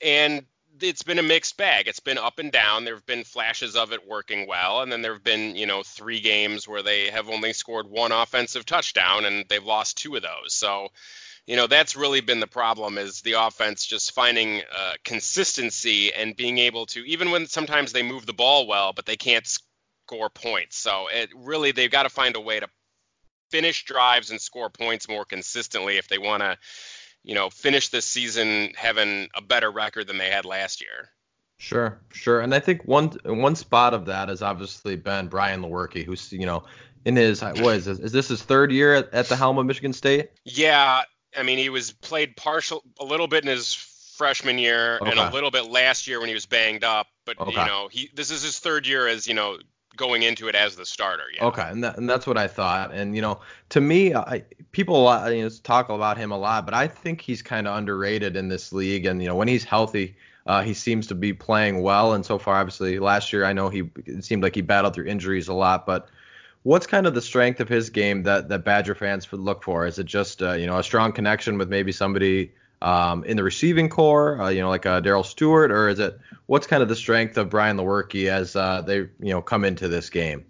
And 0.00 0.46
it's 0.80 1.02
been 1.02 1.18
a 1.18 1.22
mixed 1.22 1.56
bag. 1.56 1.88
It's 1.88 2.00
been 2.00 2.18
up 2.18 2.38
and 2.38 2.50
down. 2.50 2.84
There 2.84 2.94
have 2.94 3.06
been 3.06 3.24
flashes 3.24 3.76
of 3.76 3.92
it 3.92 4.08
working 4.08 4.46
well, 4.46 4.82
and 4.82 4.90
then 4.90 5.02
there 5.02 5.12
have 5.12 5.24
been, 5.24 5.56
you 5.56 5.66
know, 5.66 5.82
three 5.82 6.20
games 6.20 6.66
where 6.66 6.82
they 6.82 7.10
have 7.10 7.28
only 7.28 7.52
scored 7.52 7.86
one 7.86 8.12
offensive 8.12 8.66
touchdown, 8.66 9.24
and 9.24 9.44
they've 9.48 9.64
lost 9.64 9.98
two 9.98 10.16
of 10.16 10.22
those. 10.22 10.54
So, 10.54 10.88
you 11.46 11.56
know 11.56 11.66
that's 11.66 11.96
really 11.96 12.20
been 12.20 12.40
the 12.40 12.46
problem 12.46 12.98
is 12.98 13.20
the 13.22 13.32
offense 13.32 13.84
just 13.84 14.12
finding 14.12 14.62
uh, 14.76 14.92
consistency 15.04 16.12
and 16.12 16.36
being 16.36 16.58
able 16.58 16.86
to 16.86 17.00
even 17.00 17.30
when 17.30 17.46
sometimes 17.46 17.92
they 17.92 18.02
move 18.02 18.26
the 18.26 18.32
ball 18.32 18.66
well 18.66 18.92
but 18.92 19.06
they 19.06 19.16
can't 19.16 19.46
score 19.46 20.30
points 20.30 20.76
so 20.76 21.08
it 21.12 21.30
really 21.36 21.72
they've 21.72 21.90
got 21.90 22.04
to 22.04 22.08
find 22.08 22.36
a 22.36 22.40
way 22.40 22.60
to 22.60 22.68
finish 23.50 23.84
drives 23.84 24.30
and 24.30 24.40
score 24.40 24.70
points 24.70 25.08
more 25.08 25.24
consistently 25.24 25.96
if 25.96 26.08
they 26.08 26.18
want 26.18 26.42
to 26.42 26.56
you 27.22 27.34
know, 27.34 27.50
finish 27.50 27.88
this 27.88 28.06
season 28.06 28.72
having 28.76 29.28
a 29.34 29.42
better 29.42 29.70
record 29.70 30.06
than 30.06 30.18
they 30.18 30.30
had 30.30 30.44
last 30.44 30.80
year. 30.80 31.10
Sure, 31.58 32.00
sure. 32.10 32.40
And 32.40 32.52
I 32.52 32.58
think 32.58 32.82
one 32.86 33.10
one 33.24 33.54
spot 33.54 33.94
of 33.94 34.06
that 34.06 34.28
has 34.28 34.42
obviously 34.42 34.96
been 34.96 35.28
Brian 35.28 35.62
Lewerke, 35.62 36.04
who's 36.04 36.32
you 36.32 36.44
know 36.44 36.64
in 37.04 37.14
his 37.14 37.40
what 37.40 37.76
is 37.76 37.84
this, 37.84 37.98
is 38.00 38.12
this 38.12 38.28
his 38.28 38.42
third 38.42 38.72
year 38.72 38.94
at, 38.94 39.14
at 39.14 39.28
the 39.28 39.36
helm 39.36 39.58
of 39.58 39.66
Michigan 39.66 39.92
State? 39.92 40.30
Yeah, 40.44 41.02
I 41.36 41.42
mean 41.44 41.58
he 41.58 41.68
was 41.68 41.92
played 41.92 42.36
partial 42.36 42.82
a 42.98 43.04
little 43.04 43.28
bit 43.28 43.44
in 43.44 43.50
his 43.50 43.74
freshman 44.16 44.58
year 44.58 44.98
okay. 45.00 45.12
and 45.12 45.20
a 45.20 45.30
little 45.32 45.52
bit 45.52 45.70
last 45.70 46.08
year 46.08 46.18
when 46.18 46.28
he 46.28 46.34
was 46.34 46.46
banged 46.46 46.82
up, 46.82 47.06
but 47.24 47.38
okay. 47.38 47.52
you 47.52 47.56
know 47.56 47.88
he 47.88 48.10
this 48.12 48.32
is 48.32 48.42
his 48.42 48.58
third 48.58 48.84
year 48.84 49.06
as 49.06 49.28
you 49.28 49.34
know 49.34 49.58
going 49.96 50.22
into 50.22 50.48
it 50.48 50.54
as 50.54 50.76
the 50.76 50.86
starter. 50.86 51.24
Yeah. 51.34 51.46
Okay, 51.46 51.66
and, 51.66 51.84
that, 51.84 51.98
and 51.98 52.08
that's 52.08 52.26
what 52.26 52.38
I 52.38 52.48
thought. 52.48 52.92
And 52.92 53.14
you 53.14 53.22
know, 53.22 53.40
to 53.70 53.80
me, 53.80 54.14
I, 54.14 54.44
people 54.72 55.04
you 55.30 55.42
know, 55.42 55.48
talk 55.62 55.88
about 55.88 56.16
him 56.16 56.32
a 56.32 56.38
lot, 56.38 56.64
but 56.64 56.74
I 56.74 56.88
think 56.88 57.20
he's 57.20 57.42
kind 57.42 57.66
of 57.66 57.76
underrated 57.76 58.36
in 58.36 58.48
this 58.48 58.72
league. 58.72 59.06
And 59.06 59.22
you 59.22 59.28
know, 59.28 59.36
when 59.36 59.48
he's 59.48 59.64
healthy, 59.64 60.16
uh, 60.46 60.62
he 60.62 60.74
seems 60.74 61.06
to 61.08 61.14
be 61.14 61.32
playing 61.32 61.82
well, 61.82 62.14
and 62.14 62.24
so 62.24 62.38
far, 62.38 62.56
obviously, 62.56 62.98
last 62.98 63.32
year 63.32 63.44
I 63.44 63.52
know 63.52 63.68
he 63.68 63.90
it 64.06 64.24
seemed 64.24 64.42
like 64.42 64.54
he 64.54 64.62
battled 64.62 64.94
through 64.94 65.06
injuries 65.06 65.48
a 65.48 65.54
lot. 65.54 65.86
But 65.86 66.08
what's 66.62 66.86
kind 66.86 67.06
of 67.06 67.14
the 67.14 67.22
strength 67.22 67.60
of 67.60 67.68
his 67.68 67.90
game 67.90 68.24
that 68.24 68.48
that 68.48 68.64
Badger 68.64 68.94
fans 68.94 69.30
would 69.30 69.40
look 69.40 69.62
for? 69.62 69.86
Is 69.86 69.98
it 69.98 70.06
just 70.06 70.42
uh, 70.42 70.52
you 70.52 70.66
know 70.66 70.78
a 70.78 70.82
strong 70.82 71.12
connection 71.12 71.58
with 71.58 71.68
maybe 71.68 71.92
somebody 71.92 72.52
um, 72.82 73.24
in 73.24 73.36
the 73.36 73.42
receiving 73.42 73.88
corps, 73.88 74.40
uh, 74.40 74.48
you 74.48 74.60
know, 74.60 74.68
like 74.68 74.86
uh, 74.86 75.00
Darrell 75.00 75.24
Stewart, 75.24 75.70
or 75.70 75.88
is 75.88 75.98
it 75.98 76.18
what's 76.46 76.66
kind 76.66 76.82
of 76.82 76.88
the 76.88 76.96
strength 76.96 77.38
of 77.38 77.48
Brian 77.48 77.76
Lewerke 77.76 78.28
as 78.28 78.56
uh, 78.56 78.82
they 78.82 78.96
you 78.96 79.10
know 79.20 79.40
come 79.40 79.64
into 79.64 79.88
this 79.88 80.10
game? 80.10 80.44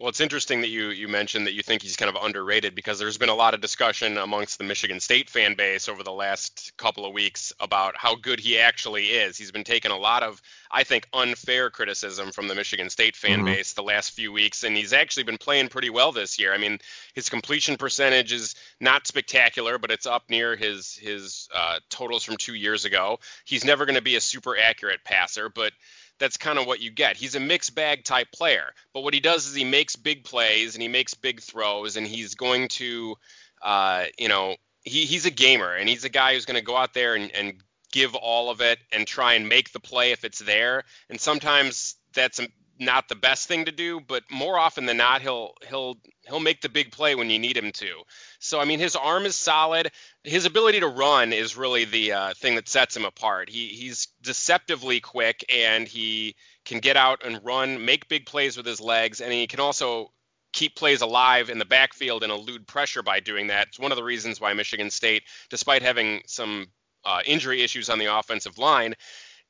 Well, 0.00 0.08
it's 0.08 0.20
interesting 0.22 0.62
that 0.62 0.68
you 0.68 0.88
you 0.88 1.08
mentioned 1.08 1.46
that 1.46 1.52
you 1.52 1.62
think 1.62 1.82
he's 1.82 1.96
kind 1.96 2.08
of 2.08 2.24
underrated 2.24 2.74
because 2.74 2.98
there's 2.98 3.18
been 3.18 3.28
a 3.28 3.34
lot 3.34 3.52
of 3.52 3.60
discussion 3.60 4.16
amongst 4.16 4.56
the 4.56 4.64
Michigan 4.64 4.98
State 4.98 5.28
fan 5.28 5.56
base 5.56 5.90
over 5.90 6.02
the 6.02 6.10
last 6.10 6.72
couple 6.78 7.04
of 7.04 7.12
weeks 7.12 7.52
about 7.60 7.98
how 7.98 8.14
good 8.14 8.40
he 8.40 8.58
actually 8.58 9.08
is. 9.08 9.36
He's 9.36 9.52
been 9.52 9.62
taking 9.62 9.90
a 9.90 9.98
lot 9.98 10.22
of, 10.22 10.40
I 10.70 10.84
think, 10.84 11.06
unfair 11.12 11.68
criticism 11.68 12.32
from 12.32 12.48
the 12.48 12.54
Michigan 12.54 12.88
State 12.88 13.14
fan 13.14 13.40
mm-hmm. 13.40 13.44
base 13.44 13.74
the 13.74 13.82
last 13.82 14.12
few 14.12 14.32
weeks, 14.32 14.64
and 14.64 14.74
he's 14.74 14.94
actually 14.94 15.24
been 15.24 15.36
playing 15.36 15.68
pretty 15.68 15.90
well 15.90 16.12
this 16.12 16.38
year. 16.38 16.54
I 16.54 16.56
mean, 16.56 16.78
his 17.12 17.28
completion 17.28 17.76
percentage 17.76 18.32
is 18.32 18.54
not 18.80 19.06
spectacular, 19.06 19.76
but 19.76 19.90
it's 19.90 20.06
up 20.06 20.30
near 20.30 20.56
his 20.56 20.94
his 20.94 21.46
uh, 21.54 21.78
totals 21.90 22.24
from 22.24 22.38
two 22.38 22.54
years 22.54 22.86
ago. 22.86 23.18
He's 23.44 23.66
never 23.66 23.84
going 23.84 23.96
to 23.96 24.02
be 24.02 24.16
a 24.16 24.22
super 24.22 24.56
accurate 24.56 25.04
passer, 25.04 25.50
but 25.50 25.72
that's 26.20 26.36
kind 26.36 26.58
of 26.58 26.66
what 26.66 26.80
you 26.80 26.90
get. 26.90 27.16
He's 27.16 27.34
a 27.34 27.40
mixed 27.40 27.74
bag 27.74 28.04
type 28.04 28.30
player, 28.32 28.72
but 28.94 29.02
what 29.02 29.14
he 29.14 29.20
does 29.20 29.46
is 29.46 29.54
he 29.54 29.64
makes 29.64 29.96
big 29.96 30.22
plays 30.22 30.74
and 30.74 30.82
he 30.82 30.88
makes 30.88 31.14
big 31.14 31.40
throws, 31.40 31.96
and 31.96 32.06
he's 32.06 32.36
going 32.36 32.68
to, 32.68 33.16
uh, 33.62 34.04
you 34.18 34.28
know, 34.28 34.54
he, 34.84 35.06
he's 35.06 35.26
a 35.26 35.30
gamer 35.30 35.74
and 35.74 35.88
he's 35.88 36.04
a 36.04 36.08
guy 36.08 36.34
who's 36.34 36.46
going 36.46 36.58
to 36.58 36.64
go 36.64 36.76
out 36.76 36.94
there 36.94 37.14
and, 37.14 37.34
and 37.34 37.54
give 37.92 38.14
all 38.14 38.50
of 38.50 38.60
it 38.60 38.78
and 38.92 39.06
try 39.06 39.34
and 39.34 39.48
make 39.48 39.72
the 39.72 39.80
play 39.80 40.12
if 40.12 40.24
it's 40.24 40.38
there. 40.38 40.84
And 41.08 41.20
sometimes 41.20 41.96
that's 42.14 42.40
not 42.80 43.08
the 43.08 43.14
best 43.14 43.46
thing 43.46 43.66
to 43.66 43.72
do, 43.72 44.00
but 44.00 44.24
more 44.30 44.58
often 44.58 44.86
than 44.86 44.96
not, 44.96 45.22
he'll 45.22 45.52
he'll 45.68 45.96
he'll 46.26 46.40
make 46.40 46.60
the 46.60 46.68
big 46.68 46.90
play 46.90 47.14
when 47.14 47.30
you 47.30 47.38
need 47.38 47.56
him 47.56 47.72
to. 47.72 48.02
So 48.38 48.58
I 48.58 48.64
mean, 48.64 48.80
his 48.80 48.96
arm 48.96 49.26
is 49.26 49.36
solid. 49.36 49.90
His 50.24 50.46
ability 50.46 50.80
to 50.80 50.88
run 50.88 51.32
is 51.32 51.56
really 51.56 51.84
the 51.84 52.12
uh, 52.12 52.34
thing 52.34 52.54
that 52.56 52.68
sets 52.68 52.96
him 52.96 53.04
apart. 53.04 53.48
He 53.50 53.68
he's 53.68 54.08
deceptively 54.22 55.00
quick 55.00 55.44
and 55.54 55.86
he 55.86 56.34
can 56.64 56.78
get 56.78 56.96
out 56.96 57.24
and 57.24 57.44
run, 57.44 57.84
make 57.84 58.08
big 58.08 58.26
plays 58.26 58.56
with 58.56 58.66
his 58.66 58.80
legs, 58.80 59.20
and 59.20 59.32
he 59.32 59.46
can 59.46 59.60
also 59.60 60.10
keep 60.52 60.74
plays 60.74 61.00
alive 61.00 61.48
in 61.48 61.58
the 61.58 61.64
backfield 61.64 62.22
and 62.22 62.32
elude 62.32 62.66
pressure 62.66 63.02
by 63.02 63.20
doing 63.20 63.48
that. 63.48 63.68
It's 63.68 63.78
one 63.78 63.92
of 63.92 63.96
the 63.96 64.04
reasons 64.04 64.40
why 64.40 64.52
Michigan 64.52 64.90
State, 64.90 65.22
despite 65.48 65.82
having 65.82 66.22
some 66.26 66.66
uh, 67.04 67.20
injury 67.24 67.62
issues 67.62 67.88
on 67.88 67.98
the 67.98 68.16
offensive 68.16 68.58
line, 68.58 68.94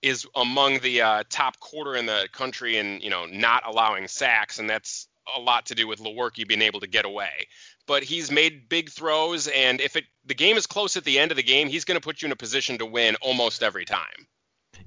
is 0.02 0.26
among 0.34 0.80
the 0.80 1.02
uh, 1.02 1.24
top 1.28 1.60
quarter 1.60 1.96
in 1.96 2.06
the 2.06 2.28
country 2.32 2.76
in 2.76 3.00
you 3.00 3.10
know 3.10 3.26
not 3.26 3.66
allowing 3.66 4.08
sacks, 4.08 4.58
and 4.58 4.68
that's 4.68 5.08
a 5.36 5.40
lot 5.40 5.66
to 5.66 5.74
do 5.74 5.86
with 5.86 6.00
Lewerke 6.00 6.46
being 6.46 6.62
able 6.62 6.80
to 6.80 6.86
get 6.86 7.04
away. 7.04 7.48
But 7.86 8.02
he's 8.02 8.30
made 8.30 8.68
big 8.68 8.90
throws, 8.90 9.48
and 9.48 9.80
if 9.80 9.96
it 9.96 10.04
the 10.24 10.34
game 10.34 10.56
is 10.56 10.66
close 10.66 10.96
at 10.96 11.04
the 11.04 11.18
end 11.18 11.30
of 11.30 11.36
the 11.36 11.42
game, 11.42 11.68
he's 11.68 11.84
going 11.84 12.00
to 12.00 12.04
put 12.04 12.22
you 12.22 12.26
in 12.26 12.32
a 12.32 12.36
position 12.36 12.78
to 12.78 12.86
win 12.86 13.16
almost 13.16 13.62
every 13.62 13.84
time. 13.84 14.26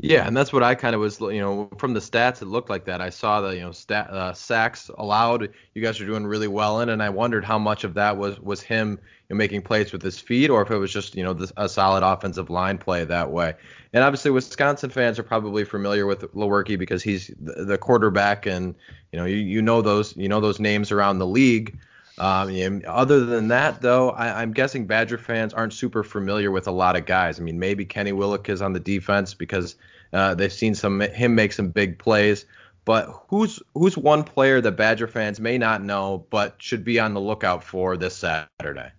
Yeah, 0.03 0.27
and 0.27 0.35
that's 0.35 0.51
what 0.51 0.63
I 0.63 0.75
kind 0.75 0.95
of 0.95 0.99
was, 0.99 1.21
you 1.21 1.39
know, 1.39 1.69
from 1.77 1.93
the 1.93 2.01
stats, 2.01 2.41
it 2.41 2.47
looked 2.47 2.69
like 2.69 2.83
that. 2.85 2.99
I 2.99 3.09
saw 3.09 3.39
the, 3.39 3.55
you 3.55 3.61
know, 3.61 3.71
stat, 3.71 4.09
uh, 4.09 4.33
sacks 4.33 4.91
allowed. 4.97 5.49
You 5.73 5.81
guys 5.81 6.01
are 6.01 6.05
doing 6.05 6.27
really 6.27 6.49
well 6.49 6.81
in, 6.81 6.89
and 6.89 7.01
I 7.01 7.09
wondered 7.09 7.45
how 7.45 7.57
much 7.57 7.85
of 7.85 7.93
that 7.93 8.17
was 8.17 8.37
was 8.41 8.61
him 8.61 8.91
you 8.91 8.97
know, 9.29 9.37
making 9.37 9.61
plays 9.61 9.93
with 9.93 10.01
his 10.01 10.19
feet, 10.19 10.49
or 10.49 10.61
if 10.61 10.69
it 10.71 10.77
was 10.77 10.91
just, 10.91 11.15
you 11.15 11.23
know, 11.23 11.31
this, 11.31 11.53
a 11.55 11.69
solid 11.69 12.03
offensive 12.03 12.49
line 12.49 12.77
play 12.77 13.05
that 13.05 13.31
way. 13.31 13.53
And 13.93 14.03
obviously, 14.03 14.29
Wisconsin 14.29 14.89
fans 14.89 15.19
are 15.19 15.23
probably 15.23 15.63
familiar 15.63 16.05
with 16.05 16.19
Lewerke 16.33 16.77
because 16.77 17.01
he's 17.01 17.31
the, 17.39 17.63
the 17.63 17.77
quarterback, 17.77 18.45
and 18.45 18.75
you 19.13 19.19
know, 19.19 19.25
you, 19.25 19.37
you 19.37 19.61
know 19.61 19.81
those 19.81 20.17
you 20.17 20.27
know 20.27 20.41
those 20.41 20.59
names 20.59 20.91
around 20.91 21.19
the 21.19 21.27
league. 21.27 21.77
Um, 22.17 22.81
other 22.85 23.25
than 23.25 23.47
that, 23.47 23.81
though, 23.81 24.11
I, 24.11 24.43
am 24.43 24.51
guessing 24.51 24.85
Badger 24.85 25.17
fans 25.17 25.53
aren't 25.53 25.73
super 25.73 26.03
familiar 26.03 26.51
with 26.51 26.67
a 26.67 26.71
lot 26.71 26.95
of 26.95 27.05
guys. 27.05 27.39
I 27.39 27.43
mean, 27.43 27.57
maybe 27.57 27.85
Kenny 27.85 28.11
Willek 28.11 28.49
is 28.49 28.61
on 28.61 28.73
the 28.73 28.79
defense 28.79 29.33
because 29.33 29.77
uh, 30.13 30.35
they've 30.35 30.53
seen 30.53 30.75
some 30.75 31.01
him 31.01 31.35
make 31.35 31.53
some 31.53 31.69
big 31.69 31.99
plays. 31.99 32.45
But 32.85 33.05
who's 33.29 33.61
who's 33.73 33.97
one 33.97 34.23
player 34.23 34.61
that 34.61 34.73
Badger 34.73 35.07
fans 35.07 35.39
may 35.39 35.57
not 35.57 35.81
know 35.81 36.25
but 36.29 36.55
should 36.57 36.83
be 36.83 36.99
on 36.99 37.13
the 37.13 37.21
lookout 37.21 37.63
for 37.63 37.97
this 37.97 38.15
Saturday? 38.15 38.91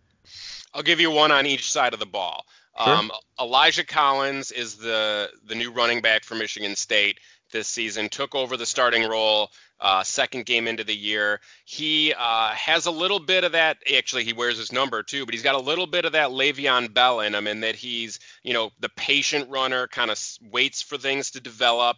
I'll 0.72 0.82
give 0.82 1.00
you 1.00 1.10
one 1.10 1.30
on 1.30 1.46
each 1.46 1.70
side 1.70 1.92
of 1.92 2.00
the 2.00 2.06
ball. 2.06 2.46
Sure. 2.82 2.92
Um, 2.92 3.12
Elijah 3.40 3.84
Collins 3.84 4.50
is 4.50 4.76
the 4.76 5.30
the 5.46 5.54
new 5.54 5.70
running 5.70 6.00
back 6.00 6.24
for 6.24 6.34
Michigan 6.34 6.74
State 6.76 7.20
this 7.52 7.68
season. 7.68 8.08
Took 8.08 8.34
over 8.34 8.56
the 8.56 8.66
starting 8.66 9.08
role 9.08 9.50
uh, 9.80 10.02
second 10.02 10.46
game 10.46 10.68
into 10.68 10.84
the 10.84 10.94
year. 10.94 11.40
He 11.64 12.14
uh, 12.16 12.50
has 12.50 12.86
a 12.86 12.90
little 12.90 13.18
bit 13.18 13.44
of 13.44 13.52
that. 13.52 13.78
Actually, 13.96 14.24
he 14.24 14.32
wears 14.32 14.58
his 14.58 14.72
number 14.72 15.02
too, 15.02 15.24
but 15.24 15.34
he's 15.34 15.42
got 15.42 15.54
a 15.54 15.60
little 15.60 15.86
bit 15.86 16.04
of 16.04 16.12
that 16.12 16.30
Le'Veon 16.30 16.92
Bell 16.92 17.20
in 17.20 17.34
him, 17.34 17.46
in 17.46 17.60
that 17.60 17.74
he's, 17.74 18.18
you 18.42 18.52
know, 18.52 18.70
the 18.80 18.88
patient 18.88 19.50
runner, 19.50 19.86
kind 19.86 20.10
of 20.10 20.20
waits 20.50 20.82
for 20.82 20.96
things 20.96 21.32
to 21.32 21.40
develop. 21.40 21.96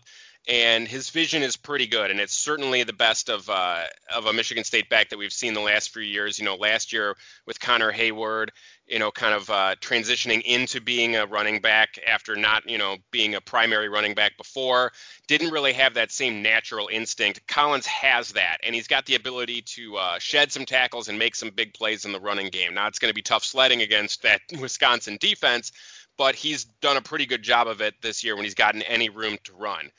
And 0.49 0.87
his 0.87 1.11
vision 1.11 1.43
is 1.43 1.57
pretty 1.57 1.89
good, 1.89 2.13
and 2.13 2.21
it's 2.21 2.33
certainly 2.33 2.85
the 2.85 2.93
best 2.93 3.29
of 3.29 3.51
uh, 3.51 3.83
of 4.15 4.27
a 4.27 4.33
Michigan 4.33 4.63
State 4.63 4.89
back 4.89 5.09
that 5.09 5.19
we've 5.19 5.33
seen 5.33 5.55
the 5.55 5.61
last 5.61 5.93
few 5.93 6.03
years. 6.03 6.39
You 6.39 6.45
know, 6.45 6.55
last 6.55 6.93
year 6.93 7.17
with 7.47 7.59
Connor 7.59 7.93
Heyward, 7.93 8.51
you 8.87 9.01
know, 9.01 9.11
kind 9.11 9.35
of 9.35 9.51
uh, 9.51 9.75
transitioning 9.81 10.43
into 10.43 10.81
being 10.81 11.17
a 11.17 11.27
running 11.27 11.61
back 11.61 11.99
after 12.07 12.37
not, 12.37 12.71
you 12.71 12.79
know, 12.79 12.97
being 13.11 13.35
a 13.35 13.41
primary 13.41 13.89
running 13.89 14.15
back 14.15 14.37
before. 14.37 14.93
Didn't 15.27 15.51
really 15.51 15.73
have 15.73 15.95
that 15.95 16.13
same 16.13 16.43
natural 16.43 16.89
instinct. 16.93 17.45
Collins 17.49 17.87
has 17.87 18.31
that, 18.31 18.59
and 18.63 18.73
he's 18.73 18.87
got 18.87 19.07
the 19.07 19.17
ability 19.17 19.63
to 19.63 19.97
uh, 19.97 20.19
shed 20.21 20.53
some 20.53 20.65
tackles 20.65 21.09
and 21.09 21.19
make 21.19 21.35
some 21.35 21.51
big 21.51 21.75
plays 21.75 22.05
in 22.05 22.13
the 22.13 22.21
running 22.21 22.51
game. 22.51 22.75
Now 22.75 22.87
it's 22.87 23.01
going 23.01 23.11
to 23.11 23.15
be 23.15 23.23
tough 23.23 23.45
sledding 23.45 23.83
against 23.83 24.23
that 24.23 24.41
Wisconsin 24.61 25.19
defense, 25.21 25.73
but 26.17 26.37
he's 26.37 26.65
done 26.65 26.97
a 26.97 27.03
pretty 27.03 27.27
good 27.27 27.43
job 27.43 27.67
of 27.67 27.81
it 27.81 27.95
this 28.01 28.23
year 28.23 28.37
when 28.37 28.45
he's 28.45 28.55
gotten 28.55 28.83
any 28.83 29.09
room 29.09 29.37
to 29.45 29.53
run. 29.55 29.91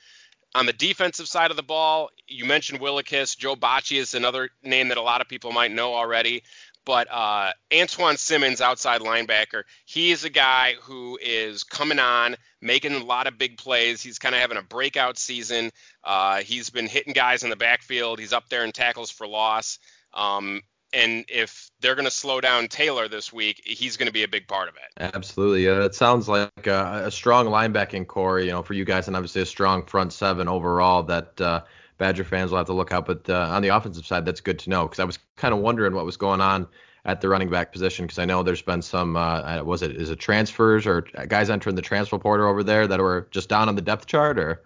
On 0.58 0.66
the 0.66 0.74
defensive 0.74 1.28
side 1.28 1.52
of 1.52 1.58
the 1.58 1.62
ball, 1.62 2.10
you 2.28 2.44
mentioned 2.44 2.80
Willekes. 2.80 3.38
Joe 3.38 3.56
Bachie 3.56 4.00
is 4.00 4.16
another 4.16 4.50
name 4.64 4.88
that 4.88 4.98
a 4.98 5.04
lot 5.04 5.22
of 5.22 5.30
people 5.30 5.52
might 5.52 5.72
know 5.72 5.94
already. 5.94 6.42
But 6.84 7.08
uh, 7.12 7.52
Antjuan 7.70 8.18
Simmons, 8.18 8.60
outside 8.60 9.02
linebacker, 9.02 9.66
he 9.86 10.10
is 10.10 10.24
a 10.24 10.32
guy 10.32 10.74
who 10.82 11.20
is 11.22 11.64
coming 11.64 12.00
on, 12.00 12.38
making 12.60 12.96
a 12.96 13.04
lot 13.04 13.28
of 13.28 13.38
big 13.38 13.60
plays. 13.60 14.02
He's 14.02 14.18
kind 14.18 14.34
of 14.34 14.42
having 14.42 14.58
a 14.58 14.64
breakout 14.64 15.20
season. 15.20 15.70
Uh, 16.04 16.38
he's 16.38 16.72
been 16.72 16.88
hitting 16.88 17.14
guys 17.14 17.44
in 17.44 17.52
the 17.52 17.56
backfield. 17.56 18.18
He's 18.18 18.34
up 18.34 18.50
there 18.50 18.64
in 18.64 18.72
tackles 18.72 19.12
for 19.12 19.28
loss. 19.28 19.78
Um, 20.12 20.64
and 20.94 21.26
if 21.28 21.70
they're 21.82 21.96
going 21.96 22.06
to 22.06 22.12
slow 22.12 22.42
down 22.42 22.68
Taylor 22.68 23.08
this 23.08 23.32
week, 23.34 23.62
he's 23.66 23.98
going 23.98 24.08
to 24.08 24.14
be 24.14 24.24
a 24.24 24.28
big 24.28 24.48
part 24.48 24.70
of 24.70 24.76
it. 24.76 25.12
Absolutely. 25.16 25.66
Yeah, 25.66 25.84
it 25.84 25.96
sounds 25.96 26.30
like 26.30 26.68
a, 26.68 27.04
a, 27.06 27.12
strong 27.12 27.48
linebacking 27.48 28.08
corps, 28.08 28.40
you 28.40 28.52
know, 28.52 28.64
for 28.64 28.74
you 28.74 28.86
guys, 28.86 29.08
and 29.08 29.16
obviously 29.16 29.42
a 29.42 29.46
strong 29.46 29.86
front 29.86 30.14
seven 30.14 30.48
overall 30.48 31.04
that 31.04 31.40
uh, 31.42 31.62
Badger 31.98 32.24
fans 32.24 32.52
will 32.52 32.58
have 32.58 32.68
to 32.68 32.74
look 32.74 32.92
out. 32.92 33.06
But 33.06 33.30
uh, 33.30 33.50
on 33.52 33.62
the 33.62 33.70
offensive 33.70 34.06
side, 34.06 34.26
that's 34.26 34.42
good 34.42 34.60
to 34.60 34.70
know 34.70 34.84
because 34.84 35.00
I 35.00 35.04
was 35.04 35.20
kind 35.36 35.54
of 35.54 35.60
wondering 35.60 35.94
what 35.94 36.06
was 36.06 36.18
going 36.18 36.42
on 36.42 36.68
at 37.06 37.22
the 37.22 37.30
running 37.30 37.50
back 37.50 37.72
position 37.72 38.06
because 38.06 38.20
I 38.20 38.26
know 38.26 38.44
there's 38.44 38.62
been 38.62 38.82
some 38.82 39.16
uh, 39.16 39.64
was 39.64 39.82
it 39.82 39.96
is 39.96 40.10
it 40.10 40.20
transfers 40.20 40.86
or 40.86 41.02
guys 41.02 41.50
entering 41.50 41.76
the 41.76 41.82
transfer 41.82 42.18
portal 42.20 42.48
over 42.48 42.64
there 42.64 42.86
that 42.88 43.00
were 43.00 43.28
just 43.32 43.50
down 43.50 43.70
on 43.70 43.76
the 43.76 43.82
depth 43.82 44.06
chart 44.08 44.40
or. 44.40 44.64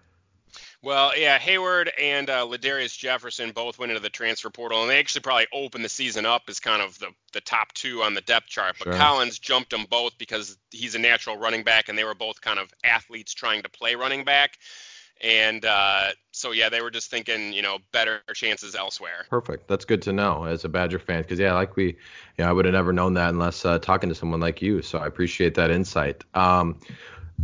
Well, 0.84 1.16
yeah, 1.16 1.38
Heyward 1.38 1.90
and 2.00 2.28
uh, 2.28 2.44
Ladarius 2.44 2.98
Jefferson 2.98 3.52
both 3.52 3.78
went 3.78 3.92
into 3.92 4.02
the 4.02 4.10
transfer 4.10 4.50
portal, 4.50 4.82
and 4.82 4.90
they 4.90 4.98
actually 4.98 5.20
probably 5.20 5.46
opened 5.52 5.84
the 5.84 5.88
season 5.88 6.26
up 6.26 6.42
as 6.48 6.58
kind 6.58 6.82
of 6.82 6.98
the, 6.98 7.08
the 7.32 7.40
top 7.40 7.72
two 7.72 8.02
on 8.02 8.14
the 8.14 8.20
depth 8.20 8.48
chart. 8.48 8.74
But 8.78 8.86
sure. 8.86 8.94
Collins 8.94 9.38
jumped 9.38 9.70
them 9.70 9.86
both 9.88 10.18
because 10.18 10.58
he's 10.72 10.96
a 10.96 10.98
natural 10.98 11.36
running 11.36 11.62
back, 11.62 11.88
and 11.88 11.96
they 11.96 12.02
were 12.02 12.16
both 12.16 12.40
kind 12.40 12.58
of 12.58 12.68
athletes 12.82 13.32
trying 13.32 13.62
to 13.62 13.68
play 13.68 13.94
running 13.94 14.24
back. 14.24 14.58
And 15.20 15.64
uh, 15.64 16.08
so 16.32 16.50
yeah, 16.50 16.68
they 16.68 16.82
were 16.82 16.90
just 16.90 17.08
thinking, 17.08 17.52
you 17.52 17.62
know, 17.62 17.78
better 17.92 18.20
chances 18.34 18.74
elsewhere. 18.74 19.24
Perfect. 19.30 19.68
That's 19.68 19.84
good 19.84 20.02
to 20.02 20.12
know 20.12 20.44
as 20.44 20.64
a 20.64 20.68
Badger 20.68 20.98
fan, 20.98 21.22
because 21.22 21.38
yeah, 21.38 21.54
like 21.54 21.76
we, 21.76 21.86
you 21.86 21.94
know, 22.38 22.48
I 22.48 22.52
would 22.52 22.64
have 22.64 22.74
never 22.74 22.92
known 22.92 23.14
that 23.14 23.28
unless 23.28 23.64
uh, 23.64 23.78
talking 23.78 24.08
to 24.08 24.16
someone 24.16 24.40
like 24.40 24.60
you. 24.60 24.82
So 24.82 24.98
I 24.98 25.06
appreciate 25.06 25.54
that 25.54 25.70
insight. 25.70 26.24
Um, 26.34 26.80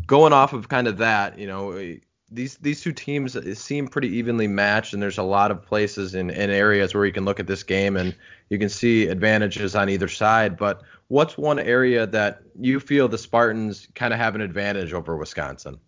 going 0.08 0.32
off 0.32 0.54
of 0.54 0.68
kind 0.68 0.88
of 0.88 0.98
that, 0.98 1.38
you 1.38 1.46
know, 1.46 1.96
these 2.30 2.56
these 2.56 2.80
two 2.80 2.92
teams 2.92 3.36
seem 3.58 3.88
pretty 3.88 4.08
evenly 4.16 4.46
matched, 4.46 4.92
and 4.92 5.02
there's 5.02 5.18
a 5.18 5.22
lot 5.22 5.50
of 5.50 5.64
places 5.64 6.14
in 6.14 6.30
areas 6.30 6.94
where 6.94 7.06
you 7.06 7.12
can 7.12 7.24
look 7.24 7.40
at 7.40 7.46
this 7.46 7.62
game 7.62 7.96
and 7.96 8.14
you 8.50 8.58
can 8.58 8.68
see 8.68 9.08
advantages 9.08 9.74
on 9.74 9.88
either 9.88 10.08
side. 10.08 10.56
But 10.56 10.82
what's 11.08 11.38
one 11.38 11.58
area 11.58 12.06
that 12.06 12.42
you 12.58 12.80
feel 12.80 13.08
the 13.08 13.18
Spartans 13.18 13.88
kind 13.94 14.12
of 14.12 14.20
have 14.20 14.34
an 14.34 14.40
advantage 14.40 14.92
over 14.92 15.16
Wisconsin? 15.16 15.78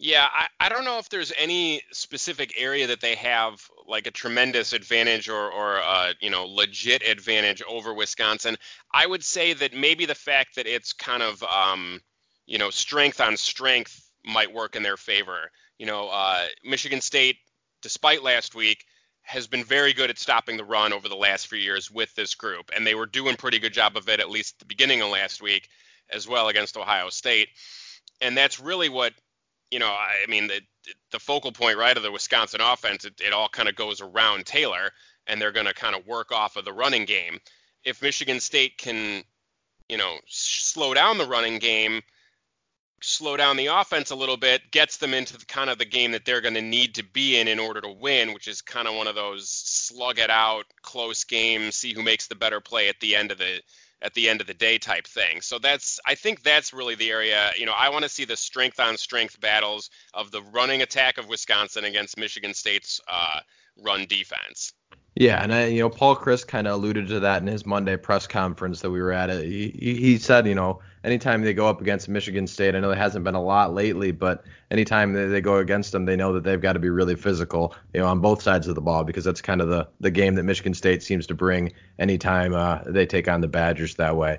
Yeah, 0.00 0.28
I, 0.32 0.46
I 0.60 0.68
don't 0.68 0.84
know 0.84 0.98
if 0.98 1.08
there's 1.08 1.32
any 1.36 1.82
specific 1.90 2.54
area 2.56 2.86
that 2.86 3.00
they 3.00 3.16
have 3.16 3.60
like 3.88 4.06
a 4.06 4.12
tremendous 4.12 4.72
advantage 4.72 5.28
or 5.28 5.50
or 5.50 5.80
uh, 5.82 6.12
you 6.20 6.30
know 6.30 6.44
legit 6.44 7.02
advantage 7.02 7.62
over 7.68 7.92
Wisconsin. 7.92 8.56
I 8.94 9.06
would 9.06 9.24
say 9.24 9.54
that 9.54 9.74
maybe 9.74 10.06
the 10.06 10.14
fact 10.14 10.54
that 10.54 10.68
it's 10.68 10.92
kind 10.92 11.22
of 11.22 11.42
um, 11.42 12.00
you 12.46 12.58
know 12.58 12.70
strength 12.70 13.20
on 13.20 13.36
strength 13.36 14.08
might 14.24 14.52
work 14.52 14.76
in 14.76 14.84
their 14.84 14.96
favor. 14.96 15.50
You 15.78 15.86
know, 15.86 16.08
uh, 16.08 16.44
Michigan 16.64 17.00
State, 17.00 17.36
despite 17.82 18.22
last 18.22 18.54
week, 18.54 18.84
has 19.22 19.46
been 19.46 19.64
very 19.64 19.92
good 19.92 20.10
at 20.10 20.18
stopping 20.18 20.56
the 20.56 20.64
run 20.64 20.92
over 20.92 21.08
the 21.08 21.14
last 21.16 21.48
few 21.48 21.58
years 21.58 21.90
with 21.90 22.14
this 22.14 22.34
group, 22.34 22.70
and 22.74 22.86
they 22.86 22.94
were 22.94 23.06
doing 23.06 23.36
pretty 23.36 23.58
good 23.58 23.72
job 23.72 23.96
of 23.96 24.08
it 24.08 24.20
at 24.20 24.30
least 24.30 24.54
at 24.54 24.58
the 24.60 24.64
beginning 24.64 25.02
of 25.02 25.10
last 25.10 25.42
week 25.42 25.68
as 26.10 26.26
well 26.26 26.48
against 26.48 26.76
Ohio 26.76 27.10
State. 27.10 27.48
And 28.20 28.36
that's 28.36 28.58
really 28.58 28.88
what 28.88 29.12
you 29.70 29.78
know. 29.78 29.86
I 29.86 30.28
mean, 30.28 30.48
the, 30.48 30.60
the 31.12 31.18
focal 31.18 31.52
point 31.52 31.78
right 31.78 31.96
of 31.96 32.02
the 32.02 32.12
Wisconsin 32.12 32.60
offense, 32.60 33.04
it, 33.04 33.20
it 33.20 33.32
all 33.32 33.48
kind 33.48 33.68
of 33.68 33.76
goes 33.76 34.00
around 34.00 34.46
Taylor, 34.46 34.90
and 35.26 35.40
they're 35.40 35.52
going 35.52 35.66
to 35.66 35.74
kind 35.74 35.94
of 35.94 36.06
work 36.06 36.32
off 36.32 36.56
of 36.56 36.64
the 36.64 36.72
running 36.72 37.04
game. 37.04 37.38
If 37.84 38.02
Michigan 38.02 38.40
State 38.40 38.78
can, 38.78 39.22
you 39.88 39.98
know, 39.98 40.16
slow 40.26 40.94
down 40.94 41.18
the 41.18 41.26
running 41.26 41.58
game 41.58 42.02
slow 43.00 43.36
down 43.36 43.56
the 43.56 43.66
offense 43.66 44.10
a 44.10 44.16
little 44.16 44.36
bit, 44.36 44.70
gets 44.70 44.96
them 44.96 45.14
into 45.14 45.36
the, 45.36 45.46
kind 45.46 45.70
of 45.70 45.78
the 45.78 45.84
game 45.84 46.12
that 46.12 46.24
they're 46.24 46.40
going 46.40 46.54
to 46.54 46.62
need 46.62 46.94
to 46.96 47.04
be 47.04 47.38
in 47.38 47.48
in 47.48 47.58
order 47.58 47.80
to 47.80 47.88
win, 47.88 48.34
which 48.34 48.48
is 48.48 48.62
kind 48.62 48.88
of 48.88 48.94
one 48.94 49.06
of 49.06 49.14
those 49.14 49.48
slug 49.48 50.18
it 50.18 50.30
out, 50.30 50.64
close 50.82 51.24
games, 51.24 51.76
see 51.76 51.92
who 51.92 52.02
makes 52.02 52.26
the 52.26 52.34
better 52.34 52.60
play 52.60 52.88
at 52.88 52.98
the 53.00 53.16
end 53.16 53.30
of 53.30 53.38
the 53.38 53.60
at 54.00 54.14
the 54.14 54.28
end 54.28 54.40
of 54.40 54.46
the 54.46 54.54
day 54.54 54.78
type 54.78 55.06
thing. 55.06 55.40
So 55.40 55.58
that's 55.58 55.98
I 56.06 56.14
think 56.14 56.42
that's 56.42 56.72
really 56.72 56.94
the 56.94 57.10
area. 57.10 57.50
You 57.56 57.66
know, 57.66 57.74
I 57.76 57.88
want 57.88 58.04
to 58.04 58.08
see 58.08 58.24
the 58.24 58.36
strength 58.36 58.78
on 58.78 58.96
strength 58.96 59.40
battles 59.40 59.90
of 60.14 60.30
the 60.30 60.42
running 60.42 60.82
attack 60.82 61.18
of 61.18 61.28
Wisconsin 61.28 61.84
against 61.84 62.18
Michigan 62.18 62.54
State's 62.54 63.00
uh, 63.08 63.40
run 63.76 64.06
defense. 64.06 64.72
Yeah, 65.18 65.42
and 65.42 65.52
I, 65.52 65.64
you 65.66 65.80
know, 65.80 65.90
Paul 65.90 66.14
Chryst 66.14 66.46
kind 66.46 66.68
of 66.68 66.74
alluded 66.74 67.08
to 67.08 67.18
that 67.20 67.42
in 67.42 67.48
his 67.48 67.66
Monday 67.66 67.96
press 67.96 68.28
conference 68.28 68.82
that 68.82 68.90
we 68.92 69.02
were 69.02 69.10
at. 69.10 69.30
He, 69.30 69.68
he 69.76 70.16
said, 70.16 70.46
you 70.46 70.54
know, 70.54 70.78
anytime 71.02 71.42
they 71.42 71.54
go 71.54 71.66
up 71.66 71.80
against 71.80 72.08
Michigan 72.08 72.46
State, 72.46 72.76
I 72.76 72.78
know 72.78 72.90
there 72.90 72.96
hasn't 72.96 73.24
been 73.24 73.34
a 73.34 73.42
lot 73.42 73.74
lately, 73.74 74.12
but 74.12 74.44
anytime 74.70 75.14
they, 75.14 75.26
they 75.26 75.40
go 75.40 75.56
against 75.56 75.90
them, 75.90 76.04
they 76.04 76.14
know 76.14 76.34
that 76.34 76.44
they've 76.44 76.60
got 76.60 76.74
to 76.74 76.78
be 76.78 76.88
really 76.88 77.16
physical, 77.16 77.74
you 77.92 77.98
know, 77.98 78.06
on 78.06 78.20
both 78.20 78.42
sides 78.42 78.68
of 78.68 78.76
the 78.76 78.80
ball 78.80 79.02
because 79.02 79.24
that's 79.24 79.42
kind 79.42 79.60
of 79.60 79.68
the 79.68 79.88
the 79.98 80.12
game 80.12 80.36
that 80.36 80.44
Michigan 80.44 80.72
State 80.72 81.02
seems 81.02 81.26
to 81.26 81.34
bring 81.34 81.72
anytime 81.98 82.54
uh, 82.54 82.78
they 82.86 83.04
take 83.04 83.26
on 83.26 83.40
the 83.40 83.48
Badgers 83.48 83.96
that 83.96 84.14
way. 84.14 84.38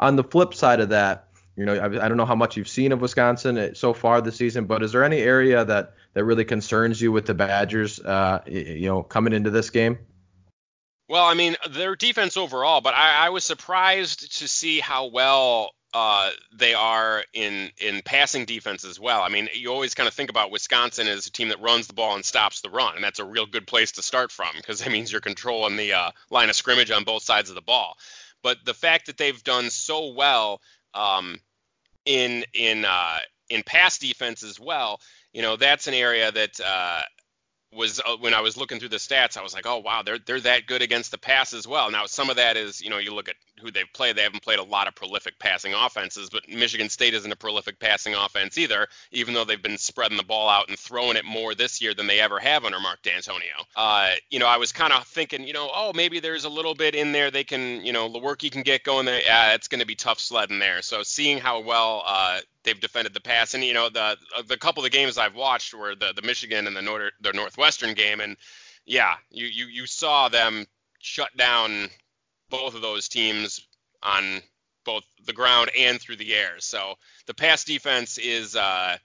On 0.00 0.16
the 0.16 0.24
flip 0.24 0.54
side 0.54 0.80
of 0.80 0.88
that, 0.88 1.28
you 1.54 1.66
know, 1.66 1.74
I, 1.74 1.84
I 1.84 2.08
don't 2.08 2.16
know 2.16 2.24
how 2.24 2.34
much 2.34 2.56
you've 2.56 2.66
seen 2.66 2.92
of 2.92 3.02
Wisconsin 3.02 3.58
uh, 3.58 3.74
so 3.74 3.92
far 3.92 4.22
this 4.22 4.36
season, 4.36 4.64
but 4.64 4.82
is 4.82 4.92
there 4.92 5.04
any 5.04 5.18
area 5.18 5.66
that 5.66 5.92
that 6.14 6.24
really 6.24 6.46
concerns 6.46 7.02
you 7.02 7.12
with 7.12 7.26
the 7.26 7.34
Badgers, 7.34 8.00
uh, 8.00 8.40
you 8.46 8.88
know, 8.88 9.02
coming 9.02 9.34
into 9.34 9.50
this 9.50 9.68
game? 9.68 9.98
Well, 11.08 11.24
I 11.24 11.34
mean, 11.34 11.56
their 11.70 11.96
defense 11.96 12.36
overall, 12.36 12.80
but 12.80 12.94
I, 12.94 13.26
I 13.26 13.28
was 13.30 13.44
surprised 13.44 14.38
to 14.38 14.48
see 14.48 14.80
how 14.80 15.06
well 15.06 15.70
uh, 15.92 16.30
they 16.52 16.74
are 16.74 17.24
in 17.32 17.70
in 17.78 18.02
passing 18.04 18.46
defense 18.46 18.84
as 18.84 18.98
well. 18.98 19.22
I 19.22 19.28
mean, 19.28 19.48
you 19.54 19.70
always 19.70 19.94
kind 19.94 20.08
of 20.08 20.14
think 20.14 20.28
about 20.30 20.50
Wisconsin 20.50 21.06
as 21.06 21.26
a 21.26 21.30
team 21.30 21.50
that 21.50 21.60
runs 21.60 21.86
the 21.86 21.94
ball 21.94 22.14
and 22.16 22.24
stops 22.24 22.62
the 22.62 22.70
run, 22.70 22.96
and 22.96 23.04
that's 23.04 23.20
a 23.20 23.24
real 23.24 23.46
good 23.46 23.66
place 23.66 23.92
to 23.92 24.02
start 24.02 24.32
from 24.32 24.48
because 24.56 24.80
that 24.80 24.90
means 24.90 25.12
you're 25.12 25.20
controlling 25.20 25.76
the 25.76 25.92
uh, 25.92 26.10
line 26.30 26.50
of 26.50 26.56
scrimmage 26.56 26.90
on 26.90 27.04
both 27.04 27.22
sides 27.22 27.48
of 27.48 27.54
the 27.54 27.62
ball. 27.62 27.96
But 28.42 28.58
the 28.64 28.74
fact 28.74 29.06
that 29.06 29.18
they've 29.18 29.44
done 29.44 29.70
so 29.70 30.12
well 30.14 30.60
um, 30.94 31.38
in 32.04 32.44
in 32.54 32.84
uh, 32.84 33.18
in 33.48 33.62
pass 33.62 33.98
defense 33.98 34.42
as 34.42 34.58
well, 34.58 35.00
you 35.32 35.42
know, 35.42 35.56
that's 35.56 35.86
an 35.86 35.94
area 35.94 36.32
that 36.32 36.58
uh, 36.60 37.02
was 37.74 38.00
uh, 38.00 38.16
when 38.18 38.34
I 38.34 38.40
was 38.40 38.56
looking 38.56 38.78
through 38.78 38.90
the 38.90 38.96
stats, 38.96 39.36
I 39.36 39.42
was 39.42 39.54
like, 39.54 39.66
oh 39.66 39.78
wow, 39.78 40.02
they're 40.02 40.18
they're 40.18 40.40
that 40.40 40.66
good 40.66 40.82
against 40.82 41.10
the 41.10 41.18
pass 41.18 41.52
as 41.52 41.66
well. 41.66 41.90
Now 41.90 42.06
some 42.06 42.30
of 42.30 42.36
that 42.36 42.56
is, 42.56 42.80
you 42.80 42.90
know, 42.90 42.98
you 42.98 43.14
look 43.14 43.28
at 43.28 43.36
who 43.60 43.70
they've 43.70 43.92
played. 43.92 44.16
They 44.16 44.22
haven't 44.22 44.42
played 44.42 44.58
a 44.58 44.64
lot 44.64 44.88
of 44.88 44.94
prolific 44.94 45.38
passing 45.38 45.74
offenses, 45.74 46.30
but 46.30 46.48
Michigan 46.48 46.88
State 46.88 47.14
isn't 47.14 47.30
a 47.30 47.36
prolific 47.36 47.78
passing 47.78 48.14
offense 48.14 48.58
either, 48.58 48.88
even 49.12 49.34
though 49.34 49.44
they've 49.44 49.62
been 49.62 49.78
spreading 49.78 50.16
the 50.16 50.24
ball 50.24 50.48
out 50.48 50.68
and 50.68 50.78
throwing 50.78 51.16
it 51.16 51.24
more 51.24 51.54
this 51.54 51.80
year 51.80 51.94
than 51.94 52.06
they 52.06 52.20
ever 52.20 52.38
have 52.38 52.64
under 52.64 52.80
Mark 52.80 53.02
Dantonio. 53.02 53.64
Uh, 53.76 54.10
you 54.30 54.38
know, 54.38 54.46
I 54.46 54.56
was 54.56 54.72
kind 54.72 54.92
of 54.92 55.06
thinking, 55.06 55.46
you 55.46 55.52
know, 55.52 55.70
oh 55.72 55.92
maybe 55.94 56.20
there's 56.20 56.44
a 56.44 56.48
little 56.50 56.74
bit 56.74 56.94
in 56.94 57.12
there 57.12 57.30
they 57.30 57.44
can, 57.44 57.84
you 57.84 57.92
know, 57.92 58.08
Lewerke 58.08 58.50
can 58.50 58.62
get 58.62 58.84
going 58.84 59.06
there. 59.06 59.20
Yeah, 59.24 59.54
it's 59.54 59.68
going 59.68 59.80
to 59.80 59.86
be 59.86 59.94
tough 59.94 60.18
sledding 60.18 60.58
there. 60.58 60.82
So 60.82 61.02
seeing 61.02 61.38
how 61.38 61.60
well 61.60 62.02
uh, 62.06 62.40
they've 62.64 62.80
defended 62.80 63.14
the 63.14 63.20
pass. 63.20 63.54
And 63.54 63.62
you 63.62 63.74
know, 63.74 63.88
the 63.88 64.16
the 64.46 64.56
couple 64.56 64.84
of 64.84 64.90
the 64.90 64.96
games 64.96 65.16
I've 65.16 65.36
watched 65.36 65.74
were 65.74 65.94
the 65.94 66.12
the 66.14 66.22
Michigan 66.22 66.66
and 66.66 66.76
the 66.76 66.82
North 66.82 67.12
the 67.20 67.32
Northwestern 67.32 67.94
game, 67.94 68.20
and 68.20 68.36
yeah, 68.84 69.14
you 69.30 69.46
you 69.46 69.66
you 69.66 69.86
saw 69.86 70.28
them 70.28 70.66
shut 70.98 71.36
down 71.36 71.88
both 72.50 72.74
of 72.74 72.82
those 72.82 73.08
teams 73.08 73.66
on 74.02 74.42
both 74.84 75.04
the 75.26 75.32
ground 75.32 75.70
and 75.76 76.00
through 76.00 76.16
the 76.16 76.34
air. 76.34 76.54
So 76.58 76.94
the 77.26 77.34
pass 77.34 77.64
defense 77.64 78.18
is 78.18 78.54
uh, 78.54 78.96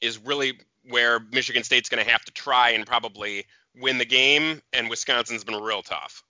is 0.00 0.18
really 0.18 0.58
where 0.88 1.20
Michigan 1.20 1.64
State's 1.64 1.88
going 1.88 2.04
to 2.04 2.10
have 2.10 2.24
to 2.24 2.32
try 2.32 2.70
and 2.70 2.86
probably 2.86 3.44
win 3.74 3.98
the 3.98 4.04
game, 4.04 4.62
and 4.72 4.88
Wisconsin's 4.88 5.44
been 5.44 5.60
real 5.60 5.82
tough. 5.82 6.22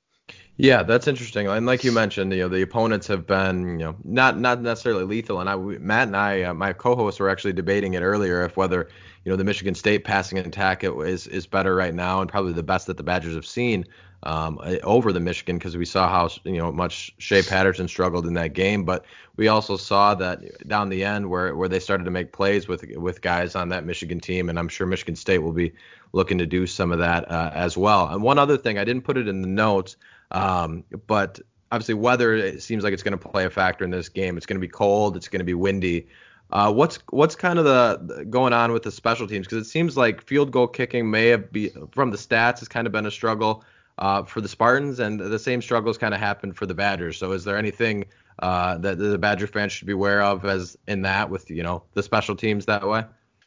Yeah, 0.58 0.82
that's 0.84 1.06
interesting. 1.06 1.48
And 1.48 1.66
like 1.66 1.84
you 1.84 1.92
mentioned, 1.92 2.32
you 2.32 2.40
know, 2.40 2.48
the 2.48 2.62
opponents 2.62 3.06
have 3.08 3.26
been, 3.26 3.78
you 3.78 3.84
know, 3.84 3.96
not 4.02 4.38
not 4.38 4.62
necessarily 4.62 5.04
lethal. 5.04 5.38
And 5.40 5.50
I, 5.50 5.56
Matt 5.56 6.08
and 6.08 6.16
I, 6.16 6.42
uh, 6.44 6.54
my 6.54 6.72
co-hosts, 6.72 7.20
were 7.20 7.28
actually 7.28 7.52
debating 7.52 7.92
it 7.92 8.00
earlier 8.00 8.42
if 8.42 8.56
whether, 8.56 8.88
you 9.24 9.30
know, 9.30 9.36
the 9.36 9.44
Michigan 9.44 9.74
State 9.74 10.04
passing 10.04 10.38
attack 10.38 10.82
is 10.82 11.26
is 11.26 11.46
better 11.46 11.74
right 11.74 11.94
now 11.94 12.22
and 12.22 12.30
probably 12.30 12.54
the 12.54 12.62
best 12.62 12.86
that 12.86 12.96
the 12.96 13.02
Badgers 13.02 13.34
have 13.34 13.46
seen 13.46 13.84
um, 14.26 14.58
over 14.82 15.12
the 15.12 15.20
Michigan 15.20 15.56
because 15.56 15.76
we 15.76 15.84
saw 15.84 16.08
how 16.08 16.28
you 16.44 16.58
know 16.58 16.72
much 16.72 17.14
Shea 17.18 17.42
Patterson 17.42 17.86
struggled 17.86 18.26
in 18.26 18.34
that 18.34 18.54
game, 18.54 18.84
but 18.84 19.04
we 19.36 19.46
also 19.46 19.76
saw 19.76 20.16
that 20.16 20.66
down 20.66 20.88
the 20.88 21.04
end 21.04 21.30
where 21.30 21.54
where 21.54 21.68
they 21.68 21.78
started 21.78 22.04
to 22.04 22.10
make 22.10 22.32
plays 22.32 22.66
with 22.66 22.84
with 22.96 23.20
guys 23.20 23.54
on 23.54 23.68
that 23.68 23.84
Michigan 23.84 24.18
team, 24.18 24.48
and 24.48 24.58
I'm 24.58 24.68
sure 24.68 24.84
Michigan 24.84 25.14
State 25.14 25.38
will 25.38 25.52
be 25.52 25.72
looking 26.12 26.38
to 26.38 26.46
do 26.46 26.66
some 26.66 26.90
of 26.90 26.98
that 26.98 27.30
uh, 27.30 27.52
as 27.54 27.76
well. 27.76 28.08
And 28.08 28.20
one 28.20 28.36
other 28.36 28.56
thing, 28.56 28.78
I 28.78 28.84
didn't 28.84 29.04
put 29.04 29.16
it 29.16 29.28
in 29.28 29.42
the 29.42 29.48
notes. 29.48 29.96
Um, 30.32 30.82
but 31.06 31.38
obviously, 31.70 31.94
weather 31.94 32.34
it 32.34 32.62
seems 32.62 32.82
like 32.82 32.92
it's 32.92 33.04
going 33.04 33.16
to 33.16 33.28
play 33.28 33.44
a 33.44 33.50
factor 33.50 33.84
in 33.84 33.92
this 33.92 34.08
game. 34.08 34.36
It's 34.36 34.46
going 34.46 34.60
to 34.60 34.66
be 34.66 34.68
cold. 34.68 35.16
It's 35.16 35.28
going 35.28 35.38
to 35.38 35.44
be 35.44 35.54
windy. 35.54 36.08
Uh, 36.50 36.72
what's 36.72 36.98
what's 37.10 37.36
kind 37.36 37.60
of 37.60 37.64
the 37.64 38.24
going 38.28 38.52
on 38.52 38.72
with 38.72 38.82
the 38.82 38.90
special 38.90 39.28
teams? 39.28 39.46
Because 39.46 39.64
it 39.64 39.70
seems 39.70 39.96
like 39.96 40.20
field 40.20 40.50
goal 40.50 40.66
kicking 40.66 41.08
may 41.08 41.28
have 41.28 41.52
be 41.52 41.70
from 41.92 42.10
the 42.10 42.16
stats 42.16 42.58
has 42.58 42.66
kind 42.66 42.88
of 42.88 42.92
been 42.92 43.06
a 43.06 43.10
struggle 43.12 43.62
uh, 43.98 44.22
for 44.24 44.40
the 44.40 44.48
Spartans, 44.48 44.98
and 45.00 45.18
the 45.18 45.38
same 45.38 45.62
struggles 45.62 45.98
kind 45.98 46.14
of 46.14 46.20
happened 46.20 46.56
for 46.56 46.66
the 46.66 46.74
Badgers. 46.74 47.18
So 47.18 47.32
is 47.32 47.44
there 47.44 47.56
anything 47.56 48.06
uh, 48.38 48.78
that 48.78 48.98
the 48.98 49.18
Badger 49.18 49.46
fans 49.46 49.72
should 49.72 49.86
be 49.86 49.94
aware 49.94 50.22
of 50.22 50.44
as 50.44 50.76
in 50.86 51.02
that 51.02 51.30
with 51.30 51.50
you 51.50 51.62
know 51.62 51.84
the 51.94 52.02
special 52.02 52.36
teams 52.36 52.66
that 52.66 52.86
way? 52.86 53.04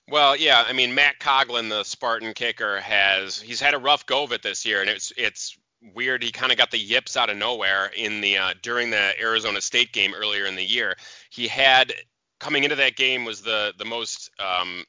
Well, 0.10 0.36
yeah, 0.36 0.64
I 0.68 0.74
mean 0.74 0.96
Matt 0.96 1.20
Coghlin, 1.20 1.70
the 1.70 1.84
Spartan 1.84 2.34
kicker, 2.34 2.80
has 2.80 3.40
he's 3.40 3.62
had 3.62 3.74
a 3.74 3.80
rough 3.80 4.06
go 4.06 4.24
of 4.24 4.32
it 4.32 4.42
this 4.42 4.66
year, 4.66 4.82
and 4.82 4.90
it's 4.90 5.14
it's 5.18 5.58
weird. 5.94 6.24
He 6.24 6.32
kind 6.32 6.52
of 6.52 6.58
got 6.58 6.72
the 6.72 6.80
yips 6.80 7.16
out 7.16 7.30
of 7.30 7.38
nowhere 7.38 7.92
in 7.96 8.22
the 8.22 8.38
uh, 8.38 8.54
during 8.62 8.90
the 8.90 9.20
Arizona 9.22 9.62
State 9.62 9.94
game 9.94 10.14
earlier 10.16 10.46
in 10.46 10.56
the 10.56 10.66
year. 10.66 10.96
He 11.30 11.48
had 11.48 11.94
coming 12.40 12.64
into 12.64 12.78
that 12.78 12.96
game 12.96 13.26
was 13.26 13.42
the 13.42 13.74
the 13.78 13.86
most 13.86 14.32
um, 14.40 14.84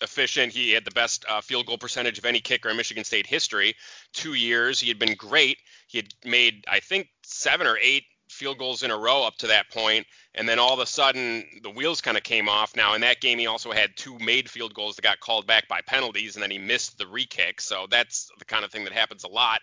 efficient. 0.00 0.52
He 0.52 0.72
had 0.72 0.84
the 0.84 0.90
best 0.90 1.24
uh, 1.28 1.40
field 1.40 1.66
goal 1.66 1.78
percentage 1.78 2.18
of 2.18 2.24
any 2.24 2.40
kicker 2.40 2.68
in 2.68 2.76
Michigan 2.76 3.04
State 3.04 3.26
history. 3.26 3.74
Two 4.12 4.34
years, 4.34 4.80
he 4.80 4.88
had 4.88 4.98
been 4.98 5.14
great. 5.14 5.58
He 5.88 5.98
had 5.98 6.08
made 6.24 6.64
I 6.68 6.80
think 6.80 7.08
seven 7.24 7.66
or 7.66 7.78
eight 7.80 8.04
field 8.28 8.58
goals 8.58 8.82
in 8.82 8.90
a 8.90 8.96
row 8.96 9.22
up 9.24 9.36
to 9.36 9.48
that 9.48 9.70
point, 9.70 10.06
and 10.34 10.48
then 10.48 10.58
all 10.58 10.72
of 10.72 10.80
a 10.80 10.86
sudden 10.86 11.44
the 11.62 11.70
wheels 11.70 12.00
kind 12.00 12.16
of 12.16 12.22
came 12.22 12.48
off. 12.48 12.74
Now 12.74 12.94
in 12.94 13.02
that 13.02 13.20
game, 13.20 13.38
he 13.38 13.46
also 13.46 13.70
had 13.72 13.96
two 13.96 14.18
made 14.18 14.50
field 14.50 14.74
goals 14.74 14.96
that 14.96 15.02
got 15.02 15.20
called 15.20 15.46
back 15.46 15.68
by 15.68 15.80
penalties, 15.86 16.36
and 16.36 16.42
then 16.42 16.50
he 16.50 16.58
missed 16.58 16.98
the 16.98 17.06
re-kick. 17.06 17.60
So 17.60 17.86
that's 17.90 18.30
the 18.38 18.44
kind 18.44 18.64
of 18.64 18.72
thing 18.72 18.84
that 18.84 18.92
happens 18.92 19.24
a 19.24 19.28
lot 19.28 19.60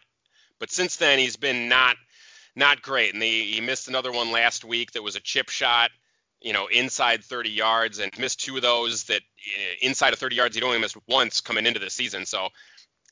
but 0.62 0.70
since 0.70 0.96
then, 0.98 1.18
he's 1.18 1.38
been 1.38 1.68
not 1.68 1.98
not 2.56 2.84
great. 2.84 3.16
And 3.16 3.24
he, 3.24 3.54
he 3.54 3.62
missed 3.62 3.88
another 3.88 4.12
one 4.12 4.32
last 4.32 4.64
week 4.64 4.92
that 4.92 5.02
was 5.02 5.16
a 5.16 5.20
chip 5.20 5.50
shot, 5.50 5.90
you 6.42 6.54
know, 6.54 6.68
inside 6.68 7.24
30 7.24 7.50
yards, 7.50 8.00
and 8.00 8.12
missed 8.18 8.40
two 8.40 8.56
of 8.56 8.62
those 8.62 9.04
that 9.06 9.22
eh, 9.22 9.76
inside 9.82 10.14
of 10.14 10.20
30 10.20 10.36
yards 10.36 10.56
he'd 10.56 10.64
only 10.64 10.80
missed 10.80 10.98
once 11.08 11.42
coming 11.42 11.66
into 11.66 11.80
the 11.80 11.90
season. 11.90 12.26
So 12.26 12.50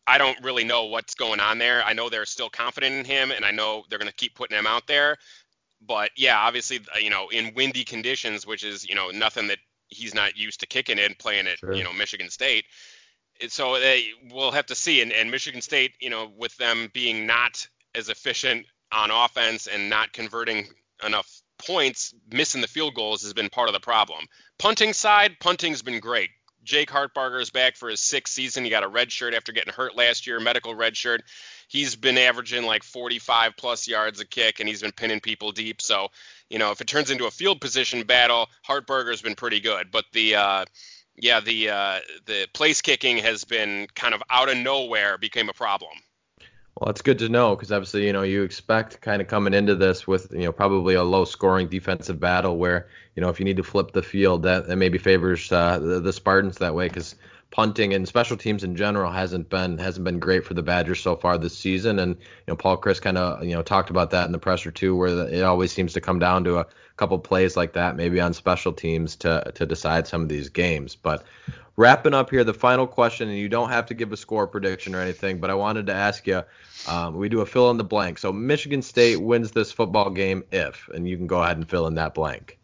I 0.08 0.18
don't 0.18 0.44
really 0.44 0.64
know 0.64 0.86
what's 0.86 1.14
going 1.16 1.40
on 1.40 1.60
there. 1.60 1.84
I 1.84 1.94
know 1.94 2.10
they're 2.10 2.26
still 2.26 2.50
confident 2.50 2.96
in 2.96 3.06
him, 3.06 3.32
and 3.32 3.46
I 3.46 3.52
know 3.52 3.84
they're 3.90 4.00
going 4.00 4.10
to 4.10 4.16
keep 4.16 4.34
putting 4.36 4.58
him 4.58 4.66
out 4.66 4.88
there. 4.88 5.18
But 5.86 6.12
yeah, 6.18 6.38
obviously, 6.38 6.82
you 7.00 7.10
know, 7.10 7.30
in 7.30 7.54
windy 7.54 7.84
conditions, 7.84 8.46
which 8.46 8.64
is 8.64 8.88
you 8.88 8.96
know 8.96 9.12
nothing 9.12 9.48
that 9.48 9.60
he's 9.88 10.14
not 10.14 10.36
used 10.36 10.60
to 10.62 10.68
kicking 10.68 10.98
in, 10.98 11.14
playing 11.20 11.48
at 11.48 11.60
sure. 11.60 11.74
you 11.74 11.84
know 11.84 11.94
Michigan 11.94 12.30
State. 12.30 12.66
So 13.48 13.80
they, 13.80 14.08
we'll 14.32 14.52
have 14.52 14.66
to 14.66 14.76
see. 14.76 15.02
And, 15.02 15.14
and 15.14 15.32
Michigan 15.32 15.62
State, 15.62 15.94
you 16.02 16.10
know, 16.10 16.30
with 16.36 16.58
them 16.58 16.90
being 16.94 17.26
not 17.26 17.66
as 17.96 18.10
efficient 18.10 18.66
on 18.92 19.12
offense 19.12 19.68
and 19.68 19.90
not 19.90 20.12
converting 20.12 20.68
enough 21.06 21.42
points, 21.60 22.14
missing 22.32 22.62
the 22.62 22.68
field 22.68 22.96
goals 22.96 23.24
has 23.24 23.34
been 23.34 23.50
part 23.50 23.70
of 23.70 23.74
the 23.74 23.80
problem. 23.80 24.26
Punting 24.58 24.94
side, 24.94 25.38
punting's 25.40 25.82
been 25.82 26.00
great. 26.00 26.30
Jake 26.64 26.90
Hartbarger 26.90 27.42
is 27.42 27.50
back 27.50 27.78
for 27.78 27.90
his 27.90 28.00
sixth 28.00 28.34
season. 28.34 28.64
He 28.64 28.70
got 28.70 28.84
a 28.84 28.88
red 28.88 29.12
shirt 29.12 29.34
after 29.34 29.52
getting 29.52 29.74
hurt 29.74 29.96
last 29.96 30.28
year, 30.28 30.40
medical 30.40 30.76
red 30.76 30.96
shirt. 30.96 31.24
He's 31.68 31.96
been 31.96 32.18
averaging 32.18 32.64
like 32.64 32.84
45 32.84 33.54
plus 33.58 33.88
yards 33.88 34.20
a 34.20 34.26
kick, 34.26 34.60
and 34.60 34.68
he's 34.68 34.82
been 34.82 34.92
pinning 34.92 35.20
people 35.20 35.52
deep. 35.52 35.82
So, 35.82 36.10
you 36.50 36.60
know, 36.60 36.72
if 36.72 36.82
it 36.82 36.88
turns 36.88 37.12
into 37.12 37.26
a 37.26 37.32
field 37.32 37.62
position 37.62 38.04
battle, 38.04 38.50
Hartbarger's 38.68 39.22
been 39.22 39.36
pretty 39.36 39.60
good. 39.60 39.92
But 39.92 40.06
the, 40.12 40.36
uh, 40.36 40.66
yeah, 41.16 41.40
the 41.40 41.70
uh, 41.70 42.00
the 42.26 42.48
place 42.54 42.82
kicking 42.82 43.18
has 43.18 43.44
been 43.44 43.88
kind 43.94 44.14
of 44.14 44.24
out 44.30 44.50
of 44.50 44.58
nowhere 44.58 45.18
became 45.18 45.50
a 45.50 45.54
problem. 45.54 45.92
Well, 46.80 46.92
it's 46.92 47.02
good 47.02 47.20
to 47.20 47.28
know 47.28 47.58
because 47.58 47.74
obviously, 47.74 48.08
you 48.08 48.14
know, 48.14 48.22
you 48.22 48.44
expect 48.44 49.02
kind 49.02 49.22
of 49.22 49.28
coming 49.28 49.54
into 49.54 49.76
this 49.76 50.08
with, 50.08 50.32
you 50.32 50.46
know, 50.46 50.54
probably 50.54 50.94
a 50.94 51.04
low 51.04 51.26
scoring 51.26 51.68
defensive 51.68 52.22
battle 52.22 52.56
where, 52.56 52.88
you 53.16 53.22
know, 53.22 53.28
if 53.28 53.38
you 53.38 53.44
need 53.44 53.58
to 53.58 53.64
flip 53.64 53.92
the 53.92 54.02
field, 54.02 54.44
that, 54.44 54.68
that 54.68 54.78
maybe 54.78 54.98
favors 54.98 55.52
uh, 55.52 55.78
the, 55.78 56.00
the 56.00 56.14
Spartans 56.14 56.60
that 56.60 56.74
way 56.74 56.88
because 56.88 57.16
punting 57.52 57.94
and 57.94 58.08
special 58.08 58.38
teams 58.38 58.64
in 58.64 58.78
general 58.78 59.12
hasn't 59.12 59.50
been 59.50 59.78
hasn't 59.78 60.06
been 60.06 60.20
great 60.20 60.46
for 60.46 60.54
the 60.54 60.64
Badgers 60.64 61.02
so 61.02 61.18
far 61.18 61.38
this 61.38 61.58
season. 61.58 62.00
And 62.00 62.16
you 62.16 62.44
know, 62.48 62.56
Paul 62.56 62.78
Chryst 62.78 63.02
kind 63.02 63.18
of 63.18 63.44
you 63.44 63.56
know 63.56 63.62
talked 63.62 63.90
about 63.90 64.12
that 64.12 64.26
in 64.26 64.32
the 64.32 64.40
presser 64.40 64.72
too, 64.72 64.96
where 64.96 65.14
the, 65.14 65.40
it 65.40 65.42
always 65.42 65.74
seems 65.74 65.92
to 65.94 66.02
come 66.02 66.20
down 66.20 66.46
to 66.46 66.60
a 66.60 66.68
couple 66.96 67.20
plays 67.20 67.58
like 67.58 67.74
that, 67.74 67.98
maybe 67.98 68.22
on 68.22 68.34
special 68.34 68.72
teams 68.72 69.18
to 69.18 69.52
to 69.56 69.66
decide 69.66 70.08
some 70.08 70.22
of 70.22 70.30
these 70.30 70.48
games. 70.48 70.96
But 70.96 71.26
wrapping 71.80 72.14
up 72.14 72.30
here, 72.30 72.44
the 72.44 72.54
final 72.54 72.86
question, 72.86 73.30
and 73.30 73.38
you 73.38 73.48
don't 73.48 73.70
have 73.70 73.86
to 73.86 73.94
give 73.94 74.12
a 74.12 74.18
score 74.18 74.46
prediction 74.46 74.94
or 74.94 75.00
anything, 75.00 75.40
but 75.40 75.50
I 75.50 75.54
wanted 75.54 75.88
to 75.88 75.94
ask 75.94 76.28
you 76.28 76.44
um, 76.90 77.16
we 77.16 77.30
do 77.30 77.40
a 77.40 77.46
fill 77.46 77.72
in 77.72 77.78
the 77.78 77.86
blank. 77.86 78.18
So 78.18 78.34
Michigan 78.34 78.82
State 78.82 79.16
wins 79.16 79.52
this 79.52 79.72
football 79.72 80.10
game 80.10 80.44
if, 80.52 80.90
and 80.90 81.08
you 81.08 81.16
can 81.16 81.26
go 81.26 81.42
ahead 81.42 81.56
and 81.56 81.68
fill 81.68 81.88
in 81.88 81.96
that 81.96 82.14
blank. 82.14 82.60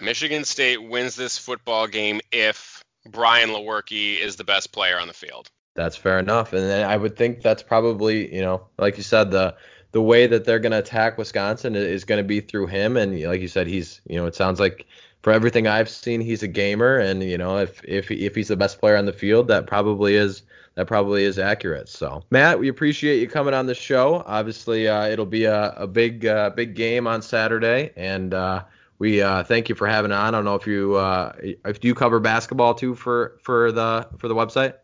Michigan 0.00 0.44
State 0.44 0.82
wins 0.82 1.14
this 1.14 1.38
football 1.38 1.86
game 1.86 2.20
if 2.32 2.82
Brian 3.08 3.50
Lewerke 3.50 4.20
is 4.20 4.34
the 4.34 4.44
best 4.44 4.72
player 4.72 4.98
on 4.98 5.06
the 5.06 5.14
field. 5.14 5.48
That's 5.74 5.96
fair 5.96 6.18
enough, 6.18 6.52
and 6.52 6.84
I 6.84 6.96
would 6.96 7.16
think 7.16 7.42
that's 7.42 7.62
probably, 7.62 8.34
you 8.34 8.40
know, 8.40 8.66
like 8.76 8.96
you 8.96 9.04
said, 9.04 9.30
the 9.30 9.54
the 9.92 10.02
way 10.02 10.26
that 10.26 10.44
they're 10.44 10.58
going 10.58 10.72
to 10.72 10.78
attack 10.78 11.16
Wisconsin 11.16 11.76
is 11.76 12.04
going 12.04 12.18
to 12.18 12.26
be 12.26 12.40
through 12.40 12.66
him, 12.66 12.96
and 12.96 13.22
like 13.22 13.40
you 13.40 13.48
said, 13.48 13.66
he's, 13.66 14.00
you 14.06 14.16
know, 14.16 14.26
it 14.26 14.34
sounds 14.34 14.58
like 14.58 14.86
for 15.26 15.32
everything 15.32 15.66
I've 15.66 15.88
seen, 15.88 16.20
he's 16.20 16.44
a 16.44 16.46
gamer, 16.46 16.98
and 16.98 17.20
you 17.20 17.36
know, 17.36 17.58
if 17.58 17.82
if 17.82 18.12
if 18.12 18.36
he's 18.36 18.46
the 18.46 18.56
best 18.56 18.78
player 18.78 18.96
on 18.96 19.06
the 19.06 19.12
field, 19.12 19.48
that 19.48 19.66
probably 19.66 20.14
is 20.14 20.44
that 20.76 20.86
probably 20.86 21.24
is 21.24 21.36
accurate. 21.36 21.88
So, 21.88 22.22
Matt, 22.30 22.60
we 22.60 22.68
appreciate 22.68 23.18
you 23.18 23.26
coming 23.26 23.52
on 23.52 23.66
the 23.66 23.74
show. 23.74 24.22
Obviously, 24.24 24.86
uh, 24.86 25.08
it'll 25.08 25.26
be 25.26 25.42
a, 25.42 25.70
a 25.70 25.88
big, 25.88 26.26
uh, 26.26 26.50
big 26.50 26.76
game 26.76 27.08
on 27.08 27.22
Saturday, 27.22 27.90
and 27.96 28.34
uh, 28.34 28.62
we 29.00 29.20
uh, 29.20 29.42
thank 29.42 29.68
you 29.68 29.74
for 29.74 29.88
having 29.88 30.12
on. 30.12 30.28
I 30.28 30.30
don't 30.30 30.44
know 30.44 30.54
if 30.54 30.64
you 30.64 30.94
uh, 30.94 31.32
if 31.40 31.82
you 31.82 31.92
cover 31.96 32.20
basketball 32.20 32.74
too 32.74 32.94
for 32.94 33.36
for 33.42 33.72
the 33.72 34.06
for 34.18 34.28
the 34.28 34.34
website. 34.36 34.74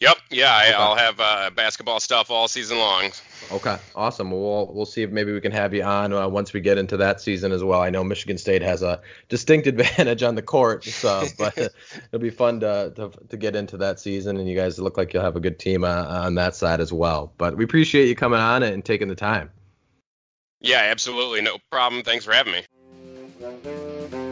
Yep. 0.00 0.16
Yeah, 0.30 0.52
I, 0.52 0.88
will 0.88 0.94
have 0.94 1.18
uh, 1.18 1.50
basketball 1.50 1.98
stuff 1.98 2.30
all 2.30 2.46
season 2.46 2.78
long. 2.78 3.10
Okay. 3.50 3.76
Awesome. 3.96 4.30
We'll 4.30 4.70
we'll 4.72 4.86
see 4.86 5.02
if 5.02 5.10
maybe 5.10 5.32
we 5.32 5.40
can 5.40 5.50
have 5.50 5.74
you 5.74 5.82
on 5.82 6.12
uh, 6.12 6.28
once 6.28 6.52
we 6.52 6.60
get 6.60 6.78
into 6.78 6.96
that 6.98 7.20
season 7.20 7.50
as 7.50 7.64
well. 7.64 7.80
I 7.80 7.90
know 7.90 8.04
Michigan 8.04 8.38
State 8.38 8.62
has 8.62 8.82
a 8.82 9.00
distinct 9.28 9.66
advantage 9.68 10.22
on 10.22 10.36
the 10.36 10.42
court, 10.42 10.84
so 10.84 11.24
but 11.36 11.56
it'll 12.12 12.20
be 12.20 12.30
fun 12.30 12.60
to, 12.60 12.92
to, 12.94 13.10
to 13.28 13.36
get 13.36 13.56
into 13.56 13.76
that 13.78 13.98
season, 13.98 14.36
and 14.36 14.48
you 14.48 14.54
guys 14.54 14.78
look 14.78 14.96
like 14.96 15.12
you'll 15.12 15.24
have 15.24 15.36
a 15.36 15.40
good 15.40 15.58
team 15.58 15.82
uh, 15.82 16.04
on 16.08 16.36
that 16.36 16.54
side 16.54 16.80
as 16.80 16.92
well. 16.92 17.32
But 17.36 17.56
we 17.56 17.64
appreciate 17.64 18.06
you 18.06 18.14
coming 18.14 18.40
on 18.40 18.62
and 18.62 18.84
taking 18.84 19.08
the 19.08 19.16
time. 19.16 19.50
Yeah, 20.60 20.82
absolutely. 20.84 21.40
No 21.40 21.58
problem. 21.70 22.02
Thanks 22.02 22.24
for 22.24 22.32
having 22.32 22.52
me. 22.52 24.27